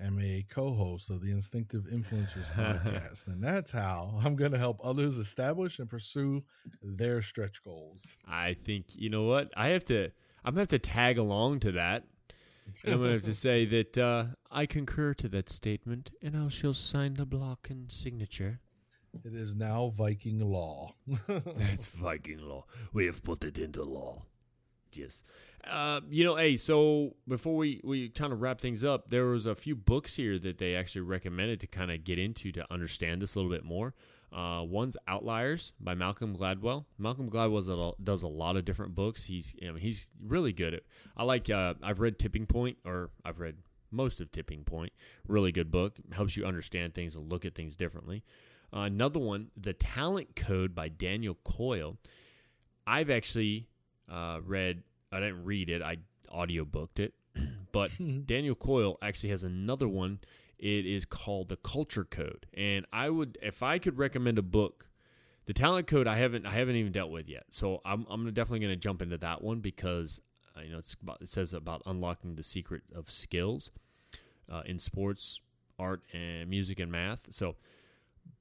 [0.02, 4.80] am a co-host of the Instinctive Influencers podcast, and that's how I'm going to help
[4.82, 6.44] others establish and pursue
[6.82, 8.16] their stretch goals.
[8.26, 10.10] I think you know what I have to.
[10.44, 12.04] I'm gonna have to tag along to that.
[12.84, 16.48] And I'm gonna have to say that uh, I concur to that statement, and I
[16.48, 18.60] shall sign the block and signature.
[19.24, 20.94] It is now Viking law.
[21.28, 22.66] It's Viking law.
[22.92, 24.22] We have put it into law.
[24.92, 25.24] Yes.
[25.66, 29.44] Uh, you know, hey, so before we, we kind of wrap things up, there was
[29.46, 33.20] a few books here that they actually recommended to kind of get into to understand
[33.20, 33.94] this a little bit more.
[34.32, 36.84] Uh, one's Outliers by Malcolm Gladwell.
[36.98, 39.24] Malcolm Gladwell does a lot of different books.
[39.24, 40.82] He's I mean, he's really good at.
[41.16, 41.48] I like.
[41.48, 43.56] Uh, I've read Tipping Point, or I've read
[43.90, 44.92] most of Tipping Point.
[45.26, 45.96] Really good book.
[46.12, 48.22] Helps you understand things and look at things differently.
[48.70, 51.96] Uh, another one, The Talent Code by Daniel Coyle.
[52.86, 53.68] I've actually
[54.10, 54.82] uh, read.
[55.12, 55.82] I didn't read it.
[55.82, 55.98] I
[56.28, 57.14] audiobooked it,
[57.72, 57.90] but
[58.26, 60.20] Daniel Coyle actually has another one
[60.58, 62.46] it is called The Culture Code.
[62.54, 64.88] And I would if I could recommend a book,
[65.46, 67.46] The Talent Code I haven't I haven't even dealt with yet.
[67.50, 70.20] So I'm I'm definitely going to jump into that one because
[70.56, 73.70] uh, you know it's about, it says about unlocking the secret of skills
[74.50, 75.40] uh, in sports,
[75.78, 77.32] art and music and math.
[77.32, 77.56] So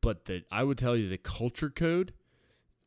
[0.02, 2.14] but the I would tell you the Culture Code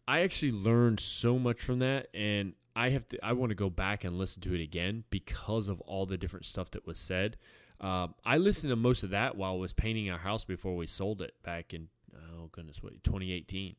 [0.09, 3.69] I actually learned so much from that and I have to I want to go
[3.69, 7.36] back and listen to it again because of all the different stuff that was said.
[7.78, 10.86] Um, I listened to most of that while I was painting our house before we
[10.86, 13.77] sold it back in oh goodness what 2018,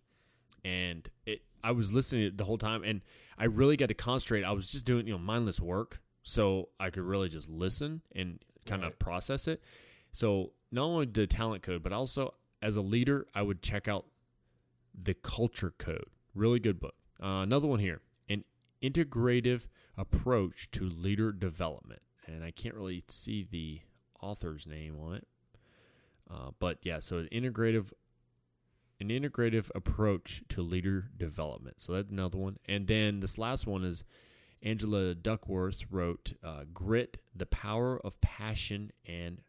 [0.63, 3.01] and it I was listening the whole time, and
[3.39, 4.43] I really got to concentrate.
[4.43, 8.37] I was just doing you know mindless work, so I could really just listen and
[8.67, 8.91] kind right.
[8.91, 9.63] of process it.
[10.11, 14.05] So not only the talent code, but also as a leader, I would check out
[14.93, 16.05] the culture code.
[16.35, 16.93] Really good book.
[17.19, 18.01] Uh, another one here,
[18.81, 19.67] integrative
[19.97, 23.81] approach to leader development, and I can't really see the
[24.21, 25.27] author's name on it.
[26.29, 27.91] Uh, but yeah, so an integrative
[28.99, 31.81] an integrative approach to leader development.
[31.81, 32.57] So that's another one.
[32.67, 34.03] And then this last one is
[34.61, 39.41] Angela Duckworth wrote uh, Grit, the Power of Passion and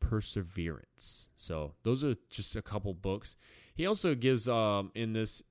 [0.00, 1.28] Perseverance.
[1.36, 3.36] So those are just a couple books.
[3.74, 5.42] He also gives um in this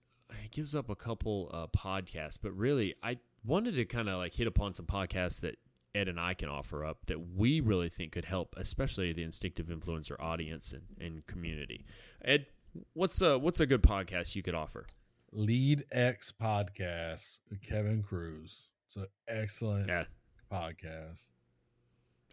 [0.42, 4.34] he gives up a couple uh, podcasts, but really I wanted to kind of like
[4.34, 5.58] hit upon some podcasts that
[5.94, 9.68] Ed and I can offer up that we really think could help, especially the instinctive
[9.68, 11.86] influencer audience and, and community.
[12.24, 12.48] Ed,
[12.94, 14.86] what's a what's a good podcast you could offer?
[15.32, 18.70] Lead X podcast with Kevin Kruse.
[18.88, 20.04] It's an excellent yeah.
[20.52, 21.32] podcast.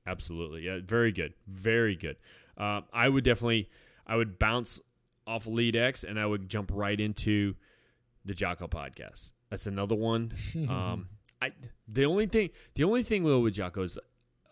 [0.07, 2.17] Absolutely, yeah, very good, very good.
[2.57, 3.69] Uh, I would definitely,
[4.07, 4.81] I would bounce
[5.27, 7.55] off Lead X and I would jump right into
[8.25, 9.33] the Jocko podcast.
[9.51, 10.33] That's another one.
[10.69, 11.09] Um,
[11.41, 11.53] I
[11.89, 13.99] the only thing the only thing with Jocko is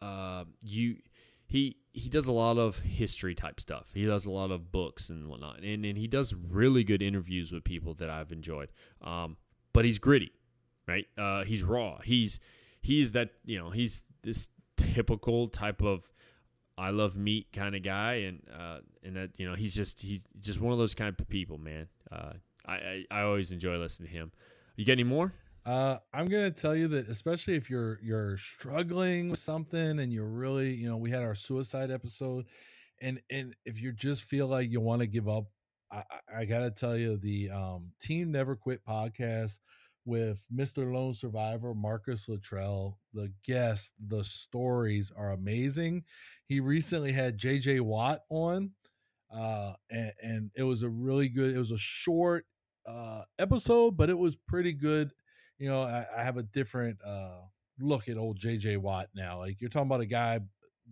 [0.02, 0.97] uh, you
[1.47, 3.90] he he does a lot of history type stuff.
[3.94, 7.52] He does a lot of books and whatnot, and and he does really good interviews
[7.52, 8.70] with people that I've enjoyed.
[9.02, 9.36] Um,
[9.72, 10.32] but he's gritty,
[10.88, 11.06] right?
[11.16, 12.01] Uh, he's raw.
[12.01, 12.40] He's
[12.82, 16.10] he's that you know he's this typical type of
[16.78, 20.24] I love meat kind of guy, and uh, and that you know he's just he's
[20.40, 21.88] just one of those kind of people, man.
[22.10, 22.32] Uh,
[22.66, 24.32] I, I I always enjoy listening to him.
[24.77, 25.35] You got any more?
[25.66, 30.28] Uh, I'm gonna tell you that, especially if you're you're struggling with something and you're
[30.28, 32.47] really, you know, we had our suicide episode,
[33.03, 35.45] and and if you just feel like you want to give up,
[35.93, 36.05] I,
[36.35, 39.59] I gotta tell you the um, Team Never Quit podcast
[40.07, 40.93] with Mr.
[40.93, 42.99] Lone Survivor Marcus Luttrell.
[43.12, 46.05] The guests, the stories are amazing.
[46.47, 48.70] He recently had JJ Watt on,
[49.32, 51.55] uh, and, and it was a really good.
[51.55, 52.47] It was a short
[52.86, 55.11] uh, episode, but it was pretty good
[55.61, 57.43] you know, I, I have a different uh,
[57.78, 59.39] look at old JJ Watt now.
[59.39, 60.40] Like you're talking about a guy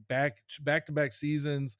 [0.08, 1.76] back back to back seasons.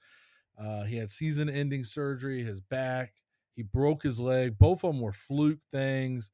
[0.59, 3.13] Uh, he had season ending surgery, his back,
[3.55, 4.59] he broke his leg.
[4.59, 6.33] Both of them were fluke things.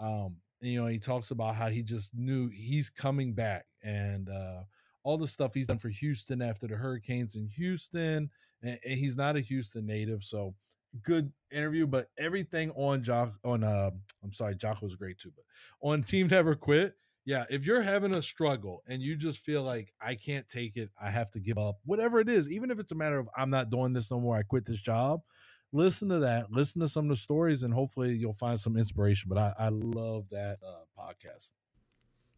[0.00, 4.30] Um, and, you know, he talks about how he just knew he's coming back and
[4.30, 4.62] uh,
[5.02, 8.30] all the stuff he's done for Houston after the Hurricanes in Houston.
[8.62, 10.54] And, he's not a Houston native, so
[11.02, 13.90] good interview, but everything on Jock on uh
[14.22, 15.44] I'm sorry, Jock was great too, but
[15.88, 16.94] on Team Never Quit,
[17.24, 20.90] yeah, if you're having a struggle and you just feel like I can't take it,
[21.00, 23.50] I have to give up, whatever it is, even if it's a matter of I'm
[23.50, 25.20] not doing this no more, I quit this job.
[25.70, 29.28] Listen to that, listen to some of the stories, and hopefully you'll find some inspiration.
[29.28, 31.52] But I, I love that uh, podcast.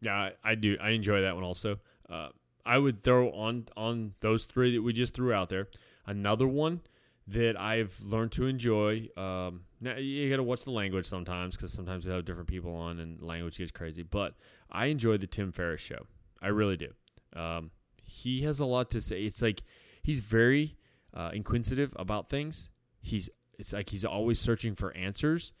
[0.01, 0.77] Yeah, I, I do.
[0.81, 1.79] I enjoy that one also.
[2.09, 2.29] Uh,
[2.65, 5.67] I would throw on on those three that we just threw out there.
[6.11, 6.81] Another one
[7.25, 9.07] that I've learned to enjoy.
[9.15, 12.75] Um, now you got to watch the language sometimes because sometimes you have different people
[12.75, 14.03] on and language gets crazy.
[14.03, 14.33] But
[14.69, 16.07] I enjoy the Tim Ferriss show.
[16.41, 16.89] I really do.
[17.33, 17.71] Um,
[18.03, 19.23] he has a lot to say.
[19.23, 19.63] It's like
[20.03, 20.75] he's very
[21.13, 22.69] uh, inquisitive about things.
[23.01, 25.53] He's it's like he's always searching for answers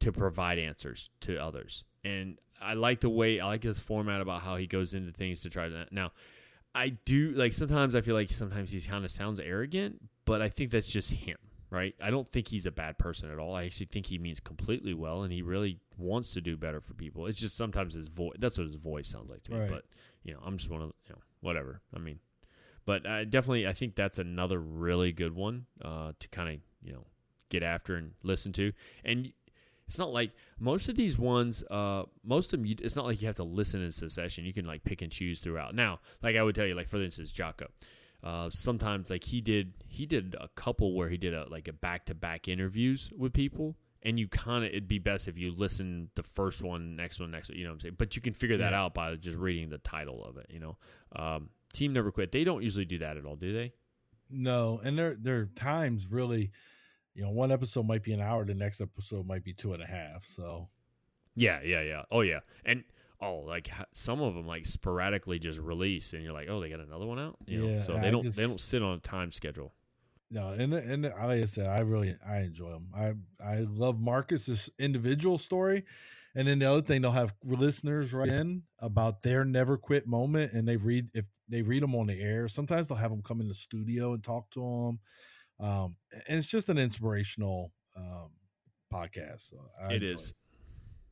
[0.00, 1.84] to provide answers to others.
[2.02, 5.40] And I like the way I like his format about how he goes into things
[5.42, 6.10] to try to now.
[6.74, 10.48] I do like sometimes I feel like sometimes he kind of sounds arrogant, but I
[10.48, 11.36] think that's just him.
[11.70, 11.94] right?
[12.02, 13.54] I don't think he's a bad person at all.
[13.54, 16.94] I actually think he means completely well, and he really wants to do better for
[16.94, 17.26] people.
[17.26, 18.36] It's just sometimes his voice.
[18.38, 19.58] That's what his voice sounds like to me.
[19.60, 19.70] Right.
[19.70, 19.84] But
[20.22, 21.80] you know, I'm just one of you know whatever.
[21.94, 22.20] I mean,
[22.84, 26.92] but I definitely I think that's another really good one uh, to kind of you
[26.92, 27.06] know
[27.48, 28.72] get after and listen to.
[29.04, 29.32] And
[29.92, 33.20] it's not like most of these ones, uh, most of them, you, it's not like
[33.20, 34.44] you have to listen in succession.
[34.46, 35.74] You can like pick and choose throughout.
[35.74, 37.66] Now, like I would tell you, like for instance, Jocko.
[38.24, 41.72] Uh, sometimes like he did he did a couple where he did a like a
[41.74, 45.52] back to back interviews with people and you kind of it'd be best if you
[45.52, 48.22] listen the first one next one next one you know what i'm saying but you
[48.22, 48.82] can figure that Yeah.
[48.84, 50.76] out by just reading the title of it you know
[51.16, 53.72] um, team never quit they don't usually do that at all do they
[54.30, 56.52] No, and there there are times really,
[57.14, 59.82] you know, one episode might be an hour, the next episode might be two and
[59.82, 60.24] a half.
[60.26, 60.68] So
[61.34, 62.84] yeah yeah yeah oh yeah and
[63.18, 66.78] oh like some of them like sporadically just release and you're like oh they got
[66.80, 69.00] another one out you know Yeah, so I they don't they don't sit on a
[69.00, 69.72] time schedule
[70.32, 72.88] no, and and like I said, I really I enjoy them.
[72.96, 73.12] I
[73.44, 75.84] I love Marcus's individual story,
[76.34, 80.54] and then the other thing they'll have listeners write in about their never quit moment,
[80.54, 82.48] and they read if they read them on the air.
[82.48, 85.00] Sometimes they'll have them come in the studio and talk to them,
[85.60, 85.96] um,
[86.28, 88.30] and it's just an inspirational um,
[88.92, 89.50] podcast.
[89.50, 89.94] So I
[90.30, 90.32] It.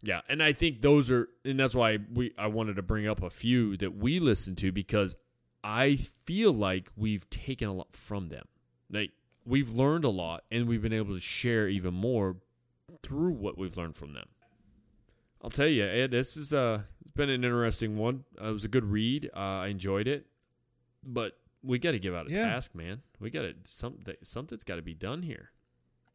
[0.03, 3.23] Yeah, and I think those are, and that's why we I wanted to bring up
[3.23, 5.15] a few that we listen to because
[5.63, 8.47] I feel like we've taken a lot from them.
[8.91, 9.13] Like
[9.45, 12.37] we've learned a lot, and we've been able to share even more
[13.03, 14.29] through what we've learned from them.
[15.43, 18.25] I'll tell you, Ed, this is uh, it's been an interesting one.
[18.41, 19.31] Uh, it was a good read.
[19.35, 20.27] Uh, I enjoyed it,
[21.05, 22.45] but we got to give out a Yeah.
[22.47, 23.03] task, man.
[23.19, 24.15] We got to something.
[24.23, 25.51] Something's got to be done here.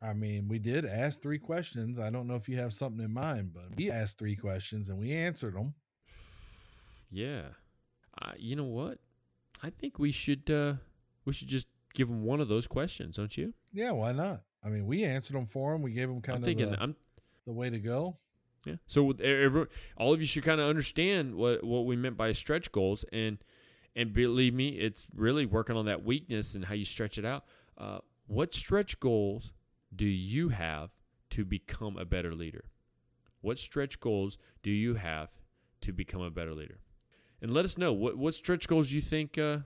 [0.01, 1.99] I mean, we did ask three questions.
[1.99, 4.99] I don't know if you have something in mind, but we asked three questions and
[4.99, 5.73] we answered them.
[7.11, 7.41] Yeah.
[8.21, 8.99] Uh, you know what?
[9.63, 10.73] I think we should uh,
[11.23, 13.53] we should just give them one of those questions, don't you?
[13.71, 14.41] Yeah, why not?
[14.63, 15.81] I mean, we answered them for them.
[15.81, 16.95] We gave them kind I'm of thinking the, I'm
[17.45, 18.17] the way to go.
[18.65, 18.75] yeah.
[18.87, 19.67] So with every,
[19.97, 23.37] all of you should kind of understand what what we meant by stretch goals and
[23.95, 27.45] and believe me, it's really working on that weakness and how you stretch it out.
[27.77, 29.53] Uh, what stretch goals
[29.95, 30.89] do you have
[31.31, 32.65] to become a better leader?
[33.41, 35.29] What stretch goals do you have
[35.81, 36.79] to become a better leader?
[37.41, 39.59] And let us know what what stretch goals you think uh,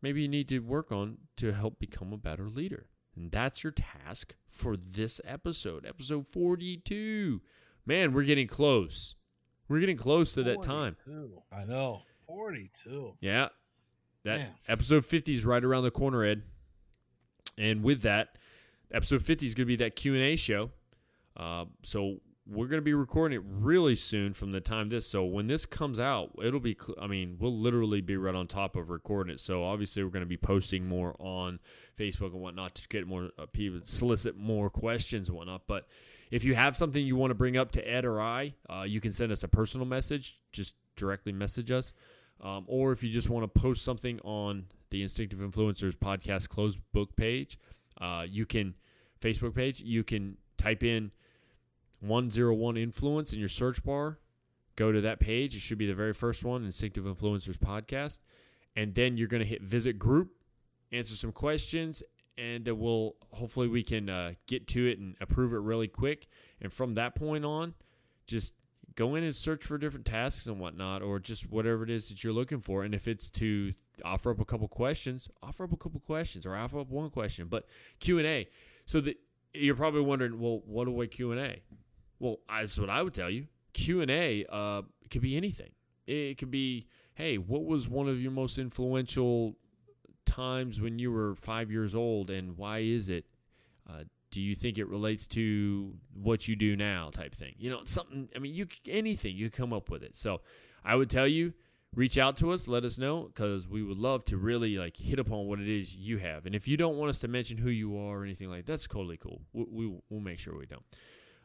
[0.00, 2.86] maybe you need to work on to help become a better leader.
[3.14, 7.42] And that's your task for this episode, episode 42.
[7.84, 9.16] Man, we're getting close.
[9.68, 10.96] We're getting close to that time.
[11.52, 12.02] I know.
[12.26, 13.16] 42.
[13.20, 13.48] Yeah.
[14.24, 14.54] That Man.
[14.68, 16.42] episode 50 is right around the corner, Ed.
[17.58, 18.36] And with that,
[18.92, 20.70] episode 50 is going to be that Q&A show.
[21.36, 25.06] Uh, so we're going to be recording it really soon from the time this.
[25.06, 28.76] So when this comes out, it'll be, I mean, we'll literally be right on top
[28.76, 29.40] of recording it.
[29.40, 31.60] So obviously we're going to be posting more on
[31.98, 35.62] Facebook and whatnot to get more uh, people, solicit more questions and whatnot.
[35.66, 35.86] But
[36.30, 39.00] if you have something you want to bring up to Ed or I, uh, you
[39.00, 40.38] can send us a personal message.
[40.52, 41.92] Just directly message us.
[42.42, 46.80] Um, or if you just want to post something on the Instinctive Influencers podcast closed
[46.92, 47.58] book page,
[48.00, 48.74] uh, you can,
[49.20, 51.12] Facebook page, you can type in
[52.00, 54.18] 101 Influence in your search bar.
[54.76, 55.54] Go to that page.
[55.54, 58.20] It should be the very first one, Instinctive Influencers podcast.
[58.74, 60.30] And then you're going to hit visit group,
[60.92, 62.02] answer some questions,
[62.38, 66.26] and we'll hopefully we can uh, get to it and approve it really quick.
[66.60, 67.74] And from that point on,
[68.26, 68.54] just
[68.94, 72.24] go in and search for different tasks and whatnot, or just whatever it is that
[72.24, 72.82] you're looking for.
[72.82, 76.56] And if it's to offer up a couple questions, offer up a couple questions, or
[76.56, 77.48] offer up one question.
[77.48, 77.66] But
[78.00, 78.48] Q and A.
[78.86, 79.18] So that
[79.54, 81.62] you're probably wondering, well, what do I Q and A?
[82.18, 83.46] Well, that's what I would tell you.
[83.72, 85.70] Q and A uh, could be anything.
[86.06, 89.56] It could be, hey, what was one of your most influential
[90.26, 93.26] times when you were five years old, and why is it?
[93.88, 97.54] Uh, do you think it relates to what you do now type thing?
[97.58, 100.14] You know something i mean you anything you come up with it.
[100.14, 100.40] So
[100.84, 101.52] i would tell you
[101.94, 105.18] reach out to us let us know because we would love to really like hit
[105.18, 106.46] upon what it is you have.
[106.46, 108.72] And if you don't want us to mention who you are or anything like that,
[108.72, 109.42] that's totally cool.
[109.52, 110.84] We, we, we'll make sure we don't.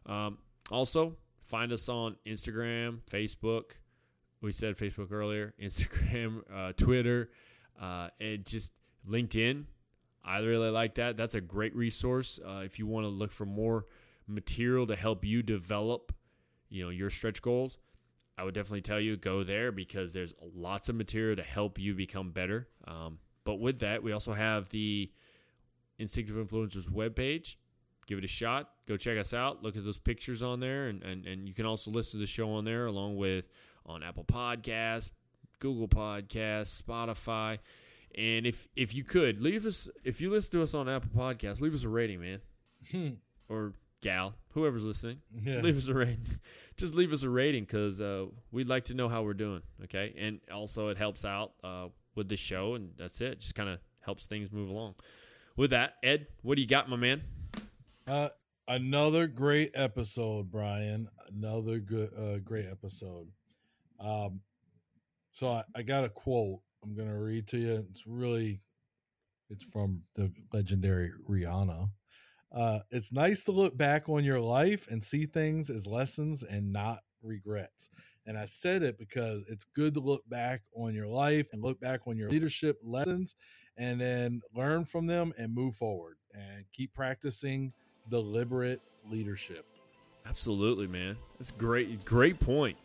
[0.06, 0.38] Um,
[0.72, 3.72] also find us on instagram facebook.
[4.42, 7.30] We said facebook earlier instagram uh, twitter
[7.82, 8.74] uh, and just
[9.08, 9.66] linkedin
[10.26, 11.16] I really like that.
[11.18, 13.86] That's a great resource uh, if you want to look for more
[14.28, 16.12] material to help you develop,
[16.68, 17.78] you know, your stretch goals.
[18.38, 21.94] I would definitely tell you go there because there's lots of material to help you
[21.94, 22.68] become better.
[22.88, 25.12] Um, but with that, we also have the
[26.00, 27.56] Instinctive Influencers webpage.
[28.08, 28.72] Give it a shot.
[28.88, 29.64] Go check us out.
[29.64, 32.28] Look at those pictures on there, and, and, and you can also listen to the
[32.28, 33.48] show on there along with
[33.86, 35.12] on Apple Podcasts,
[35.60, 37.60] Google Podcasts, Spotify.
[38.18, 41.62] And if if you could leave us, if you listen to us on Apple Podcasts,
[41.62, 43.18] leave us a rating, man.
[43.50, 45.62] or gal, whoever's listening, Yeah.
[45.62, 46.26] leave us a rating.
[46.78, 49.62] Just leave us a rating because uh, we'd like to know how we're doing.
[49.86, 53.40] Okay, and also it helps out uh, with the show, and that's it.
[53.40, 54.96] Just kind of helps things move along.
[55.58, 57.24] With that, Ed, what do you got, my man?
[58.08, 58.30] Uh,
[58.68, 61.08] another great episode, Brian.
[61.34, 63.28] Another good, uh, great episode.
[64.00, 64.42] Um,
[65.32, 66.60] so I, I got a quote.
[66.86, 67.86] I'm gonna read to you.
[67.90, 68.62] It's really,
[69.50, 71.90] it's from the legendary Rihanna.
[72.56, 76.72] Uh, it's nice to look back on your life and see things as lessons and
[76.72, 77.90] not regrets.
[78.28, 81.80] And I said it because it's good to look back on your life and look
[81.80, 83.36] back on your leadership lessons
[83.78, 87.74] and then learn from them and move forward and keep practicing
[88.10, 89.66] deliberate leadership.
[90.28, 91.18] Absolutely, man.
[91.40, 92.06] That's great.
[92.06, 92.78] Great point.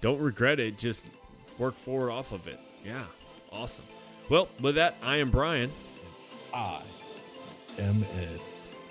[0.00, 0.78] Don't regret it.
[0.78, 1.10] Just
[1.58, 2.58] work forward off of it.
[2.84, 3.04] Yeah,
[3.52, 3.84] awesome.
[4.28, 5.70] Well, with that, I am Brian,
[6.54, 6.82] I
[7.78, 8.40] am Ed.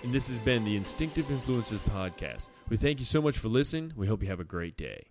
[0.03, 2.49] and this has been the Instinctive Influencers Podcast.
[2.69, 3.93] We thank you so much for listening.
[3.95, 5.05] We hope you have a great day.